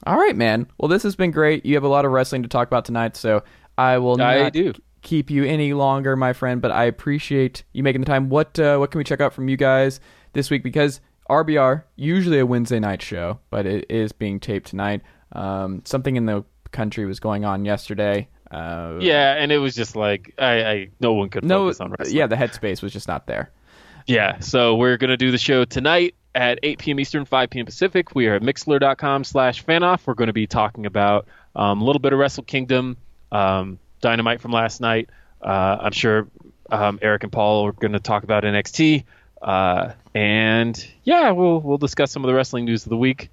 all 0.05 0.17
right, 0.17 0.35
man. 0.35 0.67
Well, 0.77 0.87
this 0.87 1.03
has 1.03 1.15
been 1.15 1.31
great. 1.31 1.65
You 1.65 1.75
have 1.75 1.83
a 1.83 1.89
lot 1.89 2.05
of 2.05 2.11
wrestling 2.11 2.43
to 2.43 2.49
talk 2.49 2.67
about 2.67 2.85
tonight, 2.85 3.17
so 3.17 3.43
I 3.77 3.97
will 3.97 4.21
I 4.21 4.43
not 4.43 4.53
do. 4.53 4.73
keep 5.01 5.29
you 5.29 5.43
any 5.43 5.73
longer, 5.73 6.15
my 6.15 6.33
friend. 6.33 6.61
But 6.61 6.71
I 6.71 6.85
appreciate 6.85 7.63
you 7.73 7.83
making 7.83 8.01
the 8.01 8.07
time. 8.07 8.29
What 8.29 8.57
uh, 8.59 8.77
what 8.77 8.91
can 8.91 8.99
we 8.99 9.03
check 9.03 9.21
out 9.21 9.33
from 9.33 9.49
you 9.49 9.57
guys 9.57 9.99
this 10.33 10.49
week? 10.49 10.63
Because 10.63 11.01
RBR 11.29 11.83
usually 11.95 12.39
a 12.39 12.45
Wednesday 12.45 12.79
night 12.79 13.01
show, 13.01 13.39
but 13.49 13.65
it 13.65 13.85
is 13.89 14.11
being 14.11 14.39
taped 14.39 14.67
tonight. 14.67 15.01
Um, 15.33 15.83
something 15.85 16.15
in 16.15 16.25
the 16.25 16.43
country 16.71 17.05
was 17.05 17.19
going 17.19 17.45
on 17.45 17.65
yesterday. 17.65 18.27
Uh, 18.49 18.97
Yeah, 18.99 19.35
and 19.35 19.51
it 19.51 19.59
was 19.59 19.75
just 19.75 19.95
like 19.95 20.33
I, 20.37 20.63
I 20.63 20.89
no 20.99 21.13
one 21.13 21.29
could 21.29 21.43
no, 21.45 21.65
focus 21.65 21.81
on 21.81 21.91
wrestling. 21.91 22.17
yeah, 22.17 22.27
the 22.27 22.35
headspace 22.35 22.81
was 22.81 22.91
just 22.93 23.07
not 23.07 23.27
there. 23.27 23.51
Yeah, 24.07 24.39
so 24.39 24.75
we're 24.75 24.97
going 24.97 25.11
to 25.11 25.17
do 25.17 25.29
the 25.29 25.37
show 25.37 25.65
tonight 25.65 26.15
at 26.33 26.59
8 26.63 26.79
p.m. 26.79 26.99
Eastern, 26.99 27.25
5 27.25 27.49
p.m. 27.49 27.65
Pacific. 27.65 28.15
We 28.15 28.27
are 28.27 28.35
at 28.35 28.41
mixlr.com 28.41 29.23
slash 29.23 29.63
fanoff. 29.63 30.07
We're 30.07 30.15
going 30.15 30.27
to 30.27 30.33
be 30.33 30.47
talking 30.47 30.87
about 30.87 31.27
um, 31.55 31.81
a 31.81 31.85
little 31.85 31.99
bit 31.99 32.13
of 32.13 32.19
Wrestle 32.19 32.43
Kingdom, 32.43 32.97
um, 33.31 33.77
Dynamite 34.01 34.41
from 34.41 34.51
last 34.51 34.81
night. 34.81 35.09
Uh, 35.41 35.77
I'm 35.81 35.91
sure 35.91 36.27
um, 36.71 36.97
Eric 37.01 37.23
and 37.23 37.31
Paul 37.31 37.67
are 37.67 37.71
going 37.71 37.93
to 37.93 37.99
talk 37.99 38.23
about 38.23 38.43
NXT. 38.43 39.03
Uh, 39.41 39.93
and 40.13 40.87
yeah, 41.03 41.31
we'll, 41.31 41.59
we'll 41.59 41.77
discuss 41.77 42.11
some 42.11 42.23
of 42.23 42.27
the 42.27 42.33
wrestling 42.33 42.65
news 42.65 42.85
of 42.85 42.89
the 42.89 42.97
week, 42.97 43.29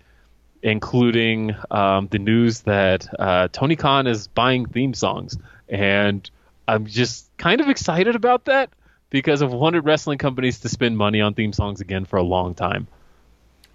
including 0.67 1.55
um, 1.71 2.09
the 2.11 2.19
news 2.19 2.63
that 2.63 3.07
uh, 3.21 3.47
Tony 3.53 3.77
Khan 3.77 4.09
is 4.09 4.27
buying 4.27 4.67
theme 4.67 4.95
songs. 4.95 5.39
And 5.69 6.29
I'm 6.67 6.87
just 6.87 7.31
kind 7.37 7.61
of 7.61 7.69
excited 7.69 8.17
about 8.17 8.47
that 8.47 8.71
because 9.09 9.43
I've 9.43 9.53
wanted 9.53 9.85
wrestling 9.85 10.19
companies 10.19 10.59
to 10.61 10.69
spend 10.69 10.99
money 10.99 11.21
on 11.21 11.35
theme 11.35 11.53
songs 11.53 11.81
again 11.81 12.05
for 12.05 12.17
a 12.17 12.23
long 12.25 12.53
time. 12.53 12.89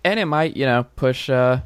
And 0.04 0.20
it 0.20 0.26
might, 0.26 0.58
you 0.58 0.66
know, 0.66 0.86
push 0.98 1.30
uh, 1.30 1.62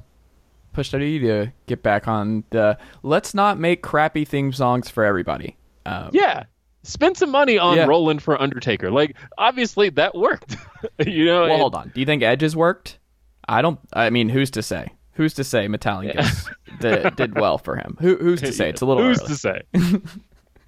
push 0.73 0.91
WWE 0.91 1.21
to 1.21 1.53
get 1.65 1.81
back 1.81 2.07
on 2.07 2.43
the. 2.51 2.77
Let's 3.01 3.33
not 3.33 3.57
make 3.57 3.81
crappy 3.81 4.25
theme 4.25 4.53
songs 4.53 4.91
for 4.91 5.03
everybody. 5.03 5.57
Um, 5.87 6.11
Yeah, 6.13 6.43
spend 6.83 7.17
some 7.17 7.31
money 7.31 7.57
on 7.57 7.77
Yeah. 7.77 7.85
Rollin' 7.85 8.19
for 8.19 8.39
Undertaker. 8.39 8.91
Like, 8.91 9.15
obviously 9.39 9.89
that 9.91 10.13
worked. 10.15 10.55
you 11.03 11.25
know. 11.25 11.41
Well, 11.43 11.51
and- 11.51 11.61
hold 11.61 11.73
on. 11.75 11.91
Do 11.95 11.99
you 11.99 12.05
think 12.05 12.21
Edge's 12.21 12.55
worked? 12.55 12.99
I 13.47 13.63
don't. 13.63 13.79
I 13.91 14.11
mean, 14.11 14.29
who's 14.29 14.51
to 14.51 14.61
say? 14.61 14.89
Who's 15.15 15.33
to 15.35 15.43
say 15.43 15.67
Metalingus 15.67 16.53
did, 16.79 17.15
did 17.15 17.39
well 17.39 17.57
for 17.57 17.75
him? 17.77 17.97
Who, 17.99 18.17
who's 18.17 18.41
to 18.41 18.51
say? 18.51 18.69
It's 18.69 18.81
a 18.81 18.85
little 18.85 19.03
Who's 19.03 19.19
early. 19.21 19.29
to 19.29 19.35
say? 19.35 19.61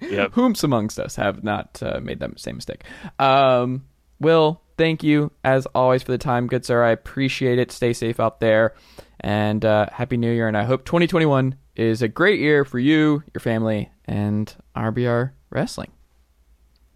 yep. 0.00 0.32
Whom's 0.32 0.64
amongst 0.64 0.98
us 0.98 1.16
have 1.16 1.44
not 1.44 1.82
uh, 1.82 2.00
made 2.02 2.20
that 2.20 2.40
same 2.40 2.56
mistake? 2.56 2.84
Um, 3.18 3.84
Will, 4.20 4.62
thank 4.78 5.02
you 5.02 5.30
as 5.44 5.66
always 5.74 6.02
for 6.02 6.12
the 6.12 6.18
time, 6.18 6.46
good 6.46 6.64
sir. 6.64 6.82
I 6.82 6.90
appreciate 6.90 7.58
it. 7.58 7.70
Stay 7.70 7.92
safe 7.92 8.18
out 8.18 8.40
there, 8.40 8.74
and 9.20 9.64
uh, 9.64 9.86
happy 9.92 10.16
New 10.16 10.32
Year. 10.32 10.48
And 10.48 10.56
I 10.56 10.64
hope 10.64 10.84
2021 10.86 11.54
is 11.76 12.00
a 12.02 12.08
great 12.08 12.40
year 12.40 12.64
for 12.64 12.78
you, 12.78 13.22
your 13.34 13.40
family, 13.40 13.90
and 14.06 14.52
RBR 14.74 15.32
Wrestling. 15.50 15.92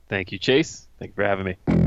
Thank 0.08 0.32
you, 0.32 0.38
Chase. 0.38 0.88
Thank 0.98 1.10
you 1.10 1.14
for 1.16 1.24
having 1.24 1.44
me. 1.44 1.81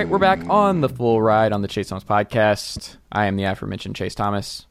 Right, 0.00 0.08
we're 0.08 0.18
back 0.18 0.40
on 0.48 0.80
the 0.80 0.88
full 0.88 1.20
ride 1.20 1.52
on 1.52 1.60
the 1.60 1.68
Chase 1.68 1.88
Thomas 1.88 2.04
podcast. 2.04 2.96
I 3.12 3.26
am 3.26 3.36
the 3.36 3.44
aforementioned 3.44 3.94
Chase 3.94 4.14
Thomas 4.14 4.66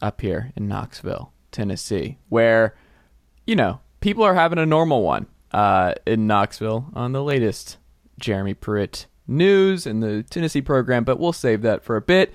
up 0.00 0.22
here 0.22 0.50
in 0.56 0.66
Knoxville, 0.66 1.30
Tennessee, 1.52 2.16
where, 2.30 2.74
you 3.46 3.54
know, 3.54 3.80
people 4.00 4.24
are 4.24 4.34
having 4.34 4.58
a 4.58 4.64
normal 4.64 5.02
one 5.02 5.26
uh, 5.52 5.92
in 6.06 6.26
Knoxville 6.26 6.86
on 6.94 7.12
the 7.12 7.22
latest 7.22 7.76
Jeremy 8.18 8.54
Pruitt 8.54 9.04
news 9.26 9.86
in 9.86 10.00
the 10.00 10.22
Tennessee 10.22 10.62
program, 10.62 11.04
but 11.04 11.20
we'll 11.20 11.34
save 11.34 11.60
that 11.60 11.84
for 11.84 11.96
a 11.96 12.00
bit. 12.00 12.32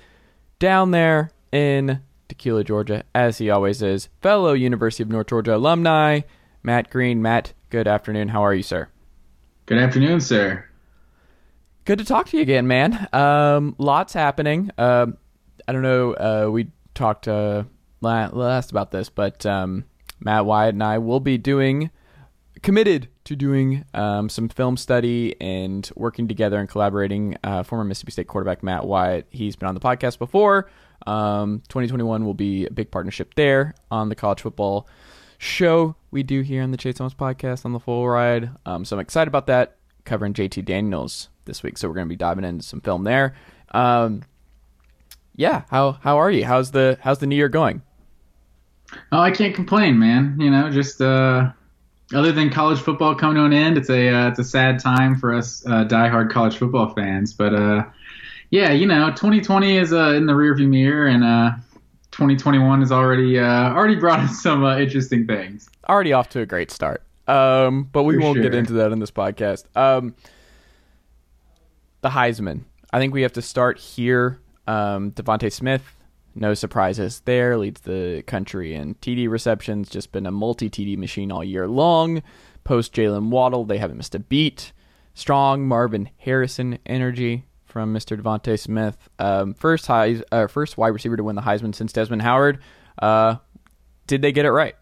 Down 0.60 0.92
there 0.92 1.32
in 1.50 2.02
Tequila, 2.28 2.62
Georgia, 2.62 3.02
as 3.16 3.38
he 3.38 3.50
always 3.50 3.82
is, 3.82 4.10
fellow 4.22 4.52
University 4.52 5.02
of 5.02 5.08
North 5.08 5.26
Georgia 5.26 5.56
alumni, 5.56 6.20
Matt 6.62 6.88
Green. 6.88 7.20
Matt, 7.20 7.52
good 7.68 7.88
afternoon. 7.88 8.28
How 8.28 8.44
are 8.44 8.54
you, 8.54 8.62
sir? 8.62 8.90
Good 9.66 9.78
afternoon, 9.78 10.20
sir. 10.20 10.66
Good 11.86 11.98
to 12.00 12.04
talk 12.04 12.26
to 12.30 12.36
you 12.36 12.42
again, 12.42 12.66
man. 12.66 13.08
Um, 13.12 13.76
lots 13.78 14.12
happening. 14.12 14.72
Uh, 14.76 15.06
I 15.68 15.72
don't 15.72 15.82
know. 15.82 16.14
Uh, 16.14 16.50
we 16.50 16.72
talked 16.94 17.28
uh, 17.28 17.62
last 18.00 18.72
about 18.72 18.90
this, 18.90 19.08
but 19.08 19.46
um, 19.46 19.84
Matt 20.18 20.46
Wyatt 20.46 20.74
and 20.74 20.82
I 20.82 20.98
will 20.98 21.20
be 21.20 21.38
doing 21.38 21.92
committed 22.62 23.06
to 23.22 23.36
doing 23.36 23.84
um, 23.94 24.28
some 24.28 24.48
film 24.48 24.76
study 24.76 25.40
and 25.40 25.88
working 25.94 26.26
together 26.26 26.58
and 26.58 26.68
collaborating. 26.68 27.36
Uh, 27.44 27.62
former 27.62 27.84
Mississippi 27.84 28.10
State 28.10 28.26
quarterback 28.26 28.64
Matt 28.64 28.84
Wyatt, 28.84 29.28
he's 29.30 29.54
been 29.54 29.68
on 29.68 29.74
the 29.74 29.80
podcast 29.80 30.18
before. 30.18 30.68
Um, 31.06 31.62
2021 31.68 32.24
will 32.24 32.34
be 32.34 32.66
a 32.66 32.70
big 32.72 32.90
partnership 32.90 33.34
there 33.36 33.76
on 33.92 34.08
the 34.08 34.16
college 34.16 34.40
football 34.40 34.88
show 35.38 35.94
we 36.10 36.24
do 36.24 36.40
here 36.40 36.64
on 36.64 36.72
the 36.72 36.78
Chase 36.78 36.96
Thomas 36.96 37.14
podcast 37.14 37.64
on 37.64 37.72
the 37.72 37.78
full 37.78 38.08
ride. 38.08 38.50
Um, 38.66 38.84
so 38.84 38.96
I'm 38.96 39.00
excited 39.00 39.28
about 39.28 39.46
that. 39.46 39.76
Covering 40.04 40.34
JT 40.34 40.64
Daniels 40.64 41.28
this 41.46 41.62
week, 41.62 41.78
so 41.78 41.88
we're 41.88 41.94
going 41.94 42.06
to 42.06 42.12
be 42.12 42.16
diving 42.16 42.44
into 42.44 42.64
some 42.64 42.80
film 42.80 43.04
there. 43.04 43.34
Um, 43.70 44.22
yeah, 45.34 45.62
how 45.70 45.92
how 45.92 46.18
are 46.18 46.30
you? 46.30 46.44
How's 46.44 46.70
the 46.70 46.98
how's 47.00 47.18
the 47.18 47.26
new 47.26 47.36
year 47.36 47.48
going? 47.48 47.82
Oh, 49.12 49.20
I 49.20 49.30
can't 49.30 49.54
complain, 49.54 49.98
man. 49.98 50.36
You 50.38 50.50
know, 50.50 50.70
just 50.70 51.00
uh, 51.00 51.50
other 52.14 52.32
than 52.32 52.50
college 52.50 52.78
football 52.78 53.14
coming 53.14 53.36
to 53.36 53.44
an 53.44 53.52
end, 53.52 53.76
it's 53.78 53.90
a 53.90 54.08
uh, 54.08 54.28
it's 54.28 54.38
a 54.38 54.44
sad 54.44 54.78
time 54.78 55.16
for 55.16 55.34
us 55.34 55.64
uh, 55.66 55.84
diehard 55.84 56.30
college 56.30 56.56
football 56.56 56.92
fans. 56.94 57.32
But 57.32 57.54
uh, 57.54 57.84
yeah, 58.50 58.72
you 58.72 58.86
know, 58.86 59.08
2020 59.10 59.76
is 59.76 59.92
uh, 59.92 60.10
in 60.10 60.26
the 60.26 60.32
rearview 60.32 60.68
mirror, 60.68 61.06
and 61.06 61.24
uh, 61.24 61.50
2021 62.12 62.80
has 62.80 62.92
already 62.92 63.38
uh, 63.38 63.72
already 63.72 63.96
brought 63.96 64.20
us 64.20 64.42
some 64.42 64.64
uh, 64.64 64.78
interesting 64.78 65.26
things. 65.26 65.68
Already 65.88 66.12
off 66.12 66.28
to 66.30 66.40
a 66.40 66.46
great 66.46 66.70
start. 66.70 67.02
Um, 67.28 67.88
but 67.92 68.04
we 68.04 68.14
for 68.14 68.20
won't 68.20 68.36
sure. 68.36 68.42
get 68.44 68.54
into 68.54 68.74
that 68.74 68.92
in 68.92 69.00
this 69.00 69.10
podcast. 69.10 69.64
Um, 69.76 70.14
the 72.06 72.10
Heisman. 72.10 72.60
I 72.92 73.00
think 73.00 73.12
we 73.12 73.22
have 73.22 73.32
to 73.32 73.42
start 73.42 73.78
here. 73.78 74.40
Um, 74.68 75.10
DeVonta 75.10 75.52
Smith, 75.52 75.82
no 76.36 76.54
surprises 76.54 77.20
there, 77.24 77.58
leads 77.58 77.80
the 77.80 78.22
country 78.28 78.74
in 78.74 78.94
TD 78.96 79.28
receptions. 79.28 79.88
Just 79.88 80.12
been 80.12 80.24
a 80.24 80.30
multi 80.30 80.70
TD 80.70 80.96
machine 80.96 81.32
all 81.32 81.42
year 81.42 81.66
long. 81.66 82.22
Post 82.62 82.94
Jaylen 82.94 83.30
Waddle, 83.30 83.64
they 83.64 83.78
haven't 83.78 83.96
missed 83.96 84.14
a 84.14 84.20
beat. 84.20 84.72
Strong 85.14 85.66
Marvin 85.66 86.08
Harrison 86.18 86.78
energy 86.86 87.44
from 87.64 87.92
Mr. 87.92 88.16
DeVonta 88.16 88.56
Smith. 88.56 88.96
Um, 89.18 89.52
first 89.54 89.88
high, 89.88 90.22
uh, 90.30 90.46
first 90.46 90.78
wide 90.78 90.88
receiver 90.88 91.16
to 91.16 91.24
win 91.24 91.34
the 91.34 91.42
Heisman 91.42 91.74
since 91.74 91.92
Desmond 91.92 92.22
Howard. 92.22 92.60
Uh, 93.02 93.36
did 94.06 94.22
they 94.22 94.30
get 94.30 94.46
it 94.46 94.52
right? 94.52 94.76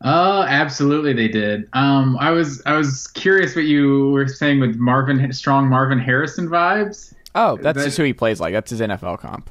Uh, 0.00 0.46
absolutely 0.48 1.12
they 1.12 1.28
did. 1.28 1.68
Um, 1.72 2.16
I 2.20 2.30
was 2.30 2.62
I 2.66 2.76
was 2.76 3.08
curious 3.08 3.56
what 3.56 3.64
you 3.64 4.10
were 4.10 4.28
saying 4.28 4.60
with 4.60 4.76
Marvin 4.76 5.32
strong 5.32 5.68
Marvin 5.68 5.98
Harrison 5.98 6.48
vibes. 6.48 7.12
Oh, 7.34 7.56
that's 7.56 7.78
that, 7.78 7.84
just 7.84 7.96
who 7.96 8.04
he 8.04 8.12
plays 8.12 8.40
like. 8.40 8.52
That's 8.52 8.70
his 8.70 8.80
NFL 8.80 9.18
comp. 9.18 9.50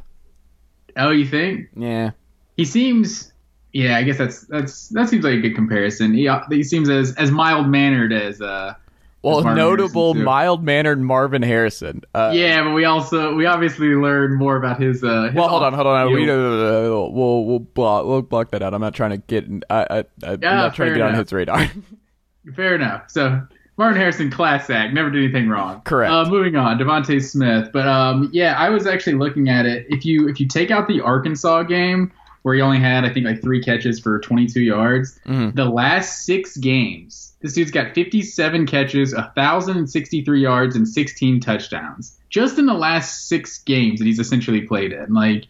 Oh, 0.96 1.12
you 1.12 1.26
think? 1.26 1.70
Yeah. 1.76 2.12
He 2.56 2.66
seems. 2.66 3.32
Yeah, 3.74 3.98
I 3.98 4.04
guess 4.04 4.18
that's 4.18 4.42
that's 4.42 4.90
that 4.90 5.10
seems 5.10 5.26
like 5.26 5.36
a 5.36 5.42
good 5.42 5.56
comparison. 5.56 6.14
He 6.14 6.30
he 6.50 6.64
seems 6.64 6.90
as 6.90 7.14
as 7.16 7.30
mild 7.30 7.68
mannered 7.68 8.14
as 8.14 8.42
uh 8.42 8.74
well, 9.22 9.44
notable 9.44 10.14
mild 10.14 10.64
mannered 10.64 11.02
Marvin 11.02 11.42
Harrison. 11.42 12.02
Uh, 12.14 12.32
yeah, 12.34 12.64
but 12.64 12.72
we 12.72 12.86
also 12.86 13.36
we 13.36 13.46
obviously 13.46 13.90
learned 13.90 14.38
more 14.38 14.56
about 14.58 14.80
his. 14.80 15.04
Uh, 15.04 15.24
his 15.24 15.36
well, 15.36 15.50
hold 15.50 15.64
on, 15.64 15.74
hold 15.74 15.88
on. 15.88 16.14
We, 16.14 16.30
uh, 16.30 16.36
we'll 16.36 17.46
we'll 17.46 17.60
block 17.60 18.06
we'll 18.06 18.22
block 18.22 18.52
that 18.52 18.62
out. 18.62 18.74
I'm 18.74 18.82
not 18.82 18.94
trying 18.94 19.12
to 19.12 19.18
get. 19.18 19.46
I, 19.70 19.88
I, 19.90 19.98
I'm 20.24 20.42
yeah, 20.42 20.56
not 20.56 20.76
trying 20.76 20.90
to 20.90 20.96
get 20.96 21.02
enough. 21.02 21.14
on 21.14 21.20
his 21.20 21.34
radar. 21.34 21.72
fair 22.56 22.76
enough. 22.76 23.10
So 23.10 23.42
Marvin 23.78 24.00
Harrison, 24.00 24.32
class 24.32 24.70
act, 24.70 24.94
never 24.94 25.12
did 25.12 25.24
anything 25.24 25.50
wrong. 25.50 25.82
Correct. 25.82 26.12
Uh, 26.12 26.26
moving 26.26 26.56
on, 26.56 26.80
DeVonta 26.80 27.22
Smith. 27.22 27.70
But 27.72 27.88
um, 27.88 28.30
yeah, 28.34 28.56
I 28.58 28.70
was 28.70 28.88
actually 28.88 29.18
looking 29.18 29.50
at 29.50 29.66
it. 29.66 29.86
If 29.90 30.06
you 30.06 30.28
if 30.28 30.40
you 30.40 30.48
take 30.48 30.72
out 30.72 30.88
the 30.88 31.02
Arkansas 31.02 31.64
game 31.64 32.12
where 32.48 32.56
he 32.56 32.62
only 32.62 32.80
had 32.80 33.04
I 33.06 33.14
think 33.14 33.26
like 33.26 33.42
three 33.42 33.62
catches 33.62 34.00
for 34.00 34.20
22 34.20 34.62
yards, 34.62 35.20
mm-hmm. 35.26 35.56
the 35.56 35.66
last 35.66 36.26
six 36.26 36.58
games 36.58 37.28
this 37.42 37.54
dude's 37.54 37.72
got 37.72 37.94
57 37.94 38.66
catches, 38.66 39.14
1,063 39.14 40.42
yards, 40.42 40.76
and 40.76 40.88
16 40.88 41.40
touchdowns 41.40 42.18
just 42.30 42.58
in 42.58 42.66
the 42.66 42.74
last 42.74 43.28
six 43.28 43.60
games 43.60 44.00
that 44.00 44.06
he's 44.06 44.20
essentially 44.20 44.62
played 44.62 44.92
in. 44.92 45.14
Like, 45.14 45.46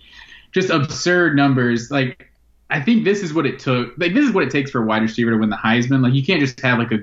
just 0.51 0.69
absurd 0.69 1.35
numbers. 1.35 1.89
Like, 1.89 2.29
I 2.69 2.81
think 2.81 3.03
this 3.03 3.23
is 3.23 3.33
what 3.33 3.45
it 3.45 3.59
took. 3.59 3.93
Like, 3.97 4.13
this 4.13 4.25
is 4.25 4.33
what 4.33 4.43
it 4.43 4.51
takes 4.51 4.71
for 4.71 4.83
a 4.83 4.85
wide 4.85 5.01
receiver 5.01 5.31
to 5.31 5.37
win 5.37 5.49
the 5.49 5.55
Heisman. 5.55 6.03
Like, 6.03 6.13
you 6.13 6.25
can't 6.25 6.39
just 6.39 6.59
have 6.61 6.79
like 6.79 6.91
a 6.91 6.99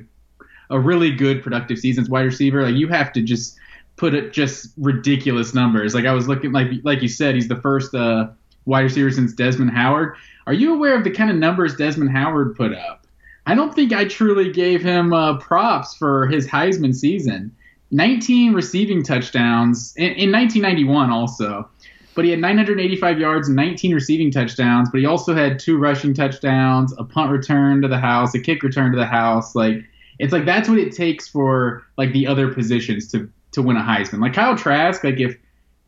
a 0.70 0.78
really 0.78 1.10
good 1.10 1.42
productive 1.42 1.78
season 1.78 2.04
as 2.04 2.10
wide 2.10 2.22
receiver. 2.22 2.62
Like, 2.62 2.74
you 2.74 2.88
have 2.88 3.12
to 3.14 3.22
just 3.22 3.56
put 3.96 4.14
it 4.14 4.32
just 4.32 4.72
ridiculous 4.76 5.54
numbers. 5.54 5.94
Like, 5.94 6.04
I 6.04 6.12
was 6.12 6.28
looking 6.28 6.52
like 6.52 6.68
like 6.82 7.00
you 7.00 7.08
said, 7.08 7.34
he's 7.34 7.48
the 7.48 7.60
first 7.60 7.94
uh, 7.94 8.28
wide 8.66 8.82
receiver 8.82 9.10
since 9.10 9.32
Desmond 9.32 9.70
Howard. 9.70 10.16
Are 10.46 10.52
you 10.52 10.74
aware 10.74 10.96
of 10.96 11.04
the 11.04 11.10
kind 11.10 11.30
of 11.30 11.36
numbers 11.36 11.76
Desmond 11.76 12.10
Howard 12.10 12.56
put 12.56 12.74
up? 12.74 13.06
I 13.46 13.54
don't 13.54 13.74
think 13.74 13.92
I 13.92 14.06
truly 14.06 14.50
gave 14.50 14.82
him 14.82 15.12
uh, 15.12 15.38
props 15.38 15.94
for 15.94 16.26
his 16.26 16.46
Heisman 16.46 16.94
season. 16.94 17.54
19 17.90 18.54
receiving 18.54 19.02
touchdowns 19.02 19.94
in, 19.96 20.12
in 20.12 20.32
1991 20.32 21.10
also. 21.10 21.68
But 22.14 22.24
he 22.24 22.30
had 22.30 22.40
985 22.40 23.18
yards 23.18 23.48
and 23.48 23.56
19 23.56 23.92
receiving 23.92 24.30
touchdowns. 24.30 24.88
But 24.90 25.00
he 25.00 25.06
also 25.06 25.34
had 25.34 25.58
two 25.58 25.78
rushing 25.78 26.14
touchdowns, 26.14 26.94
a 26.96 27.04
punt 27.04 27.30
return 27.30 27.82
to 27.82 27.88
the 27.88 27.98
house, 27.98 28.34
a 28.34 28.40
kick 28.40 28.62
return 28.62 28.92
to 28.92 28.98
the 28.98 29.06
house. 29.06 29.54
Like 29.54 29.84
it's 30.18 30.32
like 30.32 30.44
that's 30.44 30.68
what 30.68 30.78
it 30.78 30.94
takes 30.94 31.28
for 31.28 31.82
like 31.98 32.12
the 32.12 32.26
other 32.26 32.52
positions 32.52 33.10
to 33.12 33.30
to 33.52 33.62
win 33.62 33.76
a 33.76 33.82
Heisman. 33.82 34.20
Like 34.20 34.34
Kyle 34.34 34.56
Trask, 34.56 35.02
like 35.04 35.18
if 35.18 35.36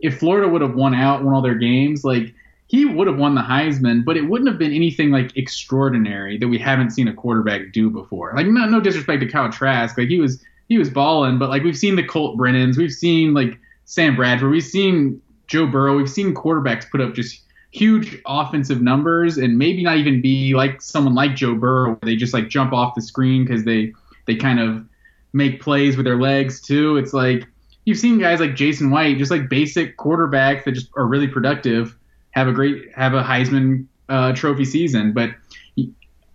if 0.00 0.18
Florida 0.18 0.48
would 0.48 0.62
have 0.62 0.74
won 0.74 0.94
out, 0.94 1.24
won 1.24 1.34
all 1.34 1.42
their 1.42 1.54
games, 1.54 2.04
like 2.04 2.34
he 2.68 2.84
would 2.84 3.06
have 3.06 3.16
won 3.16 3.34
the 3.34 3.42
Heisman, 3.42 4.04
but 4.04 4.16
it 4.16 4.22
wouldn't 4.22 4.48
have 4.48 4.58
been 4.58 4.72
anything 4.72 5.10
like 5.10 5.36
extraordinary 5.36 6.36
that 6.38 6.48
we 6.48 6.58
haven't 6.58 6.90
seen 6.90 7.06
a 7.06 7.14
quarterback 7.14 7.72
do 7.72 7.90
before. 7.90 8.32
Like 8.34 8.46
no, 8.46 8.66
no 8.66 8.80
disrespect 8.80 9.20
to 9.20 9.28
Kyle 9.28 9.50
Trask, 9.50 9.96
like 9.96 10.08
he 10.08 10.18
was 10.18 10.42
he 10.68 10.78
was 10.78 10.90
balling, 10.90 11.38
but 11.38 11.48
like 11.48 11.62
we've 11.62 11.78
seen 11.78 11.96
the 11.96 12.02
Colt 12.02 12.36
Brennans, 12.36 12.76
we've 12.76 12.92
seen 12.92 13.34
like 13.34 13.58
Sam 13.84 14.16
Bradford, 14.16 14.50
we've 14.50 14.64
seen 14.64 15.20
Joe 15.46 15.66
Burrow, 15.66 15.96
we've 15.96 16.10
seen 16.10 16.34
quarterbacks 16.34 16.90
put 16.90 17.00
up 17.00 17.14
just 17.14 17.42
huge 17.70 18.20
offensive 18.26 18.80
numbers 18.80 19.36
and 19.36 19.58
maybe 19.58 19.82
not 19.82 19.98
even 19.98 20.20
be 20.20 20.54
like 20.54 20.80
someone 20.80 21.14
like 21.14 21.36
Joe 21.36 21.54
Burrow 21.54 21.90
where 21.90 21.98
they 22.02 22.16
just 22.16 22.34
like 22.34 22.48
jump 22.48 22.72
off 22.72 22.94
the 22.94 23.02
screen 23.02 23.44
because 23.44 23.64
they 23.64 23.92
they 24.26 24.34
kind 24.34 24.58
of 24.58 24.84
make 25.32 25.60
plays 25.60 25.96
with 25.96 26.04
their 26.04 26.20
legs 26.20 26.60
too. 26.60 26.96
It's 26.96 27.12
like 27.12 27.46
you've 27.84 27.98
seen 27.98 28.18
guys 28.18 28.40
like 28.40 28.56
Jason 28.56 28.90
White, 28.90 29.18
just 29.18 29.30
like 29.30 29.48
basic 29.48 29.96
quarterbacks 29.96 30.64
that 30.64 30.72
just 30.72 30.90
are 30.96 31.06
really 31.06 31.28
productive 31.28 31.96
have 32.36 32.46
a 32.46 32.52
great 32.52 32.94
have 32.94 33.14
a 33.14 33.22
Heisman 33.22 33.86
uh, 34.08 34.32
Trophy 34.34 34.64
season. 34.64 35.12
But 35.12 35.30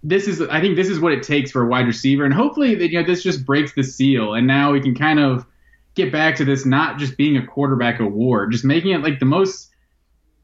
this 0.03 0.27
is 0.27 0.41
I 0.41 0.59
think 0.59 0.75
this 0.75 0.89
is 0.89 0.99
what 0.99 1.13
it 1.13 1.23
takes 1.23 1.51
for 1.51 1.61
a 1.61 1.67
wide 1.67 1.85
receiver, 1.85 2.25
and 2.25 2.33
hopefully 2.33 2.71
you 2.83 2.99
know 2.99 3.05
this 3.05 3.23
just 3.23 3.45
breaks 3.45 3.73
the 3.73 3.83
seal, 3.83 4.33
and 4.33 4.47
now 4.47 4.71
we 4.71 4.81
can 4.81 4.95
kind 4.95 5.19
of 5.19 5.45
get 5.93 6.11
back 6.11 6.35
to 6.37 6.45
this 6.45 6.65
not 6.65 6.97
just 6.97 7.17
being 7.17 7.37
a 7.37 7.45
quarterback 7.45 7.99
award, 7.99 8.51
just 8.51 8.65
making 8.65 8.91
it 8.91 9.03
like 9.03 9.19
the 9.19 9.25
most 9.25 9.69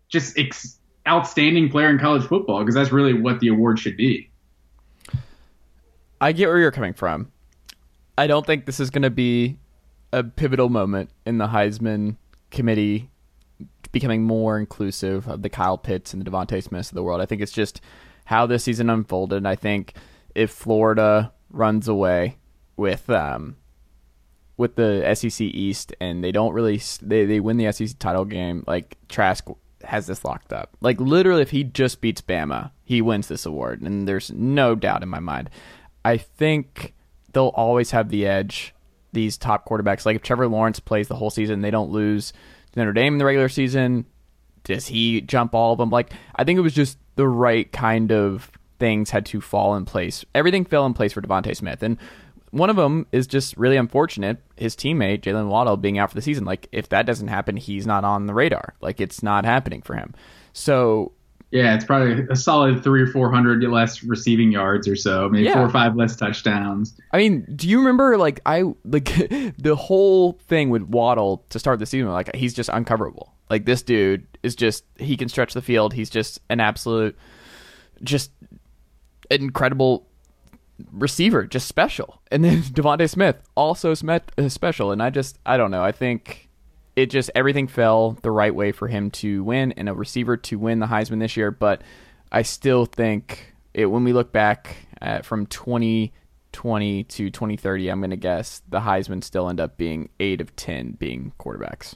just 0.10 0.38
ex- 0.38 0.78
outstanding 1.08 1.70
player 1.70 1.90
in 1.90 1.98
college 1.98 2.24
football 2.24 2.60
because 2.60 2.76
that's 2.76 2.92
really 2.92 3.14
what 3.14 3.40
the 3.40 3.48
award 3.48 3.80
should 3.80 3.98
be. 3.98 4.30
I 6.22 6.32
get 6.32 6.48
where 6.48 6.60
you're 6.60 6.72
coming 6.72 6.94
from. 6.94 7.32
I 8.18 8.28
don't 8.28 8.46
think 8.46 8.66
this 8.66 8.80
is 8.80 8.90
going 8.90 9.04
to 9.04 9.10
be 9.10 9.58
a 10.12 10.24
pivotal 10.24 10.70
moment 10.70 11.10
in 11.26 11.38
the 11.38 11.48
Heisman 11.48 12.16
committee 12.52 13.10
becoming 13.98 14.24
more 14.24 14.60
inclusive 14.60 15.28
of 15.28 15.42
the 15.42 15.50
Kyle 15.50 15.78
Pitts 15.78 16.14
and 16.14 16.24
the 16.24 16.30
DeVonta 16.30 16.62
Smiths 16.62 16.90
of 16.90 16.96
the 16.96 17.02
world. 17.02 17.20
I 17.20 17.26
think 17.26 17.42
it's 17.42 17.52
just 17.52 17.82
how 18.26 18.46
this 18.46 18.64
season 18.64 18.92
unfolded. 18.92 19.44
I 19.46 19.56
think 19.56 19.94
if 20.36 20.52
Florida 20.52 21.34
runs 21.50 21.88
away 21.88 22.38
with 22.76 23.10
um, 23.10 23.58
with 24.56 24.76
the 24.76 25.12
SEC 25.16 25.42
East 25.42 25.96
and 26.00 26.24
they 26.24 26.32
don't 26.32 26.54
really 26.54 26.80
they, 27.02 27.26
they 27.26 27.40
win 27.40 27.58
the 27.58 27.72
SEC 27.72 27.98
title 27.98 28.24
game, 28.24 28.64
like 28.68 28.98
Trask 29.10 29.48
has 29.84 30.06
this 30.06 30.24
locked 30.24 30.54
up. 30.54 30.78
Like 30.80 31.00
literally, 31.00 31.42
if 31.42 31.50
he 31.50 31.64
just 31.64 32.00
beats 32.00 32.22
Bama, 32.22 32.70
he 32.84 33.02
wins 33.02 33.28
this 33.30 33.48
award, 33.48 33.82
and 33.82 34.08
there's 34.08 34.32
no 34.32 34.76
doubt 34.76 35.02
in 35.02 35.10
my 35.10 35.20
mind. 35.20 35.50
I 36.06 36.18
think 36.18 36.94
they'll 37.34 37.48
always 37.48 37.92
have 37.92 38.10
the 38.10 38.28
edge. 38.28 38.76
These 39.14 39.38
top 39.38 39.68
quarterbacks, 39.68 40.06
like 40.06 40.18
if 40.18 40.22
Trevor 40.22 40.48
Lawrence 40.48 40.80
plays 40.80 41.08
the 41.08 41.16
whole 41.16 41.32
season, 41.32 41.62
they 41.62 41.72
don't 41.72 41.90
lose 41.90 42.34
Notre 42.78 42.94
Dame 42.94 43.16
in 43.16 43.18
the 43.20 43.26
regular 43.26 43.50
season? 43.50 44.06
Does 44.64 44.88
he 44.88 45.22
jump 45.22 45.54
all 45.56 45.74
of 45.74 45.78
them? 45.78 45.90
Like, 45.90 46.12
I 46.36 46.44
think 46.44 46.58
it 46.58 46.62
was 46.62 46.74
just 46.74 46.98
the 47.16 47.28
right 47.28 47.72
kind 47.72 48.12
of 48.12 48.52
things 48.80 49.10
had 49.10 49.26
to 49.28 49.42
fall 49.42 49.76
in 49.76 49.86
place. 49.86 50.24
Everything 50.36 50.66
fell 50.66 50.86
in 50.86 50.94
place 50.94 51.14
for 51.14 51.22
DeVonta 51.22 51.56
Smith. 51.56 51.82
And 51.82 51.98
one 52.52 52.70
of 52.70 52.76
them 52.76 53.08
is 53.12 53.28
just 53.28 53.58
really 53.58 53.78
unfortunate. 53.78 54.38
His 54.56 54.76
teammate, 54.76 55.22
Jaylen 55.22 55.48
Waddle, 55.48 55.78
being 55.78 55.98
out 55.98 56.10
for 56.10 56.16
the 56.16 56.22
season. 56.22 56.46
Like, 56.46 56.68
if 56.72 56.90
that 56.90 57.06
doesn't 57.06 57.28
happen, 57.28 57.58
he's 57.58 57.88
not 57.88 58.04
on 58.04 58.26
the 58.26 58.34
radar. 58.34 58.76
Like, 58.82 59.02
it's 59.02 59.24
not 59.24 59.46
happening 59.46 59.82
for 59.82 59.96
him. 59.96 60.14
So 60.54 61.12
Yeah, 61.52 61.76
it's 61.76 61.86
probably 61.86 62.26
a 62.30 62.36
solid 62.36 62.84
three 62.84 63.02
or 63.02 63.08
four 63.08 63.32
hundred 63.32 63.64
less 63.64 64.04
receiving 64.04 64.52
yards 64.52 64.86
or 64.88 64.96
so, 64.98 65.30
maybe 65.30 65.46
Yeah. 65.46 65.54
four 65.54 65.64
or 65.64 65.70
five 65.70 65.96
less 65.96 66.16
touchdowns. 66.18 67.00
I 67.14 67.18
mean, 67.18 67.46
do 67.56 67.70
you 67.70 67.78
remember 67.80 68.18
like 68.18 68.42
I 68.46 68.64
like 68.84 69.06
the 69.58 69.76
whole 69.78 70.34
thing 70.48 70.70
with 70.70 70.84
Waddle 70.84 71.46
to 71.50 71.58
start 71.60 71.80
the 71.80 71.86
season? 71.86 72.10
Like 72.10 72.36
he's 72.36 72.54
just 72.54 72.70
uncoverable. 72.70 73.30
Like 73.50 73.66
this 73.66 73.82
dude 73.82 74.28
is 74.44 74.56
just 74.56 74.84
he 74.98 75.16
can 75.16 75.30
stretch 75.30 75.54
the 75.54 75.62
field. 75.62 75.94
He's 75.94 76.10
just 76.10 76.42
an 76.50 76.60
absolute, 76.60 77.18
just 78.04 78.32
incredible 79.32 80.06
receiver, 80.92 81.46
just 81.46 81.68
special. 81.68 82.22
And 82.32 82.44
then 82.44 82.62
DeVonta 82.62 83.10
Smith 83.10 83.38
also 83.56 83.94
smet, 83.94 84.32
uh, 84.38 84.50
special. 84.50 84.92
And 84.92 85.02
I 85.02 85.10
just 85.10 85.40
I 85.46 85.58
don't 85.58 85.72
know. 85.72 85.84
I 85.84 85.92
think 85.94 86.47
it 86.98 87.12
just 87.12 87.30
everything 87.36 87.68
fell 87.68 88.18
the 88.24 88.32
right 88.32 88.54
way 88.54 88.72
for 88.72 88.88
him 88.88 89.12
to 89.12 89.44
win 89.44 89.72
and 89.74 89.88
a 89.88 89.94
receiver 89.94 90.36
to 90.36 90.58
win 90.58 90.80
the 90.80 90.88
Heisman 90.88 91.20
this 91.20 91.38
year. 91.38 91.52
But 91.52 91.84
I 92.32 92.42
still 92.42 92.86
think 92.86 93.54
it 93.76 93.86
when 93.86 94.04
we 94.04 94.14
look 94.14 94.32
back 94.32 94.76
at, 95.00 95.24
from 95.24 95.46
2020 95.46 97.04
to 97.04 97.30
2030, 97.30 97.90
I'm 97.90 98.00
going 98.00 98.10
to 98.10 98.18
guess 98.18 98.64
the 98.68 98.80
Heisman 98.80 99.24
still 99.24 99.48
end 99.48 99.60
up 99.60 99.78
being 99.78 100.10
eight 100.20 100.42
of 100.42 100.56
ten 100.56 100.94
being 100.94 101.34
quarterbacks. 101.40 101.94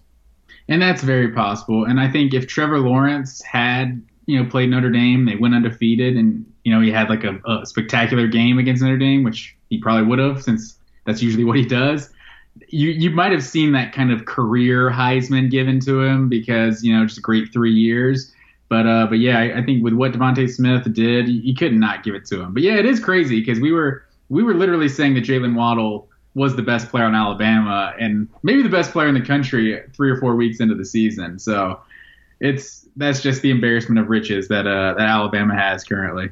And 0.68 0.80
that's 0.80 1.02
very 1.02 1.32
possible. 1.32 1.84
And 1.84 1.99
I 1.99 2.08
think 2.08 2.36
if 2.36 2.45
Trevor 2.45 2.80
Lawrence 2.80 3.41
had, 3.41 3.99
you 4.28 4.41
know, 4.41 4.47
played 4.47 4.70
Notre 4.70 4.91
Dame, 4.91 5.26
they 5.26 5.36
went 5.36 5.56
undefeated, 5.56 6.16
and 6.16 6.45
you 6.64 6.72
know 6.72 6.80
he 6.80 6.91
had 6.91 7.10
like 7.10 7.24
a, 7.24 7.41
a 7.49 7.66
spectacular 7.66 8.28
game 8.28 8.60
against 8.60 8.84
Notre 8.84 8.99
Dame, 8.99 9.24
which 9.24 9.58
he 9.72 9.80
probably 9.80 10.06
would 10.06 10.20
have, 10.20 10.43
since 10.43 10.78
that's 11.06 11.24
usually 11.24 11.43
what 11.43 11.58
he 11.58 11.66
does. 11.66 12.12
You 12.68 12.89
you 12.89 13.10
might 13.10 13.32
have 13.32 13.43
seen 13.43 13.72
that 13.74 13.93
kind 13.93 14.12
of 14.12 14.26
career 14.26 14.89
Heisman 14.89 15.49
given 15.49 15.80
to 15.82 16.02
him 16.02 16.30
because 16.30 16.84
you 16.84 16.95
know 16.95 17.06
just 17.06 17.18
a 17.18 17.22
great 17.22 17.52
three 17.52 17.74
years. 17.74 18.34
But 18.70 18.88
uh, 18.88 19.08
but 19.08 19.20
yeah, 19.20 19.39
I, 19.39 19.60
I 19.60 19.64
think 19.64 19.84
with 19.84 19.93
what 19.93 20.14
DeVonta 20.14 20.49
Smith 20.49 20.91
did, 20.93 21.28
you, 21.28 21.41
you 21.41 21.56
could 21.56 21.74
not 21.74 22.04
give 22.04 22.16
it 22.16 22.26
to 22.28 22.41
him. 22.41 22.54
But 22.54 22.64
yeah, 22.64 22.76
it 22.76 22.86
is 22.86 22.99
crazy 22.99 23.39
because 23.39 23.60
we 23.60 23.72
were 23.72 24.06
we 24.30 24.43
were 24.43 24.54
literally 24.54 24.88
saying 24.88 25.14
that 25.16 25.26
Jaylen 25.26 25.56
Waddle 25.56 26.08
was 26.34 26.56
the 26.56 26.62
best 26.62 26.89
player 26.89 27.06
in 27.08 27.16
Alabama 27.16 27.93
and 27.99 28.30
maybe 28.43 28.62
the 28.62 28.70
best 28.70 28.91
player 28.91 29.08
in 29.08 29.14
the 29.14 29.22
country 29.22 29.82
three 29.93 30.10
or 30.10 30.18
four 30.18 30.36
weeks 30.36 30.62
into 30.62 30.76
the 30.76 30.86
season. 30.86 31.38
So 31.38 31.82
it's 32.39 32.88
that's 32.95 33.22
just 33.22 33.41
the 33.41 33.52
embarrassment 33.52 33.99
of 33.99 34.10
riches 34.10 34.47
that 34.47 34.68
uh, 34.68 34.93
that 34.93 35.08
Alabama 35.08 35.56
has 35.56 35.84
currently. 35.84 36.30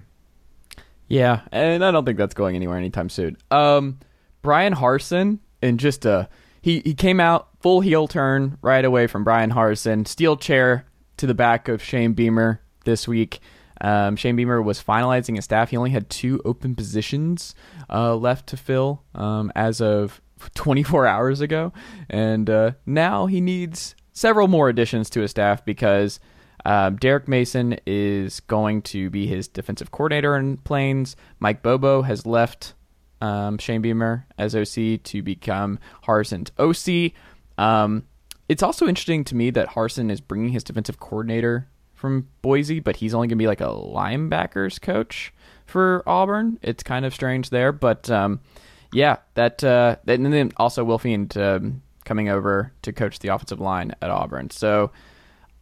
Yeah, 1.07 1.41
and 1.51 1.83
I 1.83 1.91
don't 1.91 2.05
think 2.05 2.17
that's 2.17 2.33
going 2.35 2.55
anywhere 2.55 2.77
anytime 2.77 3.09
soon. 3.09 3.35
Um, 3.49 3.99
Bryan 4.41 4.73
Harsin, 4.73 5.39
and 5.61 5.79
just 5.79 6.05
a 6.05 6.29
he 6.61 6.81
he 6.81 6.93
came 6.93 7.19
out 7.19 7.49
full 7.61 7.81
heel 7.81 8.07
turn 8.07 8.57
right 8.61 8.83
away 8.83 9.07
from 9.07 9.23
Bryan 9.23 9.51
Harsin, 9.51 10.07
steel 10.07 10.37
chair 10.37 10.85
to 11.17 11.27
the 11.27 11.33
back 11.33 11.67
of 11.67 11.83
Shane 11.83 12.13
Beamer 12.13 12.61
this 12.85 13.07
week. 13.07 13.39
Um, 13.81 14.15
Shane 14.15 14.35
Beamer 14.35 14.61
was 14.61 14.83
finalizing 14.83 15.35
his 15.35 15.45
staff. 15.45 15.69
He 15.69 15.77
only 15.77 15.91
had 15.91 16.09
two 16.09 16.41
open 16.43 16.75
positions 16.75 17.55
uh, 17.89 18.15
left 18.15 18.47
to 18.47 18.57
fill 18.57 19.03
um, 19.15 19.51
as 19.55 19.79
of 19.79 20.21
24 20.55 21.07
hours 21.07 21.41
ago, 21.41 21.71
and 22.09 22.49
uh, 22.49 22.71
now 22.85 23.25
he 23.25 23.41
needs 23.41 23.95
several 24.11 24.47
more 24.47 24.67
additions 24.67 25.09
to 25.11 25.21
his 25.21 25.31
staff 25.31 25.63
because 25.63 26.19
um, 26.65 26.97
Derek 26.97 27.27
Mason 27.27 27.77
is 27.85 28.41
going 28.41 28.81
to 28.83 29.09
be 29.09 29.27
his 29.27 29.47
defensive 29.47 29.91
coordinator 29.91 30.35
in 30.35 30.57
Plains. 30.57 31.15
Mike 31.39 31.63
Bobo 31.63 32.01
has 32.01 32.25
left 32.25 32.73
um, 33.21 33.57
Shane 33.57 33.81
Beamer 33.81 34.25
as 34.37 34.55
OC 34.55 35.03
to 35.03 35.21
become 35.23 35.79
Harsin's 36.05 36.51
OC. 36.57 37.13
Um, 37.57 38.05
it's 38.47 38.63
also 38.63 38.87
interesting 38.87 39.23
to 39.25 39.35
me 39.35 39.49
that 39.51 39.69
Harsin 39.69 40.09
is 40.11 40.21
bringing 40.21 40.49
his 40.49 40.63
defensive 40.63 40.99
coordinator 40.99 41.67
from 41.93 42.27
Boise, 42.41 42.79
but 42.79 42.95
he's 42.95 43.13
only 43.13 43.27
going 43.27 43.37
to 43.37 43.43
be 43.43 43.47
like 43.47 43.61
a 43.61 43.65
linebackers 43.65 44.81
coach 44.81 45.33
for 45.65 46.01
Auburn. 46.07 46.57
It's 46.61 46.81
kind 46.81 47.05
of 47.05 47.13
strange 47.13 47.49
there, 47.49 47.71
but 47.71 48.09
um, 48.09 48.39
yeah, 48.93 49.17
that, 49.35 49.63
uh, 49.63 49.97
and 50.07 50.33
then 50.33 50.51
also 50.57 50.83
Will 50.83 50.97
Friend 50.97 51.37
um, 51.37 51.81
coming 52.05 52.29
over 52.29 52.71
to 52.81 52.93
coach 52.93 53.19
the 53.19 53.27
offensive 53.27 53.59
line 53.59 53.93
at 54.01 54.09
Auburn. 54.09 54.49
So 54.49 54.91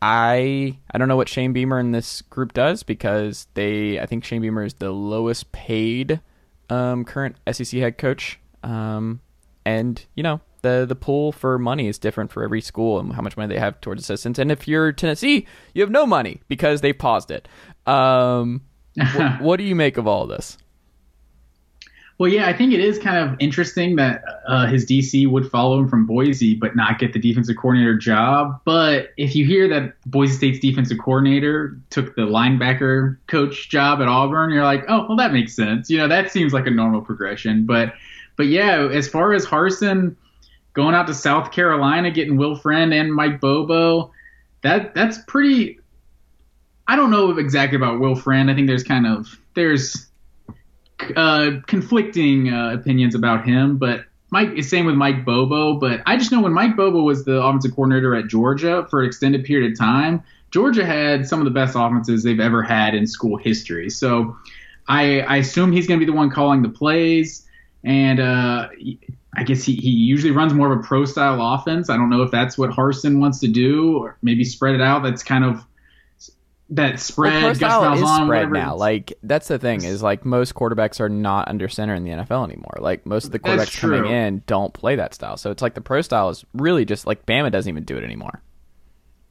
I 0.01 0.78
I 0.91 0.97
don't 0.97 1.08
know 1.08 1.18
what 1.18 1.30
Shane 1.30 1.53
Beamer 1.53 1.80
in 1.80 1.91
this 1.91 2.22
group 2.22 2.53
does 2.53 2.84
because 2.84 3.47
they 3.55 3.99
I 3.99 4.05
think 4.05 4.24
Shane 4.24 4.41
Beamer 4.41 4.64
is 4.64 4.76
the 4.76 4.91
lowest 4.91 5.51
paid 5.51 6.22
um, 6.70 7.05
current 7.05 7.36
SEC 7.51 7.80
head 7.80 7.97
coach, 7.97 8.39
um, 8.63 9.22
and 9.65 10.05
you 10.15 10.24
know 10.24 10.41
the 10.61 10.86
the 10.88 10.95
pool 10.95 11.32
for 11.32 11.57
money 11.57 11.88
is 11.88 11.97
different 11.97 12.32
for 12.32 12.43
every 12.43 12.61
school 12.61 12.99
and 12.99 13.13
how 13.13 13.22
much 13.22 13.38
money 13.38 13.53
they 13.53 13.59
have 13.59 13.80
towards 13.82 14.03
assistance. 14.03 14.39
And 14.39 14.51
if 14.51 14.68
you're 14.68 14.91
Tennessee, 14.91 15.47
you 15.74 15.82
have 15.82 15.91
no 15.91 16.05
money 16.05 16.41
because 16.47 16.82
they 16.82 16.93
paused 16.93 17.32
it. 17.32 17.47
Um, 17.86 18.61
what, 18.95 19.41
what 19.41 19.57
do 19.57 19.63
you 19.63 19.76
make 19.76 19.97
of 19.97 20.07
all 20.07 20.28
this? 20.28 20.57
Well, 22.20 22.32
yeah, 22.32 22.47
I 22.47 22.53
think 22.53 22.74
it 22.74 22.80
is 22.80 22.97
kind 22.97 23.18
of 23.18 23.36
interesting 23.39 23.95
that 23.97 24.24
uh, 24.47 24.65
his 24.65 24.88
DC 24.88 25.30
would 25.30 25.51
follow 25.51 25.80
him 25.80 25.88
from 25.88 26.07
Boise, 26.07 26.55
but 26.55 26.76
not 26.76 26.97
get 26.97 27.13
the 27.13 27.20
defensive 27.20 27.57
coordinator 27.57 27.95
job. 27.95 28.59
But 28.65 29.13
if 29.18 29.36
you 29.36 29.45
hear 29.45 29.68
that 29.68 29.93
Boise 30.07 30.34
State's 30.34 30.59
defensive 30.59 30.97
coordinator 30.97 31.78
took 31.91 32.15
the 32.15 32.24
linebacker 32.24 33.18
coach 33.28 33.70
job 33.70 34.01
at 34.01 34.07
Auburn, 34.07 34.49
you're 34.49 34.63
like, 34.63 34.84
oh, 34.88 35.05
well, 35.07 35.18
that 35.18 35.32
makes 35.32 35.55
sense. 35.55 35.91
You 35.91 35.99
know, 35.99 36.07
that 36.07 36.32
seems 36.32 36.53
like 36.53 36.65
a 36.65 36.72
normal 36.72 37.01
progression. 37.01 37.68
But, 37.68 37.93
but 38.36 38.47
yeah, 38.47 38.89
as 38.91 39.07
far 39.07 39.34
as 39.34 39.45
Harsin 39.45 40.15
going 40.74 40.95
out 40.95 41.05
to 41.07 41.13
South 41.13 41.51
Carolina, 41.51 42.09
getting 42.09 42.36
Will 42.36 42.55
Friend 42.55 42.91
and 42.95 43.13
Mike 43.13 43.39
Bobo, 43.39 44.11
that 44.63 44.95
that's 44.95 45.20
pretty. 45.28 45.80
I 46.88 46.95
don't 46.95 47.11
know 47.11 47.38
exactly 47.38 47.76
about 47.76 47.99
Will 47.99 48.15
Friend. 48.15 48.49
I 48.49 48.55
think 48.55 48.68
there's 48.68 48.84
kind 48.84 49.05
of 49.05 49.39
there's 49.53 50.07
uh, 51.15 51.51
conflicting 51.67 52.53
uh, 52.53 52.73
opinions 52.73 53.15
about 53.15 53.45
him, 53.45 53.77
but 53.77 54.05
Mike 54.29 54.49
is 54.55 54.69
same 54.69 54.85
with 54.85 54.95
Mike 54.95 55.25
Bobo. 55.25 55.79
But 55.79 56.01
I 56.05 56.17
just 56.17 56.31
know 56.31 56.41
when 56.41 56.53
Mike 56.53 56.75
Bobo 56.75 57.01
was 57.01 57.25
the 57.25 57.41
offensive 57.41 57.75
coordinator 57.75 58.15
at 58.15 58.27
Georgia 58.27 58.85
for 58.89 59.01
an 59.01 59.07
extended 59.07 59.45
period 59.45 59.71
of 59.71 59.77
time, 59.77 60.23
Georgia 60.51 60.85
had 60.85 61.27
some 61.27 61.39
of 61.39 61.45
the 61.45 61.51
best 61.51 61.75
offenses 61.75 62.23
they've 62.23 62.39
ever 62.39 62.61
had 62.61 62.93
in 62.93 63.07
school 63.07 63.37
history. 63.37 63.89
So 63.89 64.37
I, 64.87 65.21
I 65.21 65.37
assume 65.37 65.71
he's 65.71 65.87
going 65.87 65.99
to 65.99 66.05
be 66.05 66.11
the 66.11 66.15
one 66.15 66.29
calling 66.29 66.61
the 66.61 66.69
plays, 66.69 67.45
and 67.83 68.19
uh, 68.19 68.69
I 69.35 69.43
guess 69.43 69.63
he, 69.63 69.75
he 69.75 69.89
usually 69.89 70.31
runs 70.31 70.53
more 70.53 70.71
of 70.71 70.79
a 70.79 70.83
pro 70.83 71.05
style 71.05 71.41
offense. 71.41 71.89
I 71.89 71.97
don't 71.97 72.09
know 72.09 72.21
if 72.23 72.31
that's 72.31 72.57
what 72.57 72.69
Harsin 72.69 73.19
wants 73.19 73.39
to 73.41 73.47
do, 73.47 73.97
or 73.97 74.17
maybe 74.21 74.43
spread 74.43 74.75
it 74.75 74.81
out. 74.81 75.03
That's 75.03 75.23
kind 75.23 75.43
of 75.43 75.63
that 76.70 76.99
spread. 76.99 77.34
Well, 77.43 77.49
Gus 77.53 77.57
style 77.57 77.93
is 77.93 77.99
spread 77.99 78.28
whatever 78.28 78.53
now. 78.53 78.76
Like 78.76 79.13
that's 79.24 79.47
the 79.47 79.57
thing 79.57 79.84
is 79.84 80.03
like 80.03 80.26
most 80.26 80.53
quarterbacks 80.53 80.99
are 80.99 81.09
not 81.09 81.47
under 81.47 81.70
center 81.70 81.95
in 81.95 82.03
the 82.03 82.11
NFL 82.11 82.45
anymore. 82.45 82.76
Like 82.80 83.05
most 83.05 83.26
of 83.26 83.32
the 83.32 83.39
quarterbacks 83.39 83.80
coming 83.80 84.05
in 84.05 84.43
don't 84.47 84.74
play 84.74 84.95
that 84.95 85.13
style. 85.13 85.38
So 85.38 85.51
it's 85.51 85.61
like 85.61 85.76
the 85.76 85.82
pro 85.82 86.01
style 86.01 86.30
is 86.30 86.43
really 86.53 86.86
just 86.86 87.07
like 87.07 87.26
Bama 87.26 87.51
doesn't 87.51 87.70
even 87.70 87.84
do 87.84 87.97
it 87.97 88.03
anymore. 88.03 88.41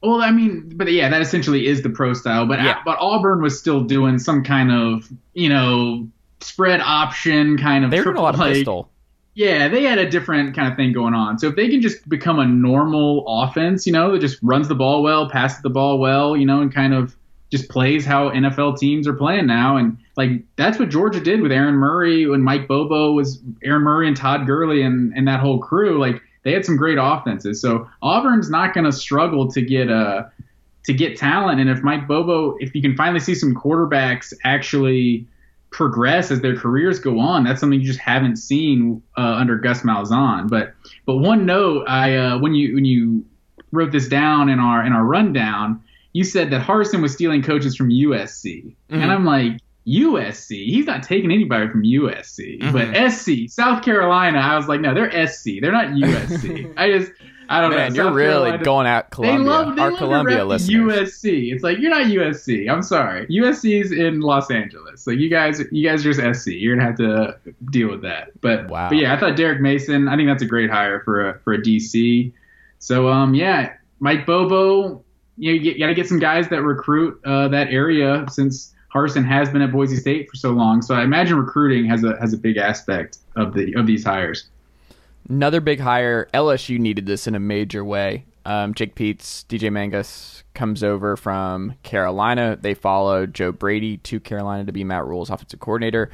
Well, 0.01 0.21
I 0.21 0.31
mean, 0.31 0.71
but 0.75 0.91
yeah, 0.91 1.09
that 1.09 1.21
essentially 1.21 1.67
is 1.67 1.81
the 1.81 1.89
pro 1.89 2.13
style. 2.13 2.45
But 2.45 2.61
Yeah. 2.61 2.79
but 2.85 2.97
Auburn 2.99 3.41
was 3.41 3.59
still 3.59 3.81
doing 3.83 4.19
some 4.19 4.43
kind 4.43 4.71
of 4.71 5.09
you 5.33 5.49
know 5.49 6.07
spread 6.41 6.81
option 6.81 7.57
kind 7.57 7.85
of. 7.85 7.91
They 7.91 8.01
were 8.01 8.13
a 8.13 8.21
lot 8.21 8.35
of 8.35 8.39
triple 8.39 8.53
pistol. 8.53 8.91
Yeah, 9.35 9.67
they 9.67 9.83
had 9.83 9.99
a 9.99 10.09
different 10.09 10.55
kind 10.55 10.71
of 10.71 10.75
thing 10.75 10.93
going 10.93 11.13
on. 11.13 11.37
So 11.37 11.49
if 11.49 11.55
they 11.55 11.69
can 11.69 11.79
just 11.79 12.09
become 12.09 12.39
a 12.39 12.45
normal 12.45 13.23
offense, 13.27 13.85
you 13.85 13.93
know, 13.93 14.11
that 14.11 14.19
just 14.19 14.39
runs 14.41 14.67
the 14.67 14.73
ball 14.73 15.03
well, 15.03 15.29
passes 15.29 15.61
the 15.61 15.69
ball 15.69 15.99
well, 15.99 16.35
you 16.35 16.47
know, 16.47 16.61
and 16.61 16.73
kind 16.73 16.95
of 16.95 17.15
just 17.51 17.69
plays 17.69 18.05
how 18.05 18.29
NFL 18.29 18.77
teams 18.77 19.07
are 19.07 19.13
playing 19.13 19.47
now, 19.47 19.77
and 19.77 19.97
like 20.15 20.31
that's 20.55 20.79
what 20.79 20.89
Georgia 20.89 21.19
did 21.19 21.41
with 21.41 21.51
Aaron 21.51 21.75
Murray 21.75 22.27
when 22.27 22.41
Mike 22.41 22.67
Bobo 22.67 23.13
was 23.13 23.41
Aaron 23.63 23.83
Murray 23.83 24.07
and 24.07 24.17
Todd 24.17 24.45
Gurley 24.45 24.81
and 24.81 25.13
and 25.15 25.27
that 25.27 25.39
whole 25.39 25.59
crew. 25.59 25.99
Like 25.99 26.21
they 26.43 26.53
had 26.53 26.65
some 26.65 26.77
great 26.77 26.97
offenses. 26.99 27.61
So 27.61 27.89
Auburn's 28.01 28.49
not 28.49 28.73
going 28.73 28.85
to 28.85 28.91
struggle 28.91 29.49
to 29.51 29.61
get 29.61 29.89
uh 29.89 30.23
to 30.85 30.93
get 30.93 31.17
talent, 31.17 31.59
and 31.59 31.69
if 31.69 31.83
Mike 31.83 32.07
Bobo, 32.07 32.55
if 32.59 32.73
you 32.75 32.81
can 32.81 32.95
finally 32.95 33.19
see 33.19 33.35
some 33.35 33.53
quarterbacks 33.53 34.33
actually 34.43 35.27
progress 35.69 36.31
as 36.31 36.41
their 36.41 36.55
careers 36.55 36.99
go 36.99 37.19
on. 37.19 37.43
That's 37.43 37.59
something 37.59 37.79
you 37.79 37.85
just 37.85 37.99
haven't 37.99 38.37
seen 38.37 39.01
uh, 39.17 39.21
under 39.21 39.57
Gus 39.57 39.81
Malzahn. 39.81 40.49
But 40.49 40.73
but 41.05 41.17
one 41.17 41.45
note, 41.45 41.85
I 41.87 42.15
uh, 42.15 42.39
when 42.39 42.53
you 42.53 42.75
when 42.75 42.85
you 42.85 43.25
wrote 43.71 43.91
this 43.91 44.07
down 44.07 44.49
in 44.49 44.59
our 44.59 44.85
in 44.85 44.93
our 44.93 45.03
rundown, 45.03 45.83
you 46.13 46.23
said 46.23 46.49
that 46.51 46.61
Harsin 46.65 47.01
was 47.01 47.13
stealing 47.13 47.41
coaches 47.43 47.75
from 47.75 47.89
USC, 47.89 48.75
and 48.89 49.11
I'm 49.11 49.25
like. 49.25 49.53
USC. 49.87 50.65
He's 50.65 50.85
not 50.85 51.01
taking 51.01 51.31
anybody 51.31 51.69
from 51.69 51.83
USC, 51.83 52.59
but 52.73 53.09
SC, 53.09 53.49
South 53.49 53.85
Carolina. 53.85 54.37
I 54.37 54.57
was 54.57 54.67
like, 54.67 54.81
no, 54.81 54.93
they're 54.93 55.27
SC. 55.27 55.61
They're 55.61 55.71
not 55.71 55.87
USC. 55.91 56.73
I 56.77 56.91
just, 56.91 57.13
I 57.47 57.61
don't 57.61 57.69
Man, 57.69 57.93
know. 57.93 57.95
you're 57.95 58.05
South 58.07 58.13
really 58.15 58.33
Carolina- 58.49 58.63
going 58.65 58.87
at 58.87 59.11
Columbia. 59.11 59.37
they 59.39 59.49
love, 59.49 59.75
they 59.77 59.81
Our 59.83 59.89
love 59.91 59.97
Columbia 59.99 60.43
listeners. 60.43 60.93
USC. 61.23 61.53
It's 61.53 61.63
like 61.63 61.77
you're 61.79 61.89
not 61.89 62.07
USC. 62.07 62.69
I'm 62.69 62.83
sorry. 62.83 63.27
USC's 63.27 63.93
in 63.93 64.19
Los 64.19 64.51
Angeles. 64.51 65.07
Like 65.07 65.19
you 65.19 65.29
guys, 65.29 65.61
you 65.71 65.87
guys 65.89 66.05
are 66.05 66.11
just 66.13 66.41
SC. 66.43 66.47
You're 66.51 66.75
gonna 66.75 66.85
have 66.89 66.97
to 66.97 67.37
deal 67.71 67.89
with 67.89 68.01
that. 68.01 68.31
But, 68.41 68.67
Wow. 68.69 68.89
but 68.89 68.97
yeah, 68.97 69.13
I 69.13 69.17
thought 69.17 69.37
Derek 69.37 69.61
Mason. 69.61 70.09
I 70.09 70.17
think 70.17 70.27
that's 70.27 70.43
a 70.43 70.47
great 70.47 70.69
hire 70.69 70.99
for 71.05 71.29
a 71.29 71.39
for 71.45 71.53
a 71.53 71.61
DC. 71.61 72.33
So 72.79 73.07
um 73.07 73.33
yeah, 73.35 73.71
Mike 74.01 74.25
Bobo. 74.25 75.05
You, 75.37 75.53
know, 75.53 75.61
you 75.61 75.79
got 75.79 75.87
to 75.87 75.93
get 75.93 76.07
some 76.07 76.19
guys 76.19 76.49
that 76.49 76.61
recruit 76.63 77.19
uh, 77.25 77.47
that 77.49 77.67
area 77.67 78.25
since 78.29 78.73
Harsin 78.93 79.25
has 79.25 79.49
been 79.49 79.61
at 79.61 79.71
Boise 79.71 79.95
State 79.97 80.29
for 80.29 80.35
so 80.35 80.51
long. 80.51 80.81
So 80.81 80.95
I 80.95 81.03
imagine 81.03 81.37
recruiting 81.37 81.85
has 81.85 82.03
a 82.03 82.17
has 82.19 82.33
a 82.33 82.37
big 82.37 82.57
aspect 82.57 83.19
of 83.35 83.53
the 83.53 83.73
of 83.75 83.85
these 83.85 84.03
hires. 84.03 84.47
Another 85.29 85.61
big 85.61 85.79
hire. 85.79 86.27
LSU 86.33 86.79
needed 86.79 87.05
this 87.05 87.27
in 87.27 87.35
a 87.35 87.39
major 87.39 87.83
way. 87.83 88.25
Um, 88.45 88.73
Jake 88.73 88.95
Peetz, 88.95 89.45
DJ 89.47 89.69
Mangas 89.71 90.43
comes 90.53 90.81
over 90.81 91.17
from 91.17 91.75
Carolina. 91.83 92.57
They 92.59 92.73
followed 92.73 93.33
Joe 93.33 93.51
Brady 93.51 93.97
to 93.97 94.21
Carolina 94.21 94.63
to 94.63 94.71
be 94.71 94.85
Matt 94.85 95.05
Rhule's 95.05 95.29
offensive 95.29 95.59
coordinator 95.59 96.09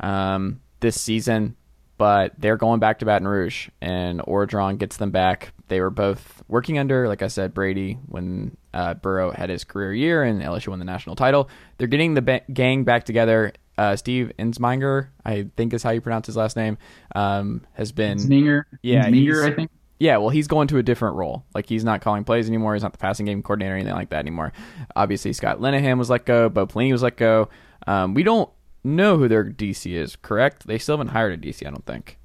um, 0.00 0.60
this 0.80 1.00
season, 1.00 1.54
but 1.98 2.32
they're 2.38 2.56
going 2.56 2.80
back 2.80 2.98
to 2.98 3.06
Baton 3.06 3.26
Rouge, 3.28 3.68
and 3.80 4.20
Orgeron 4.20 4.78
gets 4.78 4.96
them 4.96 5.10
back. 5.10 5.52
They 5.68 5.80
were 5.80 5.90
both 5.90 6.42
working 6.48 6.78
under, 6.78 7.08
like 7.08 7.22
I 7.22 7.28
said, 7.28 7.54
Brady 7.54 7.98
when 8.06 8.56
uh, 8.74 8.94
Burrow 8.94 9.30
had 9.30 9.50
his 9.50 9.64
career 9.64 9.92
year 9.92 10.22
and 10.22 10.40
LSU 10.42 10.68
won 10.68 10.78
the 10.78 10.84
national 10.84 11.16
title. 11.16 11.48
They're 11.78 11.88
getting 11.88 12.14
the 12.14 12.22
ba- 12.22 12.42
gang 12.52 12.84
back 12.84 13.04
together 13.04 13.52
uh, 13.78 13.96
Steve 13.96 14.32
Ensminger, 14.38 15.08
I 15.24 15.48
think 15.56 15.74
is 15.74 15.82
how 15.82 15.90
you 15.90 16.00
pronounce 16.00 16.26
his 16.26 16.36
last 16.36 16.56
name, 16.56 16.78
um, 17.14 17.62
has 17.74 17.92
been 17.92 18.18
Ensminger. 18.18 18.64
Yeah, 18.82 19.06
Ensminger, 19.06 19.50
I 19.50 19.54
think. 19.54 19.70
yeah, 19.98 20.16
well, 20.16 20.30
he's 20.30 20.46
going 20.46 20.68
to 20.68 20.78
a 20.78 20.82
different 20.82 21.16
role. 21.16 21.44
Like 21.54 21.68
he's 21.68 21.84
not 21.84 22.00
calling 22.00 22.24
plays 22.24 22.48
anymore. 22.48 22.74
He's 22.74 22.82
not 22.82 22.92
the 22.92 22.98
passing 22.98 23.26
game 23.26 23.42
coordinator 23.42 23.74
or 23.74 23.76
anything 23.76 23.94
like 23.94 24.10
that 24.10 24.20
anymore. 24.20 24.52
Obviously, 24.94 25.32
Scott 25.32 25.58
Linehan 25.60 25.98
was 25.98 26.10
let 26.10 26.24
go. 26.24 26.48
Bo 26.48 26.66
Pelini 26.66 26.92
was 26.92 27.02
let 27.02 27.16
go. 27.16 27.48
Um, 27.86 28.14
we 28.14 28.22
don't 28.22 28.50
know 28.86 29.18
who 29.18 29.28
their 29.28 29.44
DC 29.44 29.92
is. 29.92 30.16
Correct? 30.16 30.66
They 30.66 30.78
still 30.78 30.96
haven't 30.96 31.12
hired 31.12 31.32
a 31.34 31.46
DC. 31.46 31.66
I 31.66 31.70
don't 31.70 31.84
think. 31.84 32.18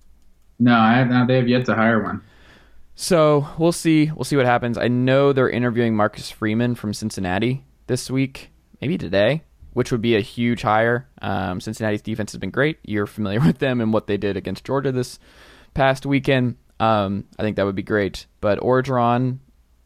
No, 0.59 0.75
I 0.75 0.93
have, 0.93 1.09
no, 1.09 1.25
they 1.25 1.37
have 1.37 1.47
yet 1.47 1.65
to 1.65 1.75
hire 1.75 2.01
one. 2.01 2.21
So 2.95 3.47
we'll 3.57 3.71
see. 3.71 4.11
We'll 4.11 4.25
see 4.25 4.37
what 4.37 4.45
happens. 4.45 4.77
I 4.77 4.87
know 4.87 5.33
they're 5.33 5.49
interviewing 5.49 5.95
Marcus 5.95 6.29
Freeman 6.29 6.75
from 6.75 6.93
Cincinnati 6.93 7.63
this 7.87 8.11
week, 8.11 8.51
maybe 8.79 8.97
today, 8.97 9.43
which 9.73 9.91
would 9.91 10.01
be 10.01 10.15
a 10.15 10.21
huge 10.21 10.61
hire. 10.61 11.07
Um, 11.21 11.59
Cincinnati's 11.59 12.03
defense 12.03 12.31
has 12.31 12.39
been 12.39 12.51
great. 12.51 12.77
You're 12.83 13.07
familiar 13.07 13.39
with 13.45 13.57
them 13.57 13.81
and 13.81 13.91
what 13.91 14.07
they 14.07 14.17
did 14.17 14.37
against 14.37 14.65
Georgia 14.65 14.91
this 14.91 15.19
past 15.73 16.05
weekend. 16.05 16.57
Um, 16.79 17.25
I 17.39 17.43
think 17.43 17.55
that 17.55 17.65
would 17.65 17.75
be 17.75 17.83
great. 17.83 18.27
But 18.39 18.59
Orgeron 18.59 19.39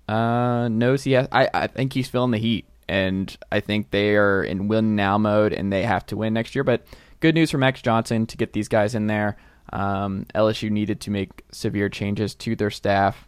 uh, 0.10 0.68
knows 0.70 1.04
he 1.04 1.14
has. 1.14 1.28
I, 1.32 1.50
I 1.54 1.68
think 1.68 1.94
he's 1.94 2.10
feeling 2.10 2.32
the 2.32 2.38
heat, 2.38 2.68
and 2.88 3.36
I 3.52 3.60
think 3.60 3.92
they 3.92 4.16
are 4.16 4.44
in 4.44 4.68
win 4.68 4.96
now 4.96 5.18
mode, 5.18 5.54
and 5.54 5.72
they 5.72 5.84
have 5.84 6.06
to 6.08 6.18
win 6.18 6.34
next 6.34 6.56
year. 6.56 6.64
But 6.64 6.86
good 7.20 7.36
news 7.36 7.52
for 7.52 7.58
Max 7.58 7.82
Johnson 7.82 8.26
to 8.28 8.38
get 8.38 8.54
these 8.54 8.68
guys 8.68 8.96
in 8.96 9.08
there. 9.08 9.38
Um, 9.74 10.26
LSU 10.36 10.70
needed 10.70 11.02
to 11.02 11.12
make 11.12 11.44
severe 11.52 11.90
changes 11.90 12.36
to 12.36 12.56
their 12.56 12.70
staff, 12.72 13.28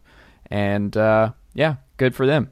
and 0.51 0.95
uh, 0.95 1.32
yeah, 1.53 1.76
good 1.97 2.16
for 2.16 2.26
them. 2.26 2.51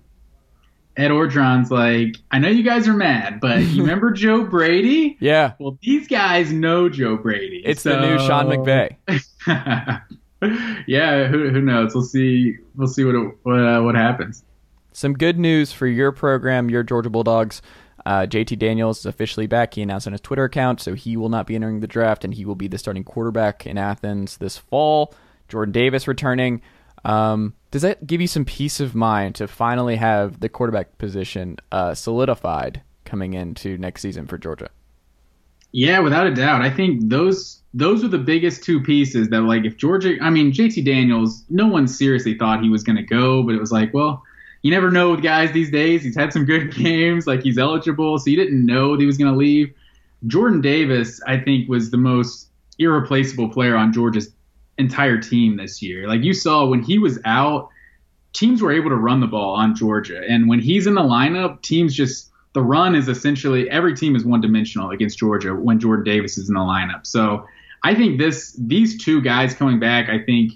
Ed 0.97 1.09
Orgeron's 1.11 1.71
like, 1.71 2.15
I 2.31 2.39
know 2.39 2.47
you 2.47 2.63
guys 2.63 2.87
are 2.87 2.93
mad, 2.93 3.41
but 3.41 3.59
you 3.61 3.81
remember 3.83 4.11
Joe 4.11 4.45
Brady? 4.45 5.17
Yeah, 5.19 5.51
Well, 5.59 5.77
these 5.81 6.07
guys 6.07 6.53
know 6.53 6.87
Joe 6.87 7.17
Brady. 7.17 7.61
it's 7.65 7.83
the 7.83 7.99
new 7.99 8.17
Sean 8.17 8.49
so- 8.49 8.57
McVay. 8.63 10.01
yeah, 10.87 11.27
who, 11.27 11.49
who 11.49 11.61
knows? 11.61 11.93
We'll 11.93 12.03
see. 12.03 12.55
We'll 12.75 12.87
see 12.87 13.03
what 13.03 13.15
it- 13.15 13.37
what 13.43 13.59
uh, 13.59 13.81
what 13.81 13.95
happens. 13.95 14.43
Some 14.95 15.15
good 15.15 15.37
news 15.37 15.73
for 15.73 15.87
your 15.87 16.13
program, 16.13 16.69
your 16.69 16.81
Georgia 16.81 17.09
Bulldogs. 17.09 17.61
Uh, 18.05 18.21
JT 18.21 18.57
Daniels 18.57 18.99
is 18.99 19.05
officially 19.05 19.45
back. 19.45 19.73
He 19.73 19.81
announced 19.81 20.07
on 20.07 20.13
his 20.13 20.21
Twitter 20.21 20.45
account, 20.45 20.79
so 20.79 20.93
he 20.93 21.17
will 21.17 21.27
not 21.27 21.47
be 21.47 21.55
entering 21.55 21.81
the 21.81 21.87
draft, 21.87 22.23
and 22.23 22.33
he 22.33 22.45
will 22.45 22.55
be 22.55 22.69
the 22.69 22.77
starting 22.77 23.03
quarterback 23.03 23.67
in 23.67 23.77
Athens 23.77 24.37
this 24.37 24.57
fall. 24.57 25.13
Jordan 25.49 25.73
Davis 25.73 26.07
returning. 26.07 26.61
Um, 27.03 27.55
does 27.71 27.81
that 27.81 28.07
give 28.07 28.21
you 28.21 28.27
some 28.27 28.45
peace 28.45 28.79
of 28.79 28.95
mind 28.95 29.35
to 29.35 29.49
finally 29.49 29.97
have 29.97 30.39
the 30.39 30.47
quarterback 30.47 30.97
position 30.97 31.57
uh, 31.73 31.93
solidified 31.93 32.81
coming 33.03 33.33
into 33.33 33.77
next 33.77 34.01
season 34.01 34.27
for 34.27 34.37
Georgia? 34.37 34.69
Yeah, 35.73 35.99
without 35.99 36.25
a 36.25 36.33
doubt. 36.33 36.61
I 36.61 36.69
think 36.69 37.09
those 37.09 37.61
those 37.73 38.01
are 38.05 38.07
the 38.07 38.17
biggest 38.17 38.63
two 38.63 38.81
pieces 38.81 39.27
that 39.27 39.41
like 39.41 39.65
if 39.65 39.75
Georgia 39.75 40.15
I 40.21 40.29
mean 40.29 40.53
JT 40.53 40.85
Daniels, 40.85 41.43
no 41.49 41.67
one 41.67 41.85
seriously 41.89 42.37
thought 42.37 42.63
he 42.63 42.69
was 42.69 42.81
gonna 42.81 43.03
go, 43.03 43.43
but 43.43 43.55
it 43.55 43.59
was 43.59 43.73
like, 43.73 43.93
well, 43.93 44.23
you 44.65 44.71
never 44.71 44.89
know 44.89 45.11
with 45.11 45.21
guys 45.21 45.51
these 45.51 45.69
days. 45.69 46.01
He's 46.01 46.15
had 46.15 46.33
some 46.33 46.43
good 46.43 46.73
games, 46.75 47.27
like 47.27 47.43
he's 47.43 47.59
eligible, 47.59 48.17
so 48.17 48.31
you 48.31 48.35
didn't 48.35 48.65
know 48.65 48.93
that 48.93 48.99
he 48.99 49.05
was 49.05 49.15
gonna 49.15 49.37
leave. 49.37 49.71
Jordan 50.25 50.59
Davis, 50.59 51.21
I 51.27 51.37
think, 51.37 51.69
was 51.69 51.91
the 51.91 51.97
most 51.97 52.47
irreplaceable 52.79 53.49
player 53.49 53.75
on 53.75 53.93
Georgia's 53.93 54.33
entire 54.79 55.19
team 55.19 55.57
this 55.57 55.83
year. 55.83 56.07
Like 56.07 56.23
you 56.23 56.33
saw 56.33 56.65
when 56.65 56.81
he 56.81 56.97
was 56.97 57.19
out, 57.25 57.69
teams 58.33 58.59
were 58.59 58.71
able 58.71 58.89
to 58.89 58.95
run 58.95 59.19
the 59.19 59.27
ball 59.27 59.53
on 59.53 59.75
Georgia. 59.75 60.23
And 60.27 60.49
when 60.49 60.59
he's 60.59 60.87
in 60.87 60.95
the 60.95 61.03
lineup, 61.03 61.61
teams 61.61 61.93
just 61.93 62.31
the 62.53 62.63
run 62.63 62.95
is 62.95 63.07
essentially 63.07 63.69
every 63.69 63.95
team 63.95 64.15
is 64.15 64.25
one 64.25 64.41
dimensional 64.41 64.89
against 64.89 65.19
Georgia 65.19 65.53
when 65.53 65.79
Jordan 65.79 66.05
Davis 66.05 66.39
is 66.39 66.49
in 66.49 66.55
the 66.55 66.61
lineup. 66.61 67.05
So 67.05 67.45
I 67.83 67.93
think 67.93 68.17
this 68.17 68.55
these 68.57 68.97
two 68.97 69.21
guys 69.21 69.53
coming 69.53 69.79
back, 69.79 70.09
I 70.09 70.23
think 70.23 70.53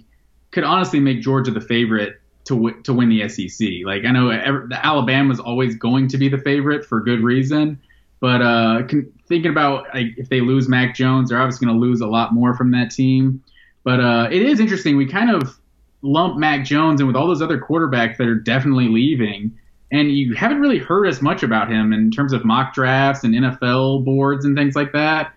could 0.49 0.64
honestly 0.64 0.99
make 0.99 1.22
Georgia 1.22 1.51
the 1.51 1.62
favorite 1.62 2.19
to 2.50 2.56
w- 2.56 2.82
to 2.82 2.93
win 2.93 3.10
the 3.10 3.30
SEC. 3.30 3.68
Like 3.86 4.06
I 4.06 4.12
know 4.12 4.30
ever, 4.30 4.66
the 4.68 4.84
Alabama's 4.86 5.39
always 5.39 5.76
going 5.76 6.08
to 6.10 6.18
be 6.18 6.30
the 6.30 6.39
favorite 6.39 6.84
for 6.84 7.00
good 7.00 7.22
reason, 7.22 7.80
but 8.20 8.41
uh, 8.41 8.82
thinking 9.28 9.52
about 9.52 9.86
like 9.93 10.18
if 10.18 10.30
they 10.30 10.41
lose 10.41 10.68
Mac 10.68 10.95
Jones, 10.95 11.30
they're 11.30 11.39
obviously 11.39 11.68
going 11.68 11.80
to 11.80 11.82
lose 11.82 12.02
a 12.02 12.08
lot 12.08 12.34
more 12.34 12.56
from 12.56 12.72
that 12.72 12.89
team. 12.89 13.43
But 13.84 14.00
uh, 14.00 14.28
it 14.32 14.41
is 14.41 14.60
interesting. 14.60 14.97
We 14.97 15.06
kind 15.06 15.30
of 15.30 15.60
lump 16.02 16.38
Mac 16.38 16.66
Jones 16.66 17.00
and 17.00 17.08
with 17.08 17.16
all 17.16 17.28
those 17.28 17.41
other 17.41 17.60
quarterbacks 17.60 18.18
that 18.18 18.28
are 18.28 18.36
definitely 18.36 18.88
leaving, 18.88 19.56
and 19.91 20.12
you 20.12 20.34
haven't 20.34 20.60
really 20.60 20.80
heard 20.80 21.06
as 21.06 21.22
much 21.22 21.43
about 21.43 21.72
him 21.72 21.93
in 21.93 22.10
terms 22.10 22.34
of 22.34 22.43
mock 22.43 22.74
drafts 22.74 23.24
and 23.24 23.36
NFL 23.36 24.04
boards 24.04 24.43
and 24.43 24.58
things 24.58 24.76
like 24.76 24.91
that. 24.93 25.34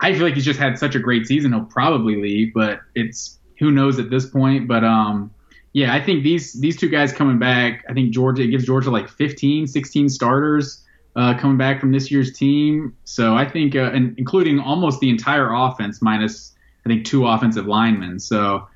I 0.00 0.12
feel 0.14 0.22
like 0.22 0.34
he's 0.34 0.44
just 0.44 0.60
had 0.60 0.78
such 0.78 0.94
a 0.94 1.00
great 1.00 1.26
season. 1.26 1.52
He'll 1.52 1.64
probably 1.64 2.20
leave, 2.22 2.54
but 2.54 2.80
it's 2.94 3.38
who 3.58 3.72
knows 3.72 3.98
at 3.98 4.10
this 4.10 4.26
point. 4.26 4.68
But 4.68 4.84
um, 4.84 5.32
yeah, 5.72 5.94
I 5.94 6.00
think 6.00 6.22
these 6.22 6.52
these 6.60 6.76
two 6.76 6.88
guys 6.88 7.12
coming 7.12 7.38
back. 7.38 7.84
I 7.88 7.94
think 7.94 8.12
Georgia 8.12 8.42
it 8.42 8.48
gives 8.48 8.64
Georgia 8.64 8.90
like 8.90 9.08
15, 9.08 9.66
16 9.66 10.08
starters 10.08 10.84
uh, 11.16 11.38
coming 11.38 11.56
back 11.56 11.80
from 11.80 11.92
this 11.92 12.10
year's 12.10 12.32
team. 12.32 12.96
So 13.04 13.36
I 13.36 13.48
think, 13.48 13.74
uh, 13.74 13.90
and 13.92 14.14
including 14.18 14.58
almost 14.60 15.00
the 15.00 15.10
entire 15.10 15.52
offense 15.52 16.02
minus 16.02 16.54
I 16.84 16.88
think 16.88 17.06
two 17.06 17.26
offensive 17.26 17.66
linemen. 17.66 18.18
So 18.18 18.66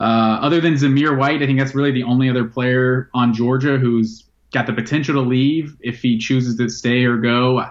uh, 0.00 0.38
other 0.40 0.60
than 0.60 0.74
Zamir 0.74 1.16
White, 1.16 1.42
I 1.42 1.46
think 1.46 1.58
that's 1.58 1.74
really 1.74 1.90
the 1.90 2.04
only 2.04 2.30
other 2.30 2.44
player 2.44 3.10
on 3.14 3.34
Georgia 3.34 3.78
who's 3.78 4.24
got 4.52 4.66
the 4.66 4.72
potential 4.72 5.14
to 5.14 5.28
leave 5.28 5.76
if 5.80 6.00
he 6.00 6.18
chooses 6.18 6.56
to 6.56 6.68
stay 6.68 7.04
or 7.04 7.16
go. 7.16 7.66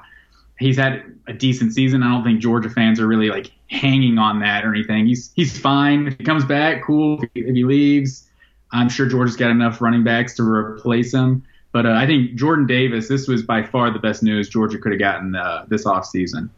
He's 0.59 0.77
had 0.77 1.03
a 1.27 1.33
decent 1.33 1.73
season. 1.73 2.03
I 2.03 2.11
don't 2.11 2.23
think 2.23 2.39
Georgia 2.39 2.69
fans 2.69 2.99
are 2.99 3.07
really 3.07 3.29
like 3.29 3.51
hanging 3.69 4.17
on 4.17 4.39
that 4.39 4.65
or 4.65 4.73
anything. 4.73 5.05
He's 5.05 5.31
he's 5.33 5.57
fine. 5.57 6.07
If 6.07 6.17
he 6.17 6.23
comes 6.23 6.45
back, 6.45 6.83
cool. 6.83 7.21
If 7.23 7.29
he, 7.33 7.41
if 7.41 7.55
he 7.55 7.63
leaves, 7.63 8.27
I'm 8.71 8.89
sure 8.89 9.07
Georgia's 9.07 9.35
got 9.35 9.51
enough 9.51 9.81
running 9.81 10.03
backs 10.03 10.35
to 10.35 10.43
replace 10.43 11.13
him. 11.13 11.43
But 11.71 11.85
uh, 11.85 11.91
I 11.91 12.07
think 12.07 12.35
Jordan 12.35 12.67
Davis, 12.67 13.07
this 13.07 13.27
was 13.27 13.43
by 13.43 13.63
far 13.63 13.91
the 13.91 13.99
best 13.99 14.23
news 14.23 14.47
Georgia 14.47 14.77
could 14.77 14.93
have 14.93 14.99
gotten 14.99 15.35
uh, 15.35 15.65
this 15.67 15.85
offseason. 15.85 16.49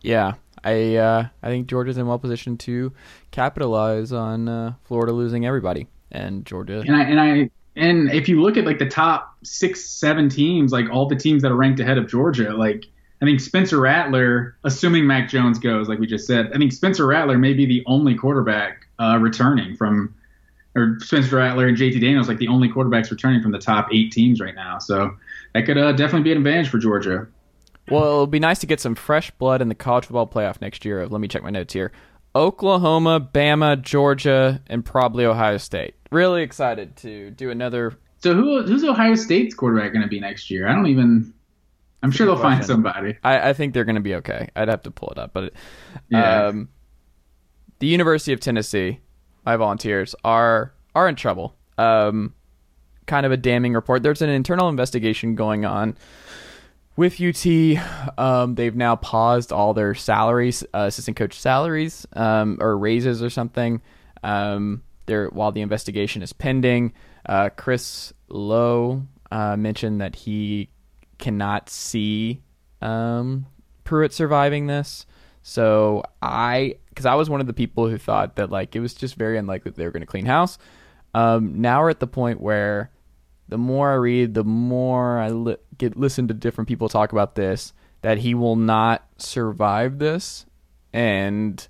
Yeah, 0.00 0.34
I 0.64 0.96
uh, 0.96 1.28
I 1.42 1.48
think 1.48 1.68
Georgia's 1.68 1.96
in 1.96 2.06
well 2.06 2.18
position 2.18 2.56
to 2.58 2.92
capitalize 3.30 4.12
on 4.12 4.48
uh, 4.48 4.74
Florida 4.84 5.12
losing 5.12 5.46
everybody, 5.46 5.86
and 6.10 6.44
Georgia. 6.44 6.82
And 6.84 6.96
I 6.96 7.02
and 7.02 7.20
I 7.20 7.50
and 7.76 8.10
if 8.10 8.28
you 8.28 8.42
look 8.42 8.56
at 8.56 8.64
like 8.64 8.78
the 8.78 8.88
top 8.88 9.36
six, 9.44 9.84
seven 9.84 10.28
teams, 10.28 10.72
like 10.72 10.90
all 10.90 11.06
the 11.06 11.16
teams 11.16 11.42
that 11.42 11.52
are 11.52 11.56
ranked 11.56 11.78
ahead 11.78 11.98
of 11.98 12.08
Georgia, 12.08 12.52
like 12.52 12.86
I 13.22 13.26
think 13.26 13.40
Spencer 13.40 13.78
Rattler, 13.78 14.56
assuming 14.64 15.06
Mac 15.06 15.28
Jones 15.28 15.58
goes, 15.58 15.88
like 15.88 15.98
we 15.98 16.06
just 16.06 16.26
said, 16.26 16.50
I 16.54 16.58
think 16.58 16.72
Spencer 16.72 17.06
Rattler 17.06 17.36
may 17.36 17.52
be 17.52 17.66
the 17.66 17.82
only 17.86 18.14
quarterback 18.14 18.86
uh, 18.98 19.18
returning 19.20 19.76
from, 19.76 20.14
or 20.76 20.98
Spencer 21.00 21.36
Rattler 21.36 21.66
and 21.66 21.76
JT 21.76 22.00
Daniels, 22.00 22.28
like 22.28 22.38
the 22.38 22.48
only 22.48 22.68
quarterbacks 22.68 23.10
returning 23.10 23.42
from 23.42 23.52
the 23.52 23.58
top 23.58 23.88
eight 23.92 24.12
teams 24.12 24.40
right 24.40 24.54
now. 24.54 24.78
So 24.78 25.16
that 25.54 25.66
could 25.66 25.76
uh, 25.78 25.92
definitely 25.92 26.22
be 26.24 26.32
an 26.32 26.38
advantage 26.38 26.68
for 26.68 26.78
Georgia. 26.78 27.26
Well, 27.90 28.02
it'll 28.04 28.26
be 28.28 28.38
nice 28.38 28.60
to 28.60 28.66
get 28.66 28.78
some 28.80 28.94
fresh 28.94 29.30
blood 29.32 29.60
in 29.62 29.68
the 29.68 29.74
college 29.74 30.04
football 30.06 30.28
playoff 30.28 30.60
next 30.60 30.84
year. 30.84 31.06
Let 31.08 31.20
me 31.20 31.26
check 31.28 31.42
my 31.42 31.50
notes 31.50 31.72
here. 31.72 31.90
Oklahoma, 32.36 33.20
Bama, 33.20 33.80
Georgia, 33.82 34.62
and 34.68 34.84
probably 34.84 35.24
Ohio 35.24 35.56
State. 35.56 35.94
Really 36.12 36.42
excited 36.42 36.94
to 36.98 37.30
do 37.32 37.50
another. 37.50 37.98
So 38.18 38.34
who 38.34 38.62
who's 38.62 38.84
Ohio 38.84 39.16
State's 39.16 39.54
quarterback 39.54 39.92
going 39.92 40.02
to 40.02 40.08
be 40.08 40.20
next 40.20 40.50
year? 40.50 40.68
I 40.68 40.74
don't 40.74 40.86
even. 40.86 41.34
I'm 42.02 42.10
sure 42.12 42.26
they'll 42.26 42.36
find 42.36 42.64
somebody. 42.64 43.18
I, 43.24 43.50
I 43.50 43.52
think 43.52 43.74
they're 43.74 43.84
going 43.84 43.96
to 43.96 44.00
be 44.00 44.14
okay. 44.16 44.48
I'd 44.56 44.68
have 44.68 44.82
to 44.82 44.90
pull 44.90 45.10
it 45.10 45.18
up, 45.18 45.32
but 45.34 45.52
Yeah. 46.08 46.46
um, 46.46 46.68
the 47.80 47.88
University 47.88 48.32
of 48.32 48.40
Tennessee, 48.40 49.00
my 49.44 49.56
volunteers 49.56 50.14
are 50.24 50.72
are 50.94 51.08
in 51.08 51.16
trouble. 51.16 51.54
Um, 51.78 52.34
kind 53.06 53.26
of 53.26 53.32
a 53.32 53.36
damning 53.36 53.74
report. 53.74 54.02
There's 54.02 54.22
an 54.22 54.30
internal 54.30 54.68
investigation 54.68 55.34
going 55.34 55.64
on 55.64 55.96
with 56.96 57.20
UT. 57.20 58.18
Um, 58.18 58.54
they've 58.54 58.76
now 58.76 58.96
paused 58.96 59.52
all 59.52 59.72
their 59.72 59.94
salaries, 59.94 60.62
uh, 60.74 60.84
assistant 60.88 61.16
coach 61.16 61.38
salaries, 61.38 62.06
um, 62.12 62.58
or 62.60 62.76
raises 62.76 63.22
or 63.22 63.30
something. 63.30 63.80
Um, 64.22 64.82
there 65.06 65.28
while 65.28 65.52
the 65.52 65.60
investigation 65.60 66.22
is 66.22 66.32
pending. 66.32 66.92
Uh, 67.26 67.50
Chris 67.50 68.12
Low, 68.28 69.02
uh, 69.30 69.56
mentioned 69.56 70.00
that 70.00 70.16
he 70.16 70.70
cannot 71.18 71.68
see 71.68 72.42
um, 72.80 73.46
Pruitt 73.84 74.12
surviving 74.12 74.66
this. 74.66 75.06
So 75.42 76.04
I, 76.20 76.76
because 76.88 77.06
I 77.06 77.14
was 77.14 77.30
one 77.30 77.40
of 77.40 77.46
the 77.46 77.52
people 77.52 77.88
who 77.88 77.98
thought 77.98 78.36
that 78.36 78.50
like 78.50 78.76
it 78.76 78.80
was 78.80 78.94
just 78.94 79.14
very 79.14 79.38
unlikely 79.38 79.70
that 79.70 79.76
they 79.76 79.84
were 79.84 79.90
going 79.90 80.02
to 80.02 80.06
clean 80.06 80.26
house. 80.26 80.58
Um, 81.14 81.60
now 81.60 81.80
we're 81.80 81.90
at 81.90 82.00
the 82.00 82.06
point 82.06 82.40
where 82.40 82.90
the 83.48 83.58
more 83.58 83.90
I 83.90 83.94
read, 83.94 84.34
the 84.34 84.44
more 84.44 85.18
I 85.18 85.30
li- 85.30 85.56
get 85.76 85.96
listen 85.96 86.28
to 86.28 86.34
different 86.34 86.68
people 86.68 86.88
talk 86.88 87.12
about 87.12 87.34
this 87.34 87.72
that 88.02 88.18
he 88.18 88.34
will 88.34 88.56
not 88.56 89.06
survive 89.18 89.98
this, 89.98 90.46
and 90.92 91.66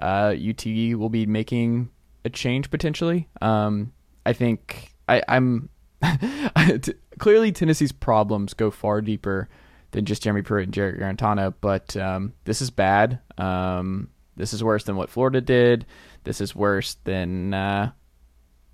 uh, 0.00 0.34
UT 0.36 0.64
will 0.66 1.08
be 1.08 1.26
making 1.26 1.90
a 2.24 2.30
change 2.30 2.70
potentially. 2.70 3.28
Um, 3.40 3.92
I 4.24 4.32
think 4.32 4.94
I, 5.08 5.22
I'm 5.26 5.68
clearly 7.18 7.52
Tennessee's 7.52 7.92
problems 7.92 8.54
go 8.54 8.70
far 8.70 9.00
deeper 9.00 9.48
than 9.92 10.04
just 10.04 10.22
Jeremy 10.22 10.42
Pruitt 10.42 10.64
and 10.64 10.74
Jarrett 10.74 10.98
Guarantano, 10.98 11.54
but 11.60 11.96
um, 11.96 12.32
this 12.44 12.60
is 12.60 12.70
bad. 12.70 13.20
Um, 13.38 14.08
this 14.36 14.52
is 14.52 14.64
worse 14.64 14.84
than 14.84 14.96
what 14.96 15.10
Florida 15.10 15.40
did. 15.40 15.86
This 16.24 16.40
is 16.40 16.54
worse 16.54 16.96
than 17.04 17.54
uh, 17.54 17.92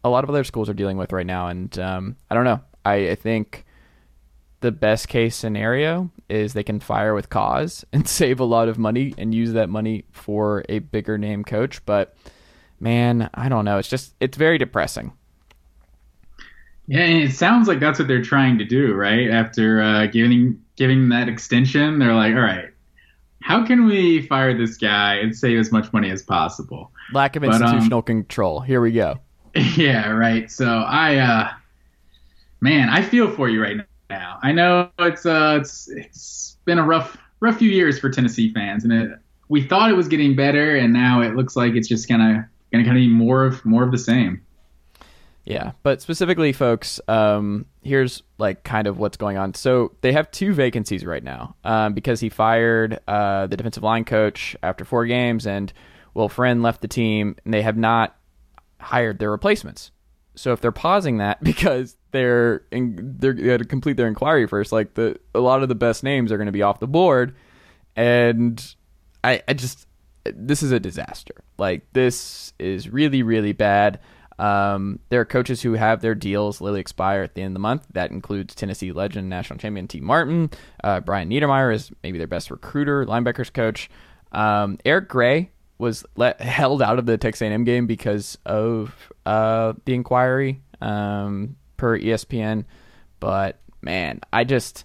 a 0.05 0.09
lot 0.09 0.25
of 0.25 0.31
other 0.31 0.45
schools 0.45 0.69
are 0.69 0.75
dealing 0.75 0.97
with 0.97 1.13
right 1.13 1.27
now. 1.27 1.49
And 1.49 1.77
um, 1.79 2.17
I 2.31 2.35
don't 2.35 2.45
know. 2.45 2.61
I, 2.85 3.11
I, 3.11 3.15
think 3.17 3.65
the 4.61 4.71
best 4.71 5.09
case 5.09 5.35
scenario 5.35 6.11
is 6.29 6.53
they 6.53 6.63
can 6.63 6.81
fire 6.81 7.15
with 7.15 7.29
cause 7.29 7.85
and 7.93 8.09
save 8.09 8.41
a 8.41 8.45
lot 8.45 8.69
of 8.69 8.79
money 8.79 9.15
and 9.19 9.35
use 9.35 9.53
that 9.53 9.69
money 9.69 10.05
for 10.13 10.65
a 10.69 10.79
bigger 10.79 11.19
name 11.19 11.45
coach. 11.45 11.85
But 11.85 12.17
man, 12.79 13.29
I 13.35 13.49
don't 13.49 13.65
know. 13.65 13.79
It's 13.79 13.89
just 13.89 14.15
it's 14.21 14.37
very 14.37 14.59
depressing. 14.59 15.13
Yeah, 16.87 17.01
and 17.01 17.23
it 17.23 17.33
sounds 17.33 17.69
like 17.69 17.81
that's 17.81 17.99
what 17.99 18.09
they're 18.09 18.23
trying 18.23 18.57
to 18.59 18.65
do, 18.65 18.95
right? 18.95 19.29
After 19.29 19.83
uh, 19.83 20.07
giving 20.07 20.63
giving 20.79 21.09
that 21.09 21.29
extension, 21.29 21.99
they're 21.99 22.15
like, 22.15 22.35
all 22.35 22.41
right, 22.41 22.71
how 23.43 23.67
can 23.67 23.85
we 23.85 24.23
fire 24.23 24.57
this 24.57 24.77
guy 24.77 25.17
and 25.17 25.37
save 25.37 25.59
as 25.59 25.73
much 25.73 25.93
money 25.93 26.11
as 26.11 26.23
possible? 26.23 26.93
Lack 27.13 27.37
of 27.37 27.45
institutional 27.45 28.03
but, 28.03 28.13
um, 28.13 28.23
control. 28.23 28.61
Here 28.61 28.81
we 28.81 28.93
go. 28.93 29.17
Yeah, 29.77 30.11
right. 30.11 30.49
So 30.51 30.67
I, 30.67 31.17
uh, 31.17 31.51
man, 32.61 32.91
I 32.91 33.03
feel 33.03 33.29
for 33.29 33.49
you 33.49 33.61
right 33.61 33.79
now. 34.09 34.39
I 34.41 34.53
know 34.53 34.91
it's 35.01 35.27
uh, 35.27 35.59
it's 35.61 35.89
it's 35.89 36.59
been 36.65 36.79
a 36.79 36.85
rough 36.85 37.17
rough 37.41 37.59
few 37.59 37.71
years 37.71 37.99
for 37.99 38.09
Tennessee 38.09 38.53
fans, 38.53 38.85
and 38.85 38.93
it, 38.93 39.19
we 39.49 39.63
thought 39.67 39.91
it 39.91 39.95
was 39.95 40.07
getting 40.07 40.37
better, 40.37 40.77
and 40.77 40.93
now 40.93 41.23
it 41.23 41.35
looks 41.35 41.57
like 41.57 41.75
it's 41.75 41.89
just 41.89 42.09
gonna 42.09 42.49
gonna 42.71 42.85
kind 42.85 42.97
of 42.97 43.01
be 43.01 43.09
more 43.09 43.47
of 43.47 43.65
more 43.65 43.83
of 43.83 43.91
the 43.91 43.99
same. 43.99 44.43
Yeah, 45.49 45.73
but 45.83 46.03
specifically, 46.03 46.53
folks, 46.53 47.01
um, 47.09 47.65
here's 47.81 48.23
like 48.37 48.65
kind 48.65 48.87
of 48.87 48.99
what's 48.99 49.17
going 49.17 49.39
on. 49.39 49.55
So 49.55 49.93
they 50.03 50.13
have 50.13 50.31
two 50.31 50.53
vacancies 50.53 51.07
right 51.07 51.25
now 51.25 51.57
um, 51.65 51.95
because 51.95 52.21
he 52.21 52.29
fired 52.29 53.01
uh, 53.09 53.47
the 53.47 53.57
defensive 53.57 53.83
line 53.83 54.05
coach 54.05 54.55
after 54.63 54.85
four 54.85 55.07
games, 55.07 55.47
and 55.47 55.73
Will 56.13 56.29
Friend 56.29 56.63
left 56.63 56.83
the 56.83 56.89
team, 56.89 57.35
and 57.47 57.55
they 57.55 57.63
have 57.63 57.79
not 57.79 58.15
hired 58.79 59.19
their 59.21 59.31
replacements. 59.31 59.91
So 60.35 60.53
if 60.53 60.61
they're 60.61 60.71
pausing 60.71 61.17
that 61.17 61.43
because 61.43 61.97
they're 62.11 62.65
in, 62.71 63.17
they're 63.19 63.33
they 63.33 63.57
to 63.57 63.65
complete 63.65 63.97
their 63.97 64.07
inquiry 64.07 64.47
first, 64.47 64.71
like 64.71 64.93
the 64.95 65.19
a 65.35 65.41
lot 65.41 65.63
of 65.63 65.71
the 65.71 65.75
best 65.75 66.05
names 66.05 66.31
are 66.31 66.37
going 66.37 66.45
to 66.45 66.53
be 66.53 66.63
off 66.63 66.79
the 66.79 66.87
board, 66.87 67.35
and 67.97 68.63
I 69.25 69.43
I 69.49 69.55
just 69.55 69.87
this 70.27 70.63
is 70.63 70.73
a 70.73 70.81
disaster. 70.81 71.43
Like 71.57 71.91
this 71.95 72.53
is 72.59 72.91
really 72.91 73.23
really 73.23 73.55
bad. 73.55 74.01
Um, 74.39 75.01
there 75.09 75.21
are 75.21 75.25
coaches 75.25 75.63
who 75.63 75.73
have 75.75 76.01
their 76.01 76.15
deals 76.15 76.61
literally 76.61 76.81
expire 76.81 77.23
at 77.23 77.35
the 77.35 77.43
end 77.43 77.53
of 77.53 77.55
the 77.55 77.61
month. 77.61 77.87
That 77.93 78.11
includes 78.11 78.55
Tennessee 78.55 78.93
legend, 78.93 79.29
national 79.29 79.59
champion 79.59 79.89
Tee 79.89 80.01
Martin. 80.01 80.51
Uh, 80.83 81.01
Brian 81.01 81.31
Niedermeyer 81.31 81.75
is 81.75 81.91
maybe 82.03 82.19
their 82.19 82.27
best 82.27 82.51
recruiter, 82.51 83.05
linebackers 83.05 83.53
coach. 83.53 83.91
Um, 84.33 84.79
Eric 84.85 85.09
Gray 85.09 85.51
was 85.79 86.05
let, 86.17 86.41
held 86.41 86.83
out 86.83 86.99
of 86.99 87.07
the 87.07 87.19
Texas 87.19 87.43
A&M 87.43 87.65
game 87.65 87.87
because 87.87 88.39
of 88.47 88.95
uh, 89.27 89.73
the 89.85 89.95
inquiry 89.95 90.63
um, 90.81 91.57
per 91.77 91.99
ESPN. 91.99 92.65
But 93.21 93.59
man, 93.83 94.21
I 94.33 94.45
just 94.45 94.85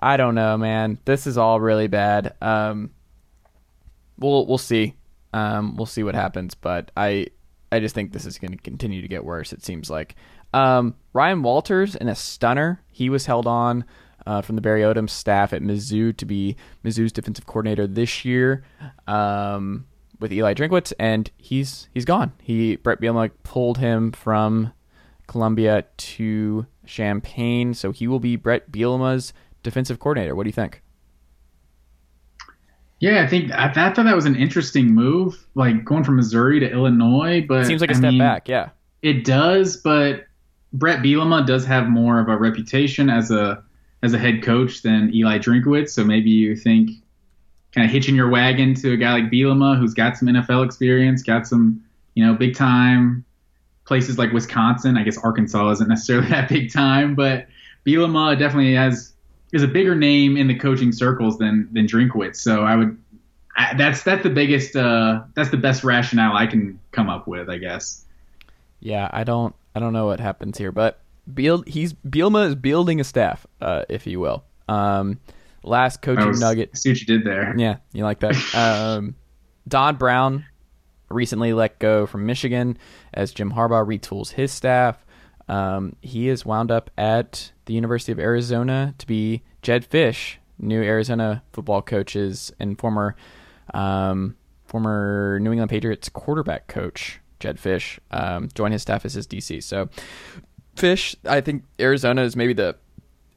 I 0.00 0.16
don't 0.16 0.34
know, 0.34 0.58
man. 0.58 0.98
This 1.04 1.26
is 1.26 1.38
all 1.38 1.60
really 1.60 1.86
bad. 1.86 2.34
Um, 2.42 2.90
we'll 4.18 4.46
we'll 4.46 4.58
see. 4.58 4.94
Um, 5.32 5.76
we'll 5.76 5.86
see 5.86 6.02
what 6.02 6.14
happens, 6.14 6.54
but 6.54 6.90
I 6.96 7.28
I 7.72 7.80
just 7.80 7.94
think 7.94 8.12
this 8.12 8.26
is 8.26 8.38
going 8.38 8.52
to 8.52 8.58
continue 8.58 9.02
to 9.02 9.08
get 9.08 9.24
worse. 9.24 9.52
It 9.52 9.64
seems 9.64 9.90
like 9.90 10.14
um, 10.54 10.94
Ryan 11.12 11.42
Walters 11.42 11.96
in 11.96 12.08
a 12.08 12.14
stunner. 12.14 12.82
He 12.90 13.10
was 13.10 13.26
held 13.26 13.46
on 13.46 13.84
uh, 14.26 14.42
from 14.42 14.56
the 14.56 14.62
Barry 14.62 14.82
Odom 14.82 15.08
staff 15.08 15.52
at 15.52 15.62
Mizzou 15.62 16.16
to 16.16 16.26
be 16.26 16.56
Mizzou's 16.84 17.12
defensive 17.12 17.46
coordinator 17.46 17.86
this 17.86 18.24
year 18.24 18.64
um, 19.06 19.86
with 20.18 20.32
Eli 20.32 20.54
Drinkwitz, 20.54 20.92
and 20.98 21.30
he's 21.36 21.88
he's 21.94 22.04
gone. 22.04 22.32
He 22.42 22.76
Bret 22.76 23.00
Bielema 23.00 23.30
pulled 23.42 23.78
him 23.78 24.12
from 24.12 24.72
Columbia 25.26 25.84
to 25.96 26.66
Champaign, 26.86 27.74
so 27.74 27.92
he 27.92 28.06
will 28.06 28.20
be 28.20 28.36
Bret 28.36 28.70
Bielema's 28.70 29.32
defensive 29.62 29.98
coordinator. 29.98 30.34
What 30.34 30.44
do 30.44 30.48
you 30.48 30.52
think? 30.52 30.82
Yeah, 32.98 33.22
I 33.22 33.26
think 33.26 33.52
I, 33.52 33.68
I, 33.68 33.72
thought 33.72 34.04
that 34.04 34.14
was 34.14 34.24
an 34.24 34.36
interesting 34.36 34.94
move, 34.94 35.46
like 35.54 35.84
going 35.84 36.02
from 36.02 36.16
Missouri 36.16 36.60
to 36.60 36.70
Illinois. 36.70 37.44
But 37.46 37.62
it 37.62 37.66
seems 37.66 37.80
like 37.80 37.90
a 37.90 37.94
I 37.94 37.98
step 37.98 38.10
mean, 38.10 38.18
back. 38.18 38.48
Yeah, 38.48 38.70
it 39.02 39.24
does. 39.24 39.76
But 39.76 40.26
Bret 40.72 41.00
Bielema 41.00 41.46
does 41.46 41.64
have 41.66 41.88
more 41.88 42.20
of 42.20 42.28
a 42.28 42.36
reputation 42.36 43.10
as 43.10 43.30
a 43.30 43.62
as 44.02 44.14
a 44.14 44.18
head 44.18 44.42
coach 44.42 44.82
than 44.82 45.14
Eli 45.14 45.38
Drinkwitz. 45.38 45.90
So 45.90 46.04
maybe 46.04 46.30
you 46.30 46.56
think 46.56 46.90
kind 47.72 47.84
of 47.84 47.90
hitching 47.90 48.14
your 48.14 48.30
wagon 48.30 48.74
to 48.76 48.92
a 48.92 48.96
guy 48.96 49.12
like 49.12 49.30
Bielema, 49.30 49.78
who's 49.78 49.92
got 49.92 50.16
some 50.16 50.28
NFL 50.28 50.64
experience, 50.64 51.22
got 51.22 51.46
some 51.46 51.82
you 52.14 52.24
know 52.24 52.34
big 52.34 52.54
time 52.54 53.24
places 53.84 54.18
like 54.18 54.32
Wisconsin. 54.32 54.96
I 54.96 55.04
guess 55.04 55.18
Arkansas 55.18 55.70
isn't 55.70 55.88
necessarily 55.88 56.28
that 56.30 56.48
big 56.48 56.72
time, 56.72 57.14
but 57.14 57.46
Bielema 57.86 58.38
definitely 58.38 58.74
has 58.74 59.12
is 59.56 59.62
a 59.62 59.68
bigger 59.68 59.96
name 59.96 60.36
in 60.36 60.46
the 60.46 60.54
coaching 60.54 60.92
circles 60.92 61.38
than 61.38 61.68
than 61.72 61.86
Drinkwitz. 61.86 62.36
So 62.36 62.62
I 62.62 62.76
would 62.76 62.96
I, 63.56 63.74
that's 63.74 64.02
that's 64.02 64.22
the 64.22 64.30
biggest 64.30 64.76
uh, 64.76 65.22
that's 65.34 65.50
the 65.50 65.56
best 65.56 65.82
rationale 65.82 66.36
I 66.36 66.46
can 66.46 66.78
come 66.92 67.08
up 67.08 67.26
with, 67.26 67.48
I 67.48 67.58
guess. 67.58 68.04
Yeah, 68.80 69.08
I 69.12 69.24
don't 69.24 69.54
I 69.74 69.80
don't 69.80 69.92
know 69.92 70.06
what 70.06 70.20
happens 70.20 70.58
here, 70.58 70.72
but 70.72 71.00
Biel, 71.32 71.62
he's 71.66 71.94
Bielema 71.94 72.48
is 72.48 72.54
building 72.54 73.00
a 73.00 73.04
staff, 73.04 73.46
uh, 73.60 73.84
if 73.88 74.06
you 74.06 74.20
will. 74.20 74.44
Um, 74.68 75.18
last 75.62 76.02
coaching 76.02 76.28
was, 76.28 76.40
nugget. 76.40 76.76
See 76.76 76.90
what 76.90 77.00
you 77.00 77.06
did 77.06 77.24
there. 77.24 77.54
Yeah, 77.56 77.76
you 77.92 78.04
like 78.04 78.20
that. 78.20 78.36
um, 78.54 79.16
Don 79.66 79.96
Brown 79.96 80.44
recently 81.08 81.52
let 81.52 81.78
go 81.78 82.06
from 82.06 82.26
Michigan 82.26 82.76
as 83.14 83.32
Jim 83.32 83.52
Harbaugh 83.52 83.86
retools 83.86 84.32
his 84.32 84.52
staff. 84.52 85.04
Um, 85.48 85.96
he 86.00 86.28
is 86.28 86.44
wound 86.44 86.70
up 86.70 86.90
at 86.98 87.52
the 87.66 87.74
University 87.74 88.12
of 88.12 88.18
Arizona 88.18 88.94
to 88.98 89.06
be 89.06 89.42
Jedd 89.62 89.88
Fisch, 89.88 90.36
new 90.58 90.82
Arizona 90.82 91.42
football 91.52 91.82
coaches 91.82 92.52
and 92.58 92.78
former 92.78 93.14
um, 93.74 94.36
former 94.64 95.38
New 95.40 95.52
England 95.52 95.70
Patriots 95.70 96.08
quarterback 96.08 96.66
coach 96.66 97.20
Jedd 97.40 97.58
Fisch 97.58 97.98
um, 98.10 98.48
join 98.54 98.72
his 98.72 98.82
staff 98.82 99.04
as 99.04 99.14
his 99.14 99.26
DC. 99.26 99.62
So 99.62 99.88
Fisch, 100.76 101.14
I 101.24 101.40
think 101.40 101.64
Arizona 101.80 102.22
is 102.22 102.36
maybe 102.36 102.52
the 102.52 102.76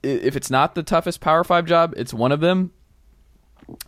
if 0.02 0.36
it's 0.36 0.50
not 0.50 0.76
the 0.76 0.84
toughest 0.84 1.20
Power 1.20 1.44
Five 1.44 1.66
job, 1.66 1.94
it's 1.98 2.14
one 2.14 2.32
of 2.32 2.40
them, 2.40 2.72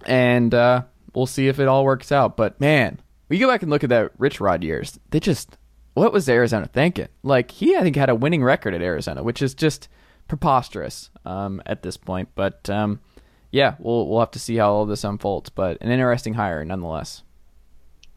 and 0.05 0.53
uh, 0.53 0.83
we'll 1.13 1.25
see 1.25 1.47
if 1.47 1.59
it 1.59 1.67
all 1.67 1.85
works 1.85 2.11
out. 2.11 2.35
But 2.35 2.59
man, 2.59 2.99
we 3.29 3.39
go 3.39 3.47
back 3.47 3.61
and 3.61 3.71
look 3.71 3.83
at 3.83 3.89
that 3.89 4.11
Rich 4.17 4.41
Rod 4.41 4.63
years. 4.63 4.99
They 5.11 5.19
just 5.19 5.57
what 5.93 6.13
was 6.13 6.29
Arizona 6.29 6.67
thinking? 6.67 7.07
Like 7.23 7.51
he, 7.51 7.75
I 7.75 7.81
think, 7.81 7.95
had 7.95 8.09
a 8.09 8.15
winning 8.15 8.43
record 8.43 8.73
at 8.73 8.81
Arizona, 8.81 9.23
which 9.23 9.41
is 9.41 9.53
just 9.53 9.87
preposterous 10.27 11.09
um, 11.25 11.61
at 11.65 11.83
this 11.83 11.97
point. 11.97 12.29
But 12.35 12.69
um, 12.69 12.99
yeah, 13.51 13.75
we'll 13.79 14.07
we'll 14.07 14.19
have 14.19 14.31
to 14.31 14.39
see 14.39 14.57
how 14.57 14.71
all 14.71 14.85
this 14.85 15.03
unfolds. 15.03 15.49
But 15.49 15.77
an 15.81 15.91
interesting 15.91 16.33
hire 16.33 16.63
nonetheless. 16.63 17.23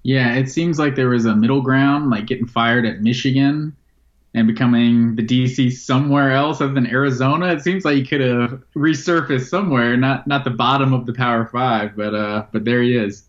Yeah, 0.02 0.34
it 0.34 0.50
seems 0.50 0.78
like 0.78 0.96
there 0.96 1.08
was 1.08 1.24
a 1.24 1.34
middle 1.34 1.62
ground, 1.62 2.10
like 2.10 2.26
getting 2.26 2.46
fired 2.46 2.84
at 2.84 3.00
Michigan 3.00 3.74
and 4.34 4.46
becoming 4.46 5.16
the 5.16 5.24
DC 5.24 5.72
somewhere 5.72 6.32
else 6.32 6.60
other 6.60 6.74
than 6.74 6.86
Arizona. 6.86 7.52
It 7.52 7.62
seems 7.62 7.84
like 7.84 7.94
he 7.94 8.04
could 8.04 8.20
have 8.20 8.62
resurfaced 8.76 9.48
somewhere, 9.48 9.96
not 9.96 10.26
not 10.26 10.44
the 10.44 10.50
bottom 10.50 10.92
of 10.92 11.06
the 11.06 11.14
Power 11.14 11.46
Five, 11.46 11.96
but 11.96 12.14
uh, 12.14 12.46
but 12.52 12.64
there 12.64 12.82
he 12.82 12.96
is. 12.96 13.24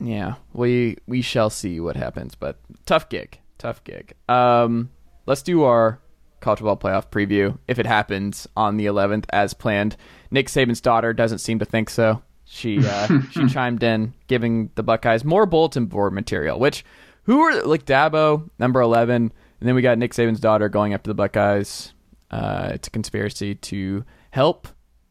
Yeah, 0.00 0.34
we 0.52 0.98
we 1.06 1.22
shall 1.22 1.48
see 1.48 1.80
what 1.80 1.96
happens, 1.96 2.34
but 2.34 2.58
tough 2.84 3.08
gig 3.08 3.38
tough 3.58 3.82
gig. 3.84 4.14
Um, 4.28 4.90
let's 5.26 5.42
do 5.42 5.64
our 5.64 6.00
college 6.40 6.58
football 6.58 6.76
playoff 6.76 7.08
preview 7.10 7.58
if 7.66 7.78
it 7.78 7.86
happens 7.86 8.46
on 8.56 8.76
the 8.76 8.86
11th 8.86 9.24
as 9.30 9.54
planned. 9.54 9.96
Nick 10.30 10.48
Saban's 10.48 10.80
daughter 10.80 11.12
doesn't 11.12 11.38
seem 11.38 11.58
to 11.58 11.64
think 11.64 11.88
so. 11.90 12.22
She 12.44 12.86
uh, 12.86 13.08
she 13.30 13.46
chimed 13.48 13.82
in, 13.82 14.12
giving 14.26 14.70
the 14.74 14.82
Buckeyes 14.82 15.24
more 15.24 15.46
bulletin 15.46 15.86
board 15.86 16.12
material. 16.12 16.58
Which 16.58 16.84
who 17.22 17.40
are 17.40 17.62
like 17.64 17.86
Dabo 17.86 18.50
number 18.58 18.80
11, 18.80 19.14
and 19.16 19.32
then 19.68 19.74
we 19.74 19.82
got 19.82 19.98
Nick 19.98 20.12
Saban's 20.12 20.40
daughter 20.40 20.68
going 20.68 20.92
after 20.92 21.08
the 21.08 21.14
Buckeyes. 21.14 21.94
Uh, 22.30 22.70
it's 22.74 22.88
a 22.88 22.90
conspiracy 22.90 23.54
to 23.54 24.04
help 24.30 24.68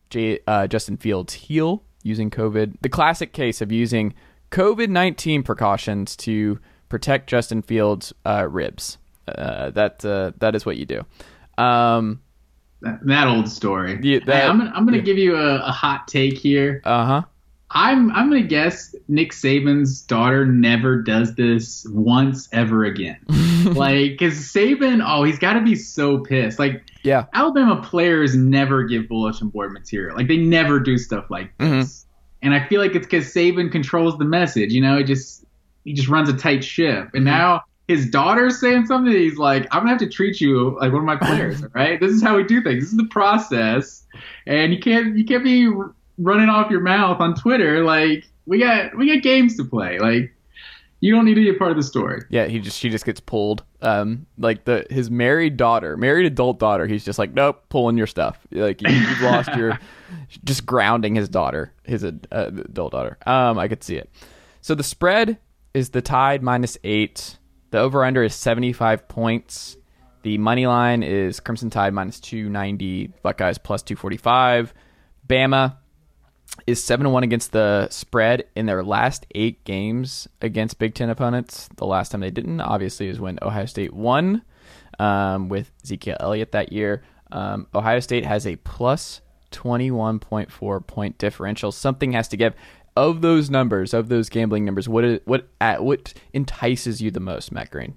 J- 0.09 0.39
uh, 0.45 0.67
Justin 0.67 0.97
Fields 0.97 1.33
heal 1.33 1.83
using 2.03 2.29
COVID. 2.29 2.75
The 2.81 2.89
classic 2.89 3.33
case 3.33 3.61
of 3.61 3.71
using 3.71 4.13
COVID 4.51 4.89
19 4.89 5.41
precautions 5.41 6.15
to 6.17 6.59
protect 6.93 7.27
Justin 7.27 7.63
Fields' 7.63 8.13
uh, 8.23 8.47
ribs. 8.47 8.99
Uh, 9.27 9.71
that, 9.71 10.05
uh, 10.05 10.31
that 10.37 10.53
is 10.53 10.63
what 10.63 10.77
you 10.77 10.85
do. 10.85 11.01
Um, 11.57 12.21
that, 12.81 12.99
that 13.07 13.27
old 13.27 13.49
story. 13.49 13.99
Yeah, 14.03 14.19
that- 14.27 14.43
Hey, 14.43 14.47
I'm 14.47 14.59
gonna, 14.59 14.71
I'm 14.75 14.85
gonna 14.85 14.97
yeah. 14.97 15.03
give 15.03 15.17
you 15.17 15.35
a, 15.35 15.55
a 15.55 15.71
hot 15.71 16.07
take 16.07 16.37
here. 16.37 16.81
uh 16.85 17.05
huh. 17.05 17.21
I'm 17.75 18.11
I'm 18.11 18.29
gonna 18.29 18.43
guess 18.43 18.93
Nick 19.07 19.31
Saban's 19.31 20.03
daughter 20.03 20.45
never 20.45 21.01
does 21.01 21.33
this 21.33 21.83
once 21.89 22.47
ever 22.51 22.85
again. 22.85 23.17
like, 23.63 24.19
cause 24.19 24.33
Saban, 24.35 25.03
oh, 25.03 25.23
he's 25.23 25.39
got 25.39 25.53
to 25.53 25.61
be 25.61 25.73
so 25.73 26.19
pissed. 26.19 26.59
Like, 26.59 26.83
Yeah. 27.01 27.25
Alabama 27.33 27.81
players 27.81 28.35
never 28.35 28.83
give 28.83 29.07
bulletin 29.07 29.49
board 29.49 29.73
material. 29.73 30.15
Like, 30.15 30.27
they 30.27 30.37
never 30.37 30.79
do 30.79 30.99
stuff 30.99 31.25
like 31.31 31.57
this. 31.57 32.05
And 32.43 32.53
I 32.53 32.67
feel 32.67 32.79
like 32.79 32.93
it's 32.93 33.07
because 33.07 33.33
Saban 33.33 33.71
controls 33.71 34.19
the 34.19 34.25
message. 34.25 34.71
You 34.71 34.81
know, 34.81 34.97
it 34.99 35.05
just 35.05 35.43
he 35.83 35.93
just 35.93 36.07
runs 36.07 36.29
a 36.29 36.33
tight 36.33 36.63
ship. 36.63 37.09
And 37.13 37.25
now 37.25 37.63
his 37.87 38.09
daughter's 38.09 38.59
saying 38.59 38.85
something. 38.85 39.13
He's 39.13 39.37
like, 39.37 39.67
I'm 39.71 39.81
gonna 39.81 39.89
have 39.91 39.99
to 39.99 40.09
treat 40.09 40.39
you 40.39 40.77
like 40.79 40.91
one 40.91 41.01
of 41.01 41.05
my 41.05 41.15
players. 41.27 41.63
right? 41.73 41.99
This 41.99 42.11
is 42.11 42.21
how 42.21 42.35
we 42.35 42.43
do 42.43 42.61
things. 42.61 42.83
This 42.83 42.91
is 42.91 42.97
the 42.97 43.07
process, 43.09 44.05
and 44.45 44.73
you 44.73 44.79
can't 44.79 45.17
you 45.17 45.25
can't 45.25 45.43
be 45.43 45.71
running 46.17 46.49
off 46.49 46.69
your 46.71 46.81
mouth 46.81 47.19
on 47.19 47.35
Twitter. 47.35 47.83
Like 47.83 48.25
we 48.45 48.59
got 48.59 48.95
we 48.97 49.13
got 49.13 49.23
games 49.23 49.57
to 49.57 49.65
play. 49.65 49.99
Like 49.99 50.33
you 51.03 51.13
don't 51.13 51.25
need 51.25 51.33
to 51.33 51.41
be 51.41 51.49
a 51.49 51.53
part 51.55 51.71
of 51.71 51.75
the 51.75 51.83
story. 51.83 52.21
Yeah, 52.29 52.45
he 52.45 52.59
just 52.59 52.79
she 52.79 52.89
just 52.89 53.05
gets 53.05 53.19
pulled. 53.19 53.63
Um, 53.81 54.25
like 54.37 54.63
the 54.63 54.87
his 54.89 55.11
married 55.11 55.57
daughter, 55.57 55.97
married 55.97 56.25
adult 56.25 56.59
daughter. 56.59 56.87
He's 56.87 57.03
just 57.03 57.19
like, 57.19 57.33
nope, 57.33 57.61
pulling 57.67 57.97
your 57.97 58.07
stuff. 58.07 58.39
Like 58.51 58.81
you, 58.81 58.89
you've 58.89 59.21
lost 59.21 59.53
your, 59.55 59.77
just 60.45 60.65
grounding 60.65 61.15
his 61.15 61.27
daughter, 61.27 61.73
his 61.83 62.05
uh, 62.05 62.11
adult 62.31 62.93
daughter. 62.93 63.17
Um, 63.25 63.59
I 63.59 63.67
could 63.67 63.83
see 63.83 63.97
it. 63.97 64.09
So 64.61 64.75
the 64.75 64.83
spread 64.83 65.39
is 65.73 65.89
the 65.89 66.01
Tide 66.01 66.43
minus 66.43 66.77
eight. 66.83 67.37
The 67.71 67.79
over 67.79 68.03
under 68.03 68.23
is 68.23 68.35
seventy 68.35 68.73
five 68.73 69.07
points. 69.07 69.77
The 70.21 70.37
money 70.37 70.67
line 70.67 71.03
is 71.03 71.39
Crimson 71.39 71.69
Tide 71.69 71.93
minus 71.93 72.19
two 72.19 72.49
ninety. 72.49 73.07
Buckeyes 73.23 73.57
plus 73.57 73.81
two 73.81 73.95
forty 73.95 74.17
five. 74.17 74.73
Bama 75.27 75.77
is 76.67 76.83
seven 76.83 77.05
to 77.05 77.09
one 77.09 77.23
against 77.23 77.51
the 77.51 77.87
spread 77.89 78.45
in 78.55 78.67
their 78.67 78.83
last 78.83 79.25
eight 79.33 79.63
games 79.63 80.27
against 80.41 80.77
Big 80.77 80.93
Ten 80.93 81.09
opponents. 81.09 81.67
The 81.77 81.85
last 81.85 82.11
time 82.11 82.21
they 82.21 82.29
didn't, 82.29 82.61
obviously, 82.61 83.07
is 83.07 83.19
when 83.19 83.39
Ohio 83.41 83.65
State 83.65 83.93
won 83.93 84.43
um, 84.99 85.49
with 85.49 85.71
Ezekiel 85.83 86.17
Elliott 86.19 86.51
that 86.51 86.71
year. 86.71 87.03
Um, 87.31 87.67
Ohio 87.73 87.99
State 87.99 88.25
has 88.25 88.45
a 88.45 88.55
plus 88.57 89.21
twenty 89.49 89.89
one 89.89 90.19
point 90.19 90.51
four 90.51 90.79
point 90.79 91.17
differential. 91.17 91.71
Something 91.71 92.11
has 92.11 92.27
to 92.27 92.37
give. 92.37 92.53
Of 92.95 93.21
those 93.21 93.49
numbers, 93.49 93.93
of 93.93 94.09
those 94.09 94.29
gambling 94.29 94.65
numbers, 94.65 94.87
what 94.87 95.03
is, 95.03 95.19
what 95.25 95.47
at 95.59 95.83
what 95.83 96.13
entices 96.33 97.01
you 97.01 97.09
the 97.09 97.19
most, 97.19 97.51
Matt 97.51 97.71
Green? 97.71 97.95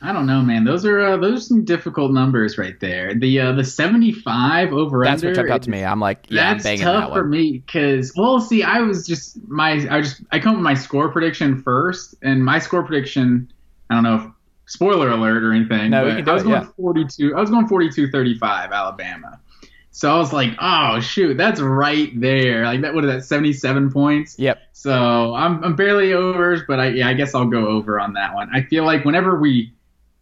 I 0.00 0.12
don't 0.12 0.26
know, 0.26 0.42
man. 0.42 0.64
Those 0.64 0.84
are 0.84 1.00
uh, 1.00 1.16
those 1.16 1.38
are 1.38 1.40
some 1.40 1.64
difficult 1.64 2.12
numbers 2.12 2.56
right 2.56 2.78
there. 2.78 3.14
The 3.14 3.40
uh, 3.40 3.52
the 3.52 3.64
75 3.64 4.72
over 4.72 5.04
That's 5.04 5.22
under. 5.22 5.30
what 5.30 5.34
jumped 5.34 5.50
out 5.50 5.62
to 5.62 5.70
me. 5.70 5.84
I'm 5.84 5.98
like, 5.98 6.26
yeah, 6.28 6.50
I'm 6.50 6.54
That's 6.54 6.64
banging 6.64 6.84
tough 6.84 7.08
that 7.08 7.14
for 7.14 7.24
me 7.24 7.64
because 7.66 8.12
well, 8.14 8.40
see, 8.40 8.62
I 8.62 8.80
was 8.80 9.06
just 9.06 9.38
my 9.48 9.72
I 9.90 10.00
just 10.00 10.22
I 10.30 10.38
come 10.38 10.50
up 10.50 10.56
with 10.58 10.64
my 10.64 10.74
score 10.74 11.10
prediction 11.10 11.62
first, 11.62 12.14
and 12.22 12.44
my 12.44 12.60
score 12.60 12.84
prediction. 12.84 13.50
I 13.90 13.94
don't 13.94 14.04
know 14.04 14.14
if 14.16 14.26
spoiler 14.66 15.08
alert 15.08 15.42
or 15.42 15.52
anything. 15.52 15.90
No, 15.90 16.04
we 16.04 16.10
but 16.10 16.16
can 16.16 16.24
do 16.26 16.30
I 16.30 16.34
was 16.34 16.42
it, 16.42 16.46
going 16.46 16.62
yeah. 16.62 16.68
42. 16.76 17.36
I 17.36 17.40
was 17.40 17.50
going 17.50 17.66
42-35 17.66 18.70
Alabama. 18.70 19.40
So 19.98 20.14
I 20.14 20.16
was 20.16 20.32
like, 20.32 20.50
oh 20.60 21.00
shoot, 21.00 21.36
that's 21.36 21.60
right 21.60 22.12
there. 22.20 22.64
Like 22.64 22.82
that. 22.82 22.94
What 22.94 23.04
is 23.04 23.10
that? 23.10 23.24
77 23.24 23.90
points. 23.90 24.38
Yep. 24.38 24.62
So 24.72 25.34
I'm 25.34 25.64
I'm 25.64 25.74
barely 25.74 26.12
overs, 26.12 26.60
but 26.68 26.78
I 26.78 26.90
yeah 26.90 27.08
I 27.08 27.14
guess 27.14 27.34
I'll 27.34 27.48
go 27.48 27.66
over 27.66 27.98
on 27.98 28.12
that 28.12 28.32
one. 28.32 28.48
I 28.54 28.62
feel 28.62 28.84
like 28.84 29.04
whenever 29.04 29.40
we 29.40 29.72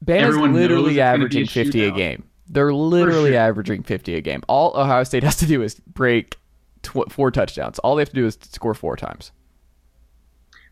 Bama's 0.03 0.29
Everyone 0.29 0.55
literally 0.55 0.95
be 0.95 1.01
a 1.01 1.05
averaging 1.05 1.47
50 1.47 1.85
a 1.85 1.91
game. 1.91 2.25
They're 2.49 2.73
literally 2.73 3.33
sure. 3.33 3.39
averaging 3.39 3.83
50 3.83 4.15
a 4.15 4.23
game. 4.23 4.43
All 4.49 4.75
Ohio 4.75 5.05
State 5.05 5.25
has 5.25 5.37
to 5.37 5.47
do 5.47 5.63
is 5.63 5.75
break 5.75 6.39
tw- 6.81 7.13
four 7.13 7.31
touchdowns. 7.31 7.79
All 7.81 7.97
they 7.97 8.01
have 8.01 8.09
to 8.09 8.15
do 8.15 8.25
is 8.25 8.39
score 8.51 8.73
four 8.73 8.97
times. 8.97 9.31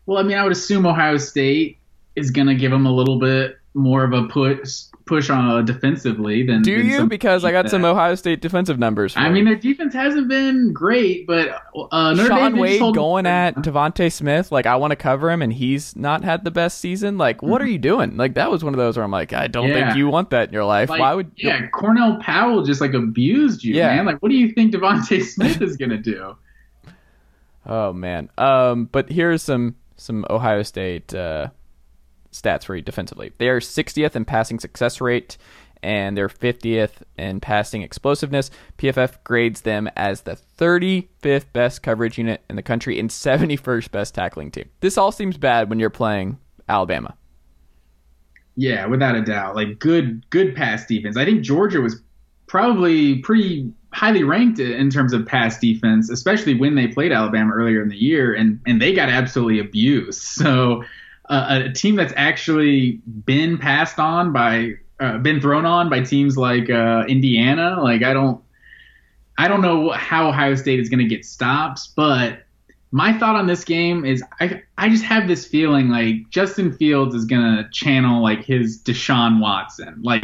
Well, 0.07 0.17
I 0.17 0.23
mean, 0.23 0.35
I 0.35 0.41
would 0.41 0.51
assume 0.51 0.87
Ohio 0.87 1.17
State 1.17 1.77
is 2.15 2.31
going 2.31 2.47
to 2.47 2.55
give 2.55 2.71
them 2.71 2.87
a 2.87 2.91
little 2.91 3.19
bit 3.19 3.59
more 3.75 4.03
of 4.03 4.13
a 4.13 4.23
push 4.27 4.83
push 5.05 5.29
on 5.29 5.47
uh, 5.47 5.61
defensively 5.61 6.43
than. 6.47 6.63
Do 6.63 6.77
than 6.79 6.87
you? 6.89 7.05
Because 7.05 7.45
I 7.45 7.51
got 7.51 7.63
that- 7.65 7.69
some 7.69 7.85
Ohio 7.85 8.15
State 8.15 8.41
defensive 8.41 8.79
numbers. 8.79 9.13
For 9.13 9.19
I 9.19 9.29
mean, 9.29 9.45
their 9.45 9.55
defense 9.55 9.93
hasn't 9.93 10.27
been 10.27 10.73
great, 10.73 11.27
but 11.27 11.61
uh, 11.91 12.13
Notre 12.13 12.27
Sean 12.29 12.51
just 12.53 12.61
Wade 12.61 12.95
going 12.95 13.27
at 13.27 13.55
DeVonta 13.57 14.11
Smith, 14.11 14.51
like 14.51 14.65
I 14.65 14.77
want 14.77 14.91
to 14.91 14.95
cover 14.95 15.29
him, 15.29 15.43
and 15.43 15.53
he's 15.53 15.95
not 15.95 16.23
had 16.23 16.43
the 16.43 16.49
best 16.49 16.79
season. 16.79 17.19
Like, 17.19 17.43
what 17.43 17.61
are 17.61 17.67
you 17.67 17.77
doing? 17.77 18.17
Like 18.17 18.33
that 18.33 18.49
was 18.49 18.63
one 18.63 18.73
of 18.73 18.79
those 18.79 18.97
where 18.97 19.03
I'm 19.03 19.11
like, 19.11 19.31
I 19.33 19.45
don't 19.47 19.65
Mm-hmm. 19.67 19.77
Yeah. 19.77 19.85
think 19.89 19.97
you 19.97 20.07
want 20.07 20.31
that 20.31 20.47
in 20.47 20.53
your 20.53 20.65
life. 20.65 20.89
Like, 20.89 20.99
Why 21.01 21.13
would? 21.13 21.29
yeah, 21.35 21.67
Cornell 21.67 22.17
Powell 22.21 22.63
just 22.63 22.81
like 22.81 22.93
abused 22.95 23.63
you, 23.63 23.75
Yeah. 23.75 23.95
man. 23.95 24.05
Like, 24.07 24.23
what 24.23 24.29
do 24.29 24.35
you 24.35 24.53
think 24.53 24.73
DeVonta 24.73 25.21
Smith 25.23 25.61
is 25.61 25.77
going 25.77 25.91
to 25.91 25.97
do? 25.97 26.35
Oh 27.67 27.93
man. 27.93 28.29
Um, 28.37 28.85
but 28.91 29.09
here's 29.09 29.41
some 29.41 29.75
some 29.97 30.25
Ohio 30.29 30.61
State 30.63 31.13
uh, 31.15 31.47
stats 32.41 32.65
for 32.65 32.75
you 32.75 32.81
defensively. 32.81 33.31
They 33.37 33.49
are 33.49 33.59
60th 33.59 34.15
in 34.15 34.25
passing 34.25 34.59
success 34.59 35.01
rate, 35.01 35.37
and 35.81 36.17
they're 36.17 36.29
50th 36.29 37.03
in 37.17 37.39
passing 37.39 37.81
explosiveness. 37.81 38.51
PFF 38.77 39.23
grades 39.23 39.61
them 39.61 39.89
as 39.95 40.21
the 40.21 40.37
35th 40.57 41.45
best 41.53 41.83
coverage 41.83 42.17
unit 42.17 42.43
in 42.49 42.55
the 42.55 42.63
country 42.63 42.99
and 42.99 43.09
71st 43.09 43.91
best 43.91 44.15
tackling 44.15 44.51
team. 44.51 44.69
This 44.79 44.97
all 44.97 45.11
seems 45.11 45.37
bad 45.37 45.69
when 45.69 45.79
you're 45.79 45.89
playing 45.89 46.39
Alabama. 46.67 47.15
Yeah, 48.55 48.85
without 48.85 49.15
a 49.15 49.21
doubt. 49.21 49.55
Like 49.55 49.79
good 49.79 50.27
good 50.29 50.55
pass 50.55 50.85
defense. 50.85 51.17
I 51.17 51.25
think 51.25 51.41
Georgia 51.41 51.81
was 51.81 52.01
probably 52.47 53.19
pretty 53.19 53.71
highly 53.91 54.23
ranked 54.23 54.59
in 54.59 54.89
terms 54.89 55.13
of 55.13 55.25
pass 55.25 55.59
defense, 55.59 56.09
especially 56.09 56.53
when 56.53 56.75
they 56.75 56.87
played 56.87 57.11
Alabama 57.11 57.53
earlier 57.53 57.81
in 57.81 57.89
the 57.89 57.97
year, 57.97 58.33
and 58.33 58.59
and 58.65 58.81
they 58.81 58.93
got 58.93 59.09
absolutely 59.09 59.59
abused. 59.59 60.23
So 60.45 60.83
uh, 61.29 61.63
a 61.65 61.71
team 61.73 61.95
that's 61.95 62.13
actually 62.15 63.01
been 63.25 63.57
passed 63.57 63.99
on 63.99 64.31
by 64.33 64.73
uh, 64.99 65.17
been 65.17 65.41
thrown 65.41 65.65
on 65.65 65.89
by 65.89 66.01
teams 66.01 66.37
like 66.37 66.69
uh, 66.69 67.03
Indiana, 67.07 67.81
like 67.83 68.03
I 68.03 68.13
don't 68.13 68.41
I 69.37 69.47
don't 69.47 69.61
know 69.61 69.89
how 69.91 70.29
Ohio 70.29 70.55
State 70.55 70.79
is 70.79 70.87
going 70.89 70.99
to 70.99 71.07
get 71.13 71.25
stopped, 71.25 71.89
but 71.95 72.43
my 72.91 73.17
thought 73.17 73.35
on 73.35 73.47
this 73.47 73.63
game 73.65 74.05
is 74.05 74.23
I 74.39 74.61
I 74.77 74.87
just 74.89 75.03
have 75.03 75.27
this 75.27 75.45
feeling 75.45 75.89
like 75.89 76.29
Justin 76.29 76.71
Fields 76.71 77.13
is 77.15 77.25
gonna 77.25 77.67
channel 77.73 78.21
like 78.23 78.45
his 78.45 78.81
Deshaun 78.81 79.41
Watson. 79.41 79.99
Like 80.03 80.23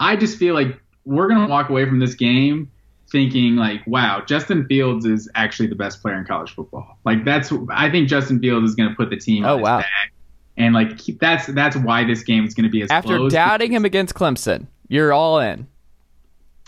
I 0.00 0.16
just 0.16 0.36
feel 0.38 0.54
like 0.54 0.80
we're 1.04 1.28
gonna 1.28 1.46
walk 1.48 1.68
away 1.68 1.84
from 1.84 2.00
this 2.00 2.14
game 2.14 2.70
thinking 3.12 3.56
like, 3.56 3.86
wow, 3.86 4.22
Justin 4.24 4.66
Fields 4.66 5.04
is 5.04 5.28
actually 5.34 5.68
the 5.68 5.74
best 5.76 6.00
player 6.02 6.16
in 6.18 6.24
college 6.24 6.52
football. 6.54 6.98
Like 7.04 7.24
that's 7.24 7.52
I 7.70 7.90
think 7.90 8.08
Justin 8.08 8.40
Fields 8.40 8.70
is 8.70 8.74
gonna 8.74 8.94
put 8.96 9.10
the 9.10 9.16
team 9.16 9.44
Oh, 9.44 9.58
wow. 9.58 9.78
back. 9.78 10.12
And 10.60 10.74
like 10.74 10.98
that's 11.18 11.46
that's 11.46 11.74
why 11.74 12.04
this 12.04 12.22
game 12.22 12.44
is 12.44 12.52
gonna 12.52 12.68
be 12.68 12.82
as 12.82 12.90
After 12.90 13.28
doubting 13.28 13.72
him 13.72 13.86
against 13.86 14.14
Clemson, 14.14 14.66
you're 14.88 15.10
all 15.10 15.38
in. 15.40 15.66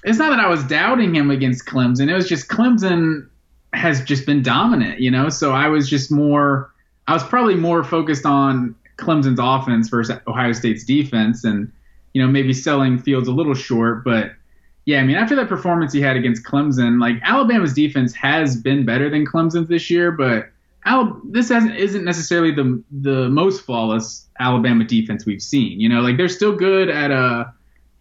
it's 0.02 0.18
not 0.18 0.30
that 0.30 0.40
I 0.40 0.48
was 0.48 0.64
doubting 0.64 1.14
him 1.14 1.30
against 1.30 1.66
Clemson. 1.66 2.08
It 2.08 2.14
was 2.14 2.26
just 2.26 2.48
Clemson 2.48 3.28
has 3.74 4.02
just 4.02 4.24
been 4.24 4.42
dominant, 4.42 5.00
you 5.00 5.10
know. 5.10 5.28
So 5.28 5.52
I 5.52 5.68
was 5.68 5.90
just 5.90 6.10
more, 6.10 6.72
I 7.06 7.12
was 7.12 7.22
probably 7.22 7.54
more 7.54 7.84
focused 7.84 8.24
on 8.24 8.74
Clemson's 8.96 9.38
offense 9.40 9.90
versus 9.90 10.16
Ohio 10.26 10.52
State's 10.52 10.84
defense, 10.84 11.44
and 11.44 11.70
you 12.14 12.22
know 12.22 12.28
maybe 12.28 12.54
selling 12.54 12.98
Fields 12.98 13.28
a 13.28 13.32
little 13.32 13.54
short. 13.54 14.04
But 14.04 14.32
yeah, 14.86 15.00
I 15.00 15.04
mean 15.04 15.16
after 15.16 15.36
that 15.36 15.48
performance 15.48 15.92
he 15.92 16.00
had 16.00 16.16
against 16.16 16.46
Clemson, 16.46 16.98
like 16.98 17.16
Alabama's 17.22 17.74
defense 17.74 18.14
has 18.14 18.56
been 18.56 18.86
better 18.86 19.10
than 19.10 19.26
Clemson's 19.26 19.68
this 19.68 19.90
year, 19.90 20.10
but 20.12 20.48
This 21.32 21.50
isn't 21.50 22.04
necessarily 22.04 22.52
the 22.52 22.82
the 22.90 23.28
most 23.28 23.64
flawless 23.64 24.28
Alabama 24.38 24.84
defense 24.84 25.24
we've 25.24 25.42
seen. 25.42 25.80
You 25.80 25.88
know, 25.88 26.00
like 26.00 26.16
they're 26.16 26.28
still 26.28 26.54
good 26.54 26.90
at 26.90 27.10
uh, 27.10 27.44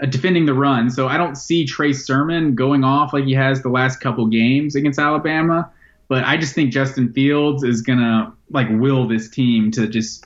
uh, 0.01 0.05
defending 0.07 0.45
the 0.45 0.53
run. 0.53 0.89
So 0.89 1.07
I 1.07 1.17
don't 1.17 1.35
see 1.35 1.65
Trey 1.65 1.93
Sermon 1.93 2.55
going 2.55 2.83
off 2.83 3.13
like 3.13 3.25
he 3.25 3.33
has 3.33 3.61
the 3.61 3.69
last 3.69 4.01
couple 4.01 4.25
games 4.27 4.75
against 4.75 4.99
Alabama. 4.99 5.71
But 6.07 6.25
I 6.25 6.37
just 6.37 6.55
think 6.55 6.73
Justin 6.73 7.13
Fields 7.13 7.63
is 7.63 7.81
gonna 7.81 8.33
like 8.49 8.67
will 8.69 9.07
this 9.07 9.29
team 9.29 9.71
to 9.71 9.87
just 9.87 10.25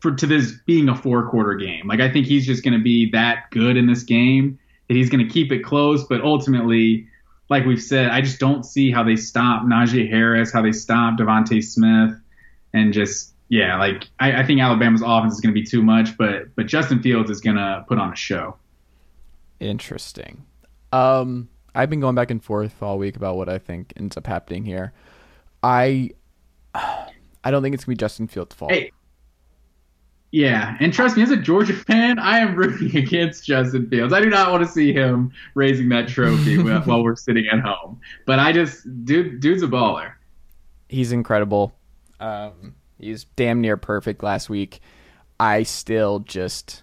for 0.00 0.14
to 0.14 0.26
this 0.26 0.52
being 0.66 0.88
a 0.88 0.94
four 0.94 1.30
quarter 1.30 1.54
game. 1.54 1.88
Like 1.88 2.00
I 2.00 2.12
think 2.12 2.26
he's 2.26 2.44
just 2.44 2.64
gonna 2.64 2.80
be 2.80 3.10
that 3.12 3.50
good 3.50 3.76
in 3.76 3.86
this 3.86 4.02
game 4.02 4.58
that 4.88 4.94
he's 4.94 5.08
gonna 5.08 5.28
keep 5.28 5.50
it 5.52 5.60
close. 5.60 6.04
But 6.04 6.20
ultimately, 6.20 7.06
like 7.48 7.64
we've 7.64 7.82
said, 7.82 8.10
I 8.10 8.20
just 8.20 8.38
don't 8.38 8.64
see 8.64 8.90
how 8.90 9.02
they 9.02 9.16
stop 9.16 9.62
Najee 9.64 10.08
Harris, 10.08 10.52
how 10.52 10.62
they 10.62 10.72
stop 10.72 11.18
DeVonta 11.18 11.62
Smith, 11.62 12.14
and 12.74 12.92
just 12.92 13.34
yeah, 13.48 13.78
like 13.78 14.08
I, 14.20 14.40
I 14.40 14.46
think 14.46 14.60
Alabama's 14.60 15.02
offense 15.04 15.34
is 15.34 15.40
gonna 15.40 15.54
be 15.54 15.64
too 15.64 15.82
much. 15.82 16.16
But 16.16 16.54
but 16.54 16.66
Justin 16.66 17.02
Fields 17.02 17.30
is 17.30 17.40
gonna 17.40 17.84
put 17.88 17.98
on 17.98 18.12
a 18.12 18.16
show. 18.16 18.56
Interesting. 19.60 20.44
Um, 20.92 21.48
I've 21.74 21.90
been 21.90 22.00
going 22.00 22.14
back 22.14 22.30
and 22.30 22.42
forth 22.42 22.82
all 22.82 22.98
week 22.98 23.16
about 23.16 23.36
what 23.36 23.48
I 23.48 23.58
think 23.58 23.92
ends 23.96 24.16
up 24.16 24.26
happening 24.26 24.64
here. 24.64 24.92
I, 25.62 26.10
I 26.74 27.50
don't 27.50 27.62
think 27.62 27.74
it's 27.74 27.84
gonna 27.84 27.94
be 27.94 27.98
Justin 27.98 28.28
Fields' 28.28 28.54
fault. 28.54 28.72
Hey, 28.72 28.92
yeah, 30.30 30.76
and 30.78 30.92
trust 30.92 31.16
me, 31.16 31.22
as 31.22 31.30
a 31.30 31.36
Georgia 31.36 31.72
fan, 31.72 32.18
I 32.18 32.38
am 32.38 32.54
rooting 32.54 32.94
against 33.02 33.44
Justin 33.44 33.88
Fields. 33.88 34.12
I 34.12 34.20
do 34.20 34.28
not 34.28 34.52
want 34.52 34.64
to 34.64 34.70
see 34.70 34.92
him 34.92 35.32
raising 35.54 35.88
that 35.88 36.08
trophy 36.08 36.58
while 36.62 37.02
we're 37.02 37.16
sitting 37.16 37.46
at 37.50 37.60
home. 37.60 38.00
But 38.26 38.38
I 38.38 38.52
just, 38.52 38.82
dude, 39.04 39.40
dude's 39.40 39.62
a 39.62 39.66
baller. 39.66 40.12
He's 40.88 41.12
incredible. 41.12 41.74
Um, 42.20 42.74
he's 42.98 43.24
damn 43.36 43.60
near 43.60 43.76
perfect 43.76 44.22
last 44.22 44.50
week. 44.50 44.80
I 45.40 45.62
still 45.62 46.18
just, 46.20 46.82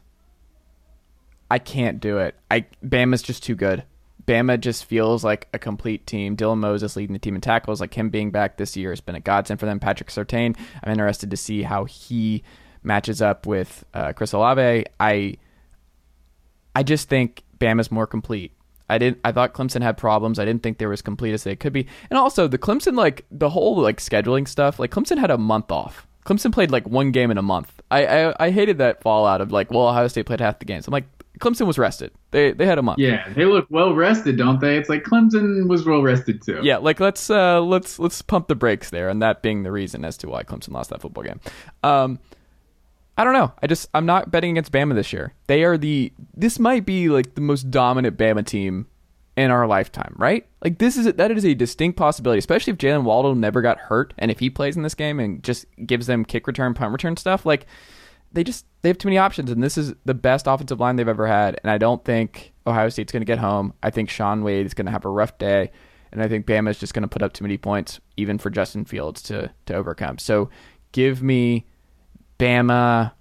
I 1.51 1.59
can't 1.59 1.99
do 1.99 2.17
it. 2.19 2.35
I 2.49 2.65
Bama's 2.83 3.21
just 3.21 3.43
too 3.43 3.55
good. 3.55 3.83
Bama 4.25 4.59
just 4.59 4.85
feels 4.85 5.23
like 5.23 5.47
a 5.53 5.59
complete 5.59 6.07
team. 6.07 6.35
Dylan 6.35 6.57
Moses 6.57 6.95
leading 6.95 7.13
the 7.13 7.19
team 7.19 7.35
in 7.35 7.41
tackles, 7.41 7.79
like 7.79 7.93
him 7.93 8.09
being 8.09 8.31
back 8.31 8.57
this 8.57 8.75
year 8.75 8.89
has 8.89 9.01
been 9.01 9.13
a 9.13 9.19
godsend 9.19 9.59
for 9.59 9.67
them. 9.67 9.79
Patrick 9.79 10.09
Surtain, 10.09 10.57
I'm 10.83 10.91
interested 10.91 11.29
to 11.29 11.37
see 11.37 11.61
how 11.61 11.85
he 11.85 12.43
matches 12.85 13.21
up 13.21 13.45
with 13.45 13.83
uh, 13.93 14.13
Chris 14.13 14.33
Olave. 14.33 14.85
I 14.99 15.37
I 16.75 16.83
just 16.83 17.09
think 17.09 17.43
Bama's 17.59 17.91
more 17.91 18.07
complete. 18.07 18.51
I 18.89 18.97
didn't. 18.97 19.19
I 19.23 19.31
thought 19.31 19.53
Clemson 19.53 19.81
had 19.81 19.97
problems. 19.97 20.37
I 20.37 20.45
didn't 20.45 20.61
think 20.61 20.77
they 20.77 20.85
were 20.85 20.93
as 20.93 21.01
complete 21.01 21.33
as 21.33 21.43
they 21.43 21.55
could 21.55 21.73
be. 21.73 21.87
And 22.09 22.19
also 22.19 22.47
the 22.47 22.57
Clemson 22.57 22.95
like 22.95 23.25
the 23.31 23.49
whole 23.49 23.77
like 23.81 23.97
scheduling 23.97 24.47
stuff. 24.47 24.79
Like 24.79 24.91
Clemson 24.91 25.17
had 25.17 25.31
a 25.31 25.37
month 25.37 25.71
off. 25.71 26.07
Clemson 26.25 26.51
played 26.51 26.71
like 26.71 26.87
one 26.87 27.11
game 27.11 27.31
in 27.31 27.37
a 27.37 27.41
month. 27.41 27.81
I 27.89 28.05
I, 28.05 28.45
I 28.47 28.51
hated 28.51 28.77
that 28.77 29.01
fallout 29.01 29.41
of 29.41 29.51
like, 29.51 29.71
well, 29.71 29.87
Ohio 29.87 30.07
State 30.07 30.25
played 30.27 30.39
half 30.39 30.59
the 30.59 30.65
games. 30.65 30.87
I'm 30.87 30.91
like, 30.91 31.05
Clemson 31.39 31.67
was 31.67 31.77
rested. 31.77 32.11
They 32.31 32.51
they 32.51 32.65
had 32.65 32.77
a 32.77 32.81
month. 32.81 32.99
Yeah, 32.99 33.27
they 33.33 33.45
look 33.45 33.67
well 33.69 33.93
rested, 33.93 34.37
don't 34.37 34.59
they? 34.59 34.77
It's 34.77 34.89
like 34.89 35.03
Clemson 35.03 35.67
was 35.67 35.85
well 35.85 36.01
rested 36.01 36.41
too. 36.43 36.59
Yeah, 36.61 36.77
like 36.77 36.99
let's 36.99 37.29
uh 37.29 37.61
let's 37.61 37.99
let's 37.99 38.21
pump 38.21 38.47
the 38.47 38.55
brakes 38.55 38.89
there, 38.89 39.09
and 39.09 39.21
that 39.21 39.41
being 39.41 39.63
the 39.63 39.71
reason 39.71 40.05
as 40.05 40.17
to 40.17 40.29
why 40.29 40.43
Clemson 40.43 40.71
lost 40.71 40.91
that 40.91 41.01
football 41.01 41.23
game. 41.23 41.39
Um, 41.83 42.19
I 43.17 43.23
don't 43.23 43.33
know. 43.33 43.53
I 43.61 43.67
just 43.67 43.89
I'm 43.93 44.05
not 44.05 44.31
betting 44.31 44.51
against 44.51 44.71
Bama 44.71 44.93
this 44.93 45.13
year. 45.13 45.33
They 45.47 45.63
are 45.63 45.77
the 45.77 46.11
this 46.35 46.59
might 46.59 46.85
be 46.85 47.09
like 47.09 47.35
the 47.35 47.41
most 47.41 47.71
dominant 47.71 48.17
Bama 48.17 48.45
team 48.45 48.87
in 49.37 49.51
our 49.51 49.67
lifetime, 49.67 50.13
right? 50.17 50.45
Like 50.63 50.79
this 50.79 50.97
is 50.97 51.11
that 51.11 51.31
is 51.31 51.45
a 51.45 51.53
distinct 51.53 51.97
possibility, 51.97 52.39
especially 52.39 52.73
if 52.73 52.77
Jaylen 52.77 53.03
Waddle 53.03 53.35
never 53.35 53.61
got 53.61 53.77
hurt 53.77 54.13
and 54.17 54.31
if 54.31 54.39
he 54.39 54.49
plays 54.49 54.75
in 54.75 54.83
this 54.83 54.95
game 54.95 55.19
and 55.19 55.43
just 55.43 55.65
gives 55.85 56.07
them 56.07 56.25
kick 56.25 56.47
return, 56.47 56.73
punt 56.73 56.91
return 56.91 57.17
stuff. 57.17 57.45
Like 57.45 57.67
they 58.31 58.43
just 58.43 58.65
they 58.81 58.89
have 58.89 58.97
too 58.97 59.07
many 59.07 59.17
options, 59.17 59.49
and 59.49 59.63
this 59.63 59.77
is 59.77 59.93
the 60.03 60.13
best 60.13 60.45
offensive 60.45 60.79
line 60.79 60.95
they've 60.95 61.07
ever 61.07 61.27
had. 61.27 61.59
And 61.63 61.71
I 61.71 61.77
don't 61.77 62.03
think 62.03 62.53
Ohio 62.67 62.89
State's 62.89 63.11
going 63.11 63.21
to 63.21 63.25
get 63.25 63.39
home. 63.39 63.73
I 63.81 63.89
think 63.89 64.09
Shaun 64.09 64.43
Wade 64.43 64.65
is 64.65 64.73
going 64.73 64.85
to 64.85 64.91
have 64.91 65.05
a 65.05 65.09
rough 65.09 65.37
day, 65.37 65.71
and 66.11 66.21
I 66.21 66.27
think 66.27 66.45
Bama 66.45 66.69
is 66.69 66.79
just 66.79 66.93
going 66.93 67.03
to 67.03 67.07
put 67.07 67.23
up 67.23 67.33
too 67.33 67.43
many 67.43 67.57
points, 67.57 67.99
even 68.17 68.37
for 68.37 68.49
Justin 68.49 68.85
Fields 68.85 69.21
to 69.23 69.51
to 69.67 69.73
overcome. 69.73 70.17
So 70.17 70.49
give 70.91 71.23
me 71.23 71.65
Bama. 72.39 73.11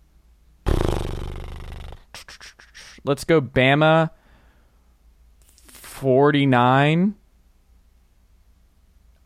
Let's 3.05 3.25
go 3.25 3.41
Bama 3.41 4.11
49. 5.67 7.15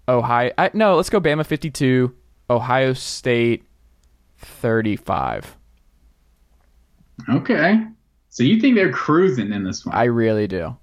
Ohio 0.08 0.52
I, 0.56 0.70
No, 0.74 0.96
let's 0.96 1.10
go 1.10 1.20
Bama 1.20 1.44
52, 1.44 2.14
Ohio 2.50 2.92
State 2.94 3.64
35. 4.38 5.56
Okay. 7.28 7.80
So 8.30 8.42
you 8.42 8.60
think 8.60 8.76
they're 8.76 8.92
cruising 8.92 9.52
in 9.52 9.64
this 9.64 9.84
one? 9.84 9.94
I 9.94 10.04
really 10.04 10.46
do. 10.46 10.76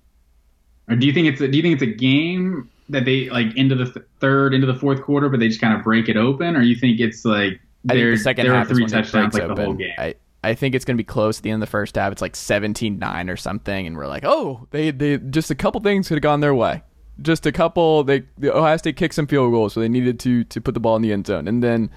Or 0.89 0.95
do 0.95 1.07
you 1.07 1.13
think 1.13 1.27
it's 1.27 1.41
a, 1.41 1.47
do 1.47 1.57
you 1.57 1.63
think 1.63 1.81
it's 1.81 1.83
a 1.83 1.95
game 1.97 2.69
that 2.89 3.05
they 3.05 3.29
like 3.29 3.55
into 3.55 3.75
the 3.75 3.85
th- 3.85 4.05
third, 4.19 4.53
into 4.53 4.67
the 4.67 4.75
fourth 4.75 5.01
quarter, 5.01 5.29
but 5.29 5.39
they 5.39 5.47
just 5.47 5.61
kind 5.61 5.75
of 5.75 5.83
break 5.83 6.07
it 6.09 6.17
open, 6.17 6.55
or 6.55 6.61
you 6.61 6.75
think 6.75 6.99
it's 6.99 7.25
like 7.25 7.59
I 7.89 7.93
think 7.93 8.17
the 8.17 8.17
second 8.17 8.47
half 8.47 8.71
is 8.71 8.79
when 8.79 8.89
touchdowns 8.89 9.33
like 9.33 9.43
open. 9.43 9.55
the 9.55 9.63
whole 9.63 9.73
game? 9.73 9.93
I, 9.97 10.15
I 10.43 10.53
think 10.53 10.75
it's 10.75 10.85
going 10.85 10.95
to 10.95 11.01
be 11.01 11.05
close 11.05 11.39
at 11.39 11.43
the 11.43 11.49
end 11.49 11.61
of 11.61 11.67
the 11.67 11.71
first 11.71 11.95
half. 11.95 12.11
It's 12.11 12.21
like 12.21 12.33
17-9 12.33 13.31
or 13.31 13.37
something, 13.37 13.87
and 13.87 13.97
we're 13.97 14.07
like, 14.07 14.23
oh, 14.25 14.67
they 14.71 14.91
they 14.91 15.17
just 15.17 15.49
a 15.49 15.55
couple 15.55 15.81
things 15.81 16.07
could 16.07 16.15
have 16.15 16.21
gone 16.21 16.39
their 16.39 16.53
way. 16.53 16.83
Just 17.21 17.45
a 17.45 17.51
couple. 17.51 18.03
They 18.03 18.23
the 18.37 18.55
Ohio 18.55 18.77
State 18.77 18.95
kicked 18.95 19.15
some 19.15 19.27
field 19.27 19.51
goals, 19.51 19.73
so 19.73 19.79
they 19.79 19.89
needed 19.89 20.19
to 20.21 20.43
to 20.45 20.61
put 20.61 20.73
the 20.73 20.79
ball 20.79 20.95
in 20.95 21.01
the 21.01 21.11
end 21.11 21.27
zone, 21.27 21.47
and 21.47 21.63
then 21.63 21.89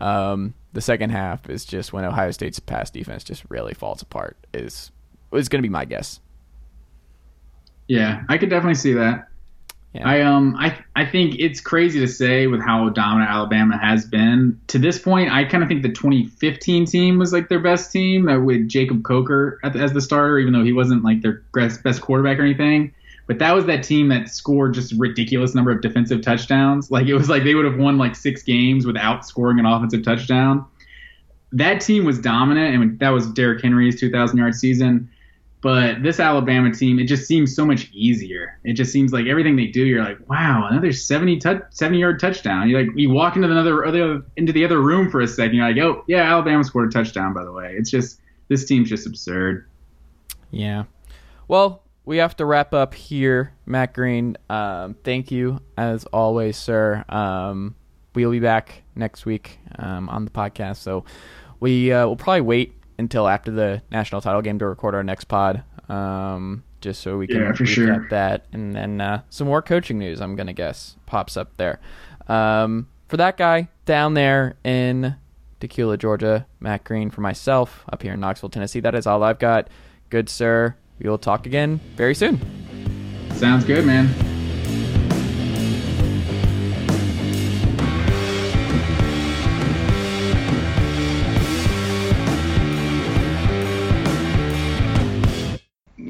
um, 0.00 0.54
the 0.72 0.80
second 0.80 1.10
half 1.10 1.48
is 1.48 1.64
just 1.64 1.92
when 1.92 2.04
Ohio 2.04 2.30
State's 2.30 2.60
pass 2.60 2.90
defense 2.90 3.24
just 3.24 3.44
really 3.48 3.74
falls 3.74 4.02
apart. 4.02 4.36
Is 4.52 4.92
is 5.32 5.48
going 5.48 5.60
to 5.60 5.66
be 5.66 5.72
my 5.72 5.84
guess. 5.84 6.20
Yeah, 7.88 8.22
I 8.28 8.38
could 8.38 8.50
definitely 8.50 8.74
see 8.74 8.92
that. 8.94 9.28
Yeah. 9.96 10.08
I 10.08 10.20
um 10.20 10.54
I 10.58 10.76
I 10.94 11.06
think 11.06 11.36
it's 11.38 11.60
crazy 11.60 12.00
to 12.00 12.08
say 12.08 12.46
with 12.46 12.60
how 12.60 12.88
dominant 12.90 13.30
Alabama 13.30 13.78
has 13.78 14.04
been 14.04 14.60
to 14.66 14.78
this 14.78 14.98
point. 14.98 15.32
I 15.32 15.44
kind 15.44 15.62
of 15.62 15.68
think 15.68 15.82
the 15.82 15.92
2015 15.92 16.84
team 16.84 17.18
was 17.18 17.32
like 17.32 17.48
their 17.48 17.60
best 17.60 17.90
team 17.92 18.28
uh, 18.28 18.38
with 18.38 18.68
Jacob 18.68 19.04
Coker 19.04 19.58
the, 19.62 19.78
as 19.78 19.92
the 19.94 20.02
starter, 20.02 20.38
even 20.38 20.52
though 20.52 20.64
he 20.64 20.72
wasn't 20.72 21.02
like 21.02 21.22
their 21.22 21.42
best 21.54 21.82
best 21.82 22.02
quarterback 22.02 22.38
or 22.38 22.42
anything. 22.42 22.92
But 23.26 23.38
that 23.38 23.54
was 23.54 23.64
that 23.66 23.82
team 23.82 24.08
that 24.08 24.28
scored 24.28 24.74
just 24.74 24.92
ridiculous 24.98 25.54
number 25.54 25.70
of 25.70 25.80
defensive 25.80 26.20
touchdowns. 26.20 26.90
Like 26.90 27.06
it 27.06 27.14
was 27.14 27.30
like 27.30 27.44
they 27.44 27.54
would 27.54 27.64
have 27.64 27.78
won 27.78 27.96
like 27.96 28.14
six 28.14 28.42
games 28.42 28.86
without 28.86 29.24
scoring 29.24 29.58
an 29.58 29.64
offensive 29.64 30.04
touchdown. 30.04 30.66
That 31.52 31.80
team 31.80 32.04
was 32.04 32.18
dominant, 32.18 32.74
and 32.74 32.98
that 32.98 33.10
was 33.10 33.26
Derrick 33.28 33.62
Henry's 33.62 33.98
2,000 33.98 34.36
yard 34.36 34.54
season. 34.54 35.10
But 35.66 36.04
this 36.04 36.20
Alabama 36.20 36.72
team, 36.72 37.00
it 37.00 37.06
just 37.06 37.26
seems 37.26 37.52
so 37.52 37.66
much 37.66 37.90
easier. 37.92 38.56
It 38.62 38.74
just 38.74 38.92
seems 38.92 39.12
like 39.12 39.26
everything 39.26 39.56
they 39.56 39.66
do, 39.66 39.84
you're 39.84 40.04
like, 40.04 40.18
wow, 40.30 40.68
another 40.70 40.92
70 40.92 41.40
tu- 41.40 41.60
70 41.70 41.98
yard 41.98 42.20
touchdown. 42.20 42.68
You 42.68 42.78
like 42.78 42.86
you 42.94 43.10
walk 43.10 43.34
into 43.34 43.50
another 43.50 43.84
other 43.84 44.24
into 44.36 44.52
the 44.52 44.64
other 44.64 44.80
room 44.80 45.10
for 45.10 45.22
a 45.22 45.26
second, 45.26 45.56
you're 45.56 45.66
like, 45.66 45.78
oh 45.78 46.04
yeah, 46.06 46.22
Alabama 46.22 46.62
scored 46.62 46.88
a 46.88 46.92
touchdown. 46.92 47.34
By 47.34 47.42
the 47.42 47.50
way, 47.50 47.74
it's 47.76 47.90
just 47.90 48.20
this 48.46 48.64
team's 48.64 48.88
just 48.88 49.08
absurd. 49.08 49.68
Yeah. 50.52 50.84
Well, 51.48 51.82
we 52.04 52.18
have 52.18 52.36
to 52.36 52.44
wrap 52.44 52.72
up 52.72 52.94
here, 52.94 53.52
Matt 53.66 53.92
Green. 53.92 54.36
Um, 54.48 54.94
thank 55.02 55.32
you 55.32 55.60
as 55.76 56.04
always, 56.12 56.56
sir. 56.56 57.04
Um, 57.08 57.74
we'll 58.14 58.30
be 58.30 58.38
back 58.38 58.84
next 58.94 59.26
week 59.26 59.58
um, 59.80 60.08
on 60.10 60.26
the 60.26 60.30
podcast, 60.30 60.76
so 60.76 61.04
we 61.58 61.90
uh, 61.90 62.06
will 62.06 62.14
probably 62.14 62.42
wait 62.42 62.76
until 62.98 63.28
after 63.28 63.50
the 63.50 63.82
national 63.90 64.20
title 64.20 64.42
game 64.42 64.58
to 64.58 64.66
record 64.66 64.94
our 64.94 65.04
next 65.04 65.24
pod, 65.24 65.62
um, 65.88 66.62
just 66.80 67.00
so 67.02 67.16
we 67.18 67.26
can 67.26 67.36
Yeah, 67.42 67.52
recap 67.52 67.66
sure. 67.66 68.06
that, 68.10 68.46
and 68.52 68.74
then 68.74 69.00
uh, 69.00 69.22
some 69.30 69.46
more 69.46 69.62
coaching 69.62 69.98
news. 69.98 70.20
I'm 70.20 70.36
gonna 70.36 70.52
guess 70.52 70.96
pops 71.06 71.36
up 71.36 71.56
there. 71.56 71.80
Um, 72.28 72.88
for 73.08 73.16
that 73.18 73.36
guy 73.36 73.68
down 73.84 74.14
there 74.14 74.56
in 74.64 75.16
Tequila, 75.60 75.96
Georgia, 75.96 76.46
Matt 76.60 76.84
Green. 76.84 77.08
For 77.10 77.20
myself 77.22 77.84
up 77.92 78.02
here 78.02 78.12
in 78.14 78.20
Knoxville, 78.20 78.50
Tennessee. 78.50 78.80
That 78.80 78.94
is 78.94 79.06
all 79.06 79.22
I've 79.22 79.38
got. 79.38 79.68
Good 80.10 80.28
sir. 80.28 80.76
We 80.98 81.08
will 81.08 81.18
talk 81.18 81.46
again 81.46 81.80
very 81.96 82.14
soon. 82.14 82.40
Sounds 83.34 83.64
good, 83.64 83.84
man. 83.86 84.08